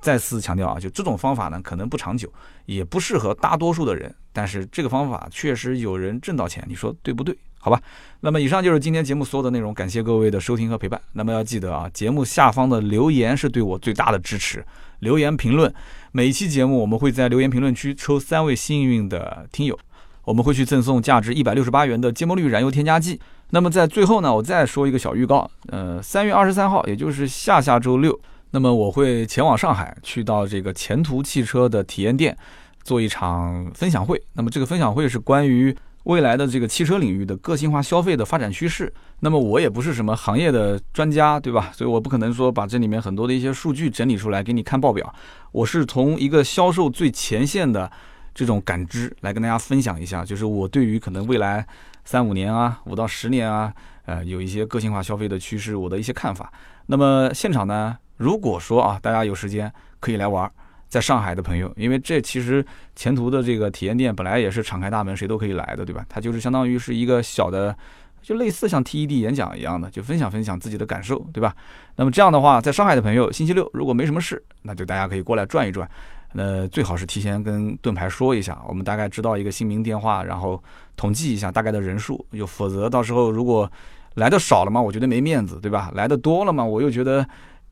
[0.01, 2.31] 再次强调啊，就这种方法呢，可能不长久，
[2.65, 7.37] 也不适合大多数的人，但是这个方法确实有人挣到钱，你说对不对？
[7.61, 7.81] 好吧，
[8.21, 10.99] 那么以上就是今天节目所有的内容，感谢各位的收听和陪伴。
[11.11, 14.65] 那么要记得啊，节目下方的留言是对我最大的支持，
[14.99, 15.73] 留言评论，
[16.13, 19.77] 每一期节目我们会在留言评论区抽三位幸运的听友，
[20.23, 23.19] 我们会去赠送价值一百六十八元的芥末绿燃油添加剂。
[23.49, 28.17] 那么在最后呢，我再说一个小预告，呃，三月二十三号，也就是下下周六，
[28.51, 32.37] 那么我会前往上海，去到这个前途汽车的体验店
[32.83, 34.21] 做一场分享会。
[34.33, 35.75] 那么这个分享会是关于。
[36.05, 41.69] 未来的这个汽车领域的个性化消费的发展趋势，那么我也不是什么行业的专家，对吧？
[41.73, 45.13] 所以我不可能说把这里面很多的一些数据整理出来给你看报表。
[45.51, 47.91] 我是从一个销售最前线的
[48.33, 51.63] 这种感知来跟大家分享一下，就是我对于可能未来
[52.05, 53.71] 三五年啊、五到十年啊，
[54.05, 56.51] 呃，有一些个性化消费的趋势，我的一些看法。
[56.87, 60.51] 那么现场呢，如果说啊，大家有时间可以来玩。
[60.89, 62.65] 在上海的朋友，因为这其实
[62.95, 66.03] 前途的这个体验店本来也是敞开大门，谁都可以来的，对吧？
[66.09, 67.77] 它就是相当于是一个小的，
[68.23, 71.55] 就类似像 TED 演讲一样的，就分享分享自己的感受，对吧？
[71.95, 75.87] 那么这样的话，在上海的朋友，星期六如果没什么事，那就大家可以过来转一转。
[76.33, 80.59] 那最好是提前跟盾牌说一下，我们大概知道一个姓名电话，然后
[80.95, 83.71] 统计一下大概的人数，又否则到时候如果
[84.15, 85.91] 来的少了嘛，我觉得没面子，对吧？
[85.93, 87.23] 来的多了嘛，我又觉得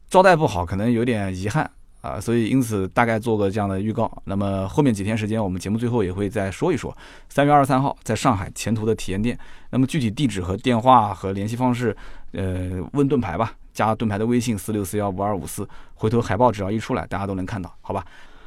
[0.09, 1.69] 招待不好，可能有点遗憾
[2.01, 4.09] 啊，所以因此大概做个这样的预告。
[4.25, 6.95] 那么后面几天时间，我们节目最后也会再说一说，
[7.27, 9.37] 三月二十三号在上海前途的体验店，
[9.71, 11.95] 那么具体地址和电话和联系方式，
[12.31, 18.05] 呃，问盾牌吧，加盾牌的微信四六四幺五二五四，回头海报只要一出来，大家都能看到，好吧？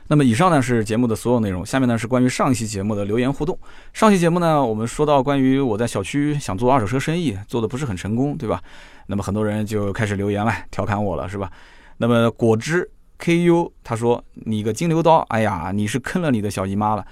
[0.09, 3.57] 那么以上呢是节目的所有内容，下面呢是关于上一期节目的留言互动。
[3.93, 8.61] 上期节目呢，我们说到关于我在小区想做二手车生意，做的不是很成功，对吧？
[9.11, 11.51] 那么很多人就开始留言了，调侃我了，是吧？
[11.99, 12.89] 那么果汁
[13.19, 17.05] KU 他说：“你个金牛刀，哎呀，你是坑了你的小姨妈了！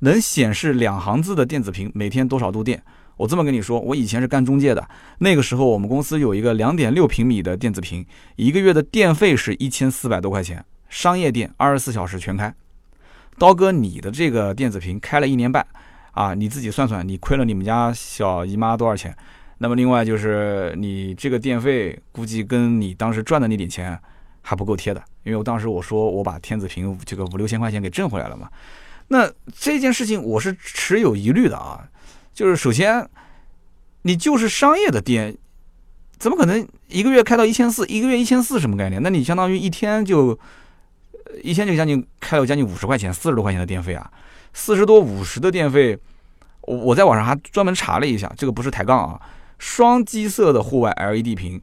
[0.00, 2.80] 能显示两行字的电子屏，每天多少度电？
[3.16, 4.88] 我这么跟你说，我以前是干中介的，
[5.18, 8.06] 那个时候我们公司有一个两点六平米的电子屏，
[8.36, 12.54] 一个月的电费是一千四百多块钱。”商业店二十四小时全开，
[13.36, 15.66] 刀哥，你的这个电子屏开了一年半
[16.12, 19.16] 啊，你自己算算，你亏了你们家小姨妈多少钱？
[19.58, 23.98] 那么另外就是你这个电费，估计跟你当时赚的那点钱
[24.40, 28.48] 还不够贴的，因为我当时我说我把天子屏这个五六千块钱给挣回来了嘛。
[29.08, 31.88] 那这件事情我是持有疑虑的啊，
[32.32, 33.08] 就是首先
[34.02, 35.36] 你就是商业的店。
[36.18, 37.86] 怎么可能一个月开到一千四？
[37.86, 39.02] 一个月一千四什么概念？
[39.02, 40.38] 那你相当于一天就。
[41.42, 44.10] 一天就将近开了将近五十块钱，四十多块钱的电费啊，
[44.54, 45.96] 四十多五十的电费，
[46.62, 49.20] 我我在网上还专门查了一下，这个不是抬杠啊，
[49.58, 51.60] 双基色的户外 LED 屏。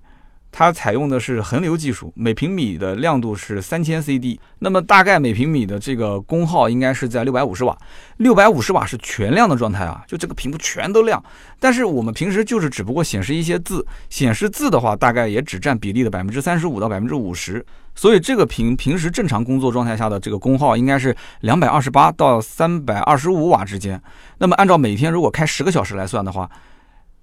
[0.58, 7.78] 它采用的是恒流技术，每平米的亮度是三千 CD，那么大概每平米的这个功耗应该是在六百五十瓦。
[8.20, 11.22] 六百五十瓦是全亮的状态啊，就这个屏幕全都亮。
[11.60, 17.66] 但是我们平时就是只不过显示一些字，显示字的话大概也只占比例的百分之三十五到百分之五十。
[17.94, 24.02] 所以这个屏平时正常工作状态下的这个功耗应该是两百二十八到三百二十五瓦之间。
[24.38, 26.50] 那么按照每天如果开十个小时来算的话，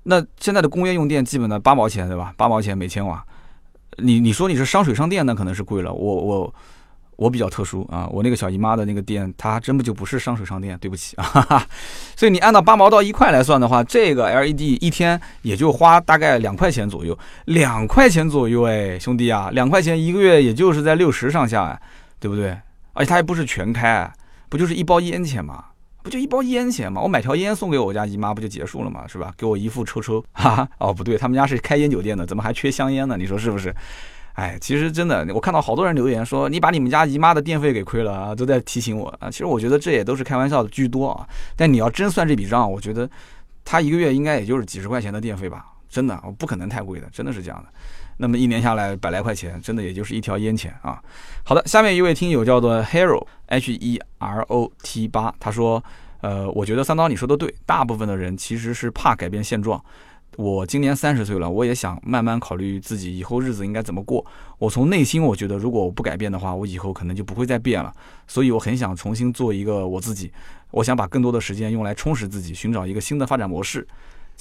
[0.05, 2.33] 那现在的工业用电基本的八毛钱，对吧？
[2.37, 3.25] 八毛钱每千瓦。
[3.99, 5.93] 你你说你是商水商电，那可能是贵了。
[5.93, 6.55] 我我
[7.17, 11.23] 我比较特殊啊，我那个小姨妈的那个店，它真不就不是商水商电，对不起啊。
[11.23, 11.67] 哈 哈
[12.17, 21.81] 所以你按照八毛到一块来算的话，这个 LED 一天也就花大概两块钱左右，两块钱左右哎，兄弟啊，两块钱一个月也就是在六十上下哎，
[22.19, 22.57] 对不对？
[22.95, 24.11] 而且它还不是全开，
[24.49, 25.67] 不就是一包烟钱吗？
[26.03, 27.01] 不就一包烟钱吗？
[27.01, 29.07] 我买条烟送给我家姨妈，不就结束了吗？
[29.07, 29.33] 是吧？
[29.37, 30.69] 给我姨父抽抽， 哈哈。
[30.79, 33.17] 哦，不对，他们家是开烟酒店的，怎么还缺香烟呢？
[33.17, 33.75] 你说是不是？
[34.35, 39.31] 哎，其实真的，我看到好多人留言说你把你们家姨妈的电费给亏了啊，都在提醒我啊。
[39.31, 41.29] 其实我觉得这也都是开玩笑的居多啊。
[41.55, 43.09] 但你要真算这笔账，我觉得
[43.65, 45.67] 他一个月应该也就是几十块钱的电费吧？
[45.89, 47.69] 真的，我不可能太贵的，真的是这样的。
[48.19, 51.03] 那么一年下来百来块钱，真的也就是一条烟钱啊。
[51.45, 55.83] 好的，下面一位听友叫做 Hero H E R O T 八，他说，
[56.21, 59.83] 呃，我觉得三刀你说的对，大部分的人其实是怕改变现状。
[60.37, 64.25] 我今年三十岁了，我也想慢慢考虑自己以后日子应该怎么过。
[64.57, 67.93] 我从内心我觉得，如果我不改变的话，我以后可能就不会再变了。
[68.27, 70.33] 所以我很想重新做一个我自己，
[70.71, 73.87] 我想把更多的时间用来充实自己，寻找一个新的发展模式。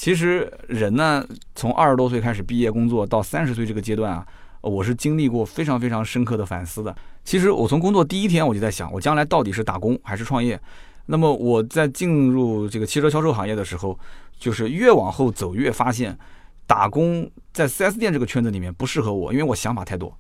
[0.01, 1.23] 其实人呢，
[1.53, 4.25] 从二十多岁开始毕业工作到三十岁这个阶段啊，
[4.61, 6.95] 我是经历过非常非常深刻的反思的。
[7.23, 10.59] 其实我从工作第一天我就在想，我将来到底是打工还是创业。
[11.05, 13.95] 那么我在进入这个汽车销售行业的时候，
[14.39, 16.17] 就是越往后走越发现，
[16.65, 20.17] 打工在 4S 店这个圈子里面不适合我，因为我想法太多。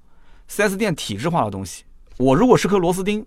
[0.47, 1.85] 4S 店体制化的东西，
[2.19, 3.25] 我如果是颗螺丝钉，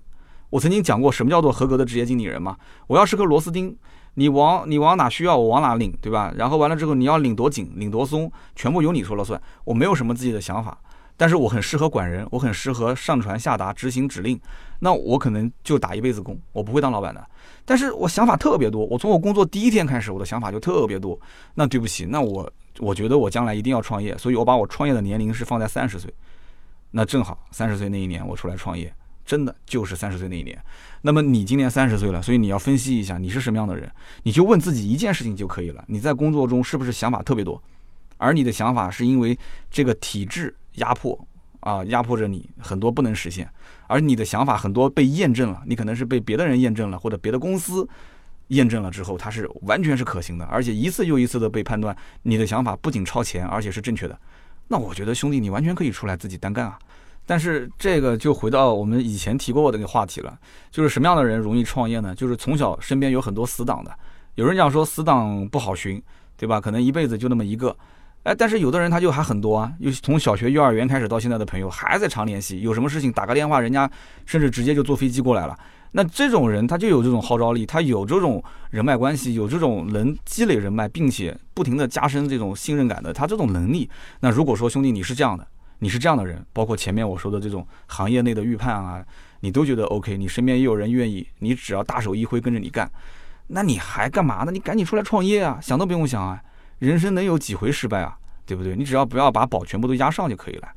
[0.51, 2.57] 我曾经讲过什么叫做合格的职业经理人嘛？
[2.87, 3.77] 我要是颗螺丝钉。
[4.15, 6.33] 你往你往哪需要我往哪领，对吧？
[6.37, 9.41] 然后完了之后你要领多紧领多松，全部由你说了算。
[9.65, 10.79] 我没有什么自己的想法，
[11.17, 14.41] 但是我很适合管人，我很适合上传下达执行指令。
[14.81, 17.27] 那我可能就打一辈子工，我不会当老板的。
[17.65, 21.19] 但是我想法特别多，我从我工作第一天开始，我的想法就特别多。
[21.55, 26.13] 那对不起，那我我觉得我将来一定要创业，所以我把我创业的年龄是放在三十岁。
[26.91, 28.95] 那正好三十岁那一年我出来创业。
[29.25, 30.63] 真的就是三十岁那一年，
[31.03, 33.91] 那么你今年三十岁了，所以你要分析一下你是什么样的人，
[34.25, 37.63] 你就问自己一件事情就可以了：你在工作中是不是想法特别多？
[38.17, 39.37] 而你的想法是因为
[39.71, 41.19] 这个体制压迫
[41.61, 43.49] 啊，压迫着你很多不能实现，
[43.87, 47.89] 而你的想法很多被验证了，你可能是被别的人验证了，或者别的公司
[48.49, 54.19] 验证了之后，它是完全是可行的，而且一次又一次的被判断你的想法不仅超前，而且是正确的。
[54.69, 56.79] 那我觉得兄弟，你完全可以出来自己单干啊。
[57.27, 60.39] 但是这个就回到我们以前提过的那个话题了，
[60.71, 62.15] 就是什么样的人容易创业呢？
[62.15, 63.91] 就是从小身边有很多死党的。
[64.35, 66.03] 有人讲说死党不好寻，
[66.37, 66.61] 对吧？
[66.61, 67.75] 可能一辈子就那么一个。
[68.25, 73.91] 哎，但是有的人他就还很多啊，又从小学、幼儿园开始到现在的朋友还在常联系，有什么事情打个电话，人家
[74.25, 75.55] 甚至直接就坐飞机过来了。
[75.93, 83.89] 那这种人他就有这种号召力，他有这种人脉关系，有这种能积累人脉，并且不停的加深这种信任感的，他这种能力。
[84.21, 85.47] 那如果说兄弟你是这样的，
[85.85, 89.05] 你是这样的人，包括前面我说的这种行业内的预判啊，
[89.41, 92.91] 你都觉得 OK，你身边也有人愿意，你只要大手一挥跟着你干，
[93.49, 94.51] 那你还干嘛呢？
[94.51, 96.43] 你赶紧出来创业啊，想都不用想啊。
[96.79, 98.17] 人生能有几回失败啊？
[98.47, 98.75] 对不对？
[98.75, 100.69] 你只要不要把宝全部都压上就可以了。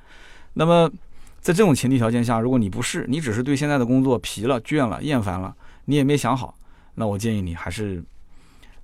[0.56, 0.92] 那么，
[1.40, 5.56] 在这种前提条件下，如果你不是，你只是对现在的工作疲了、倦了、厌烦了，
[5.86, 6.54] 你也没想好，
[6.96, 8.04] 那我建议你还是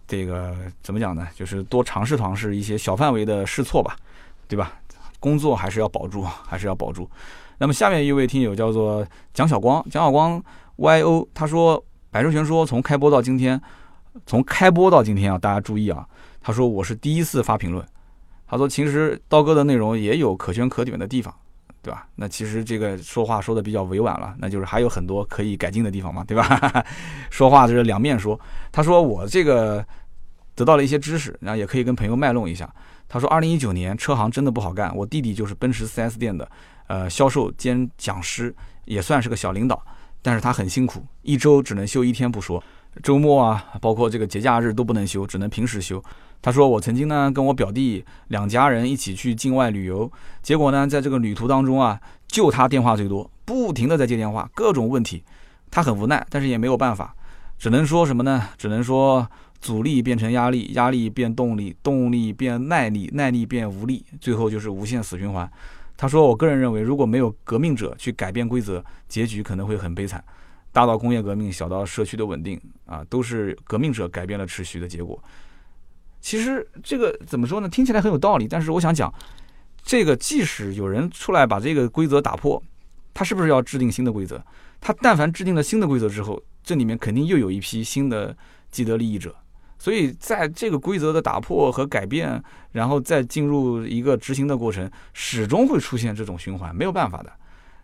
[0.07, 1.27] 这个怎么讲呢？
[1.35, 3.97] 就是多尝试尝试一些小范围的试错吧，
[4.47, 4.79] 对吧？
[5.23, 7.09] 工作还是要保住，还是要保住。
[7.59, 10.43] 那么下面一位听友叫做蒋小光，蒋小光
[10.75, 11.81] Y O，他说
[12.11, 13.61] 百兽全说从开播到今天，
[14.25, 16.05] 从开播到今天啊，大家注意啊。
[16.41, 17.85] 他说我是第一次发评论，
[18.45, 21.33] 他说其实刀哥的内容也有可圈可点的地方，
[21.81, 22.05] 对吧？
[22.15, 26.83] 那其实这个说话说的比较委婉了，那就是还有很多可以改进的地方嘛，对吧？
[27.31, 28.37] 说话就是两面说。
[28.73, 29.85] 他说我这个
[30.53, 32.69] 得到了一些知识，然后也可以跟朋友卖弄一下。
[33.13, 36.49] 他说二零一九年车行真的不好干，我弟弟就是奔驰 4S 店的
[36.87, 38.51] 呃销售兼讲师，
[38.85, 39.79] 也算是个小领导，
[40.23, 42.63] 但是他很辛苦，一周只能休一天不说，
[43.03, 46.03] 周末啊，包括这个节假日都不能休，只能平时休。
[46.41, 50.11] 他说：“我曾经呢跟我表弟两家人一起去境外旅游，
[50.41, 55.23] 结果呢在这个旅途当中啊，就他电话最多，不停的在接电话，各种问题，
[55.69, 57.15] 他很无奈，但是也没有办法，
[57.59, 58.49] 只能说什么呢？
[58.57, 59.29] 只能说
[59.63, 65.49] 阻力变成压力，压力变动力，动力变耐力，耐力变无力，最后就是无限死循环。”
[65.95, 70.21] 他说：“我个人认为，如果没有革命者去改变规则，结局可能会很悲惨。
[70.73, 75.17] 大到工业革命，小到社区的稳定啊，都是革命者改变了持续的结果。”
[76.19, 77.69] 其实这个怎么说呢？
[77.69, 79.13] 听起来很有道理，但是我想讲，
[79.81, 82.61] 这个即使有人出来把这个规则打破，
[83.13, 84.43] 他是不是要制定新的规则？
[84.81, 88.35] 他但凡制定了新的规则之后，这里面肯定又有一批新的
[88.71, 89.33] 既得利益者。
[89.83, 92.41] 所以在这个规则的打破和改变，
[92.71, 97.29] 然后再进入一个执行的过程，始终会出现这种循环，没有办法的。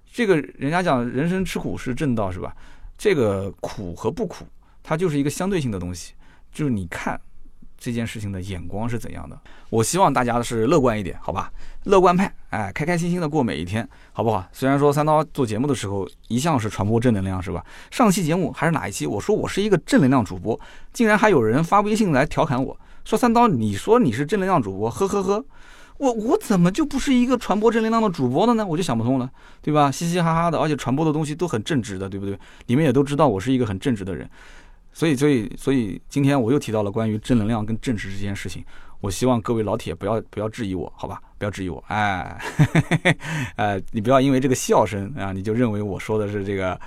[0.10, 2.56] 这个人家讲人生吃苦是正道，是吧？
[2.98, 4.46] 这个苦和不苦，
[4.82, 6.14] 它就是一个相对性的东西，
[6.54, 7.20] 就是你看。
[7.80, 9.40] 这件事情的眼光是怎样的？
[9.70, 11.52] 我希望大家是乐观一点，好吧？
[11.86, 14.46] 乐观派，哎，开开心心的过每一天，好不好？
[14.52, 17.66] 虽然说三刀做节目的时候一向是传播正能量，是吧？
[17.90, 19.08] 上期节目还是哪一期？
[19.08, 20.60] 我说我是一个正能量主播，
[20.92, 25.46] 竟然还有人发微信来调侃我说三刀，你说你是正能量主播，呵呵呵，
[25.98, 28.66] 我我怎么就不是一个传播正能量的主播的呢？
[28.66, 29.30] 我就想不通了，
[29.62, 29.90] 对吧？
[29.90, 32.38] 嘻嘻哈哈的，而且传播的东西都很正直的，对不对？
[32.68, 34.30] 你们也都知道我是一个很正直的人。
[34.92, 38.64] 所以，所以，所以，今天我又提到了关于正能量跟正直这件事情。
[39.02, 41.22] 我希望各位老铁不要不要质疑我，好吧？
[41.38, 42.38] 不要质疑我，哎，
[43.56, 46.78] 哎， 你不要因为这个笑声啊，你就认为我说的是这个，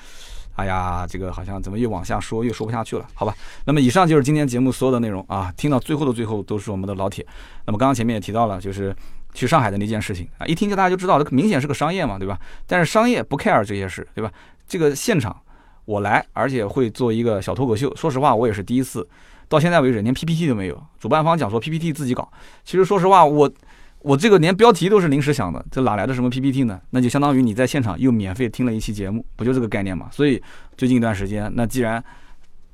[0.56, 3.34] 哎呀，这个好像怎么越往下说越说不下去了，好吧？
[3.64, 5.50] 那么以上就是今天节目所有的内容啊。
[5.56, 7.26] 听到最后的最后都是我们的老铁。
[7.64, 8.94] 那么刚刚前面也提到了，就是
[9.32, 12.38] 去上海的那件事情啊，一听就大家就知道，这明显是个商业嘛，对吧？
[12.66, 14.30] 但是商业不 care 这些事，对吧？
[14.68, 15.34] 这个现场。
[15.84, 17.94] 我来，而且会做一个小脱口秀。
[17.96, 19.06] 说实话，我也是第一次，
[19.48, 20.82] 到现在为止连 PPT 都没有。
[20.98, 22.30] 主办方讲说 PPT 自己搞，
[22.64, 23.50] 其实说实话，我
[24.00, 26.80] 我这个连标题都是临时想的，这哪来的什么 PPT 呢？
[26.90, 30.08] 那就相当于你在现场又免费听了一期节目，不就这个概念嘛？
[30.10, 30.40] 所以
[30.76, 32.02] 最近一段时间，那既然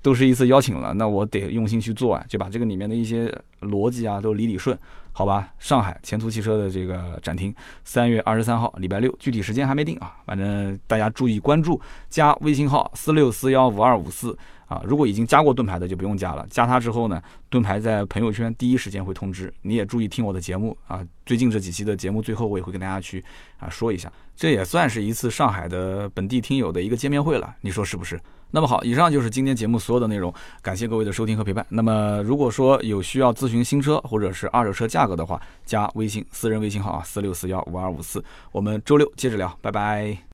[0.00, 4.78] 都是一次邀请了，那我得用心去做啊，就把这个里面的一些逻辑啊都理理顺。
[5.18, 10.16] 好吧，上海前途汽车的这个展厅，三月二十三号，礼拜六，具体时间还没定啊。
[10.24, 14.38] 反正大家注意关注，加微信号四六四幺五二五四
[14.68, 14.80] 啊。
[14.84, 17.20] 如果已经加过盾牌的就不用加了，加他之后呢，
[17.50, 19.52] 盾牌在朋友圈第一时间会通知。
[19.62, 23.24] 你也注意听我的节目啊，最近这几期的节目最后我也会跟大家去
[23.58, 28.20] 啊说一下，这也算是一次上海的本地听友的一个见面会了，你说是不是？
[28.50, 31.64] 那么好，以上就是今天节目所有的内容，感谢各位的收听和陪伴。
[31.68, 40.28] 那么如果说有需要咨询新车或者是二手车价格的话，加微信私人微信号啊，四六四幺五二五四，我们周六接着聊，拜拜。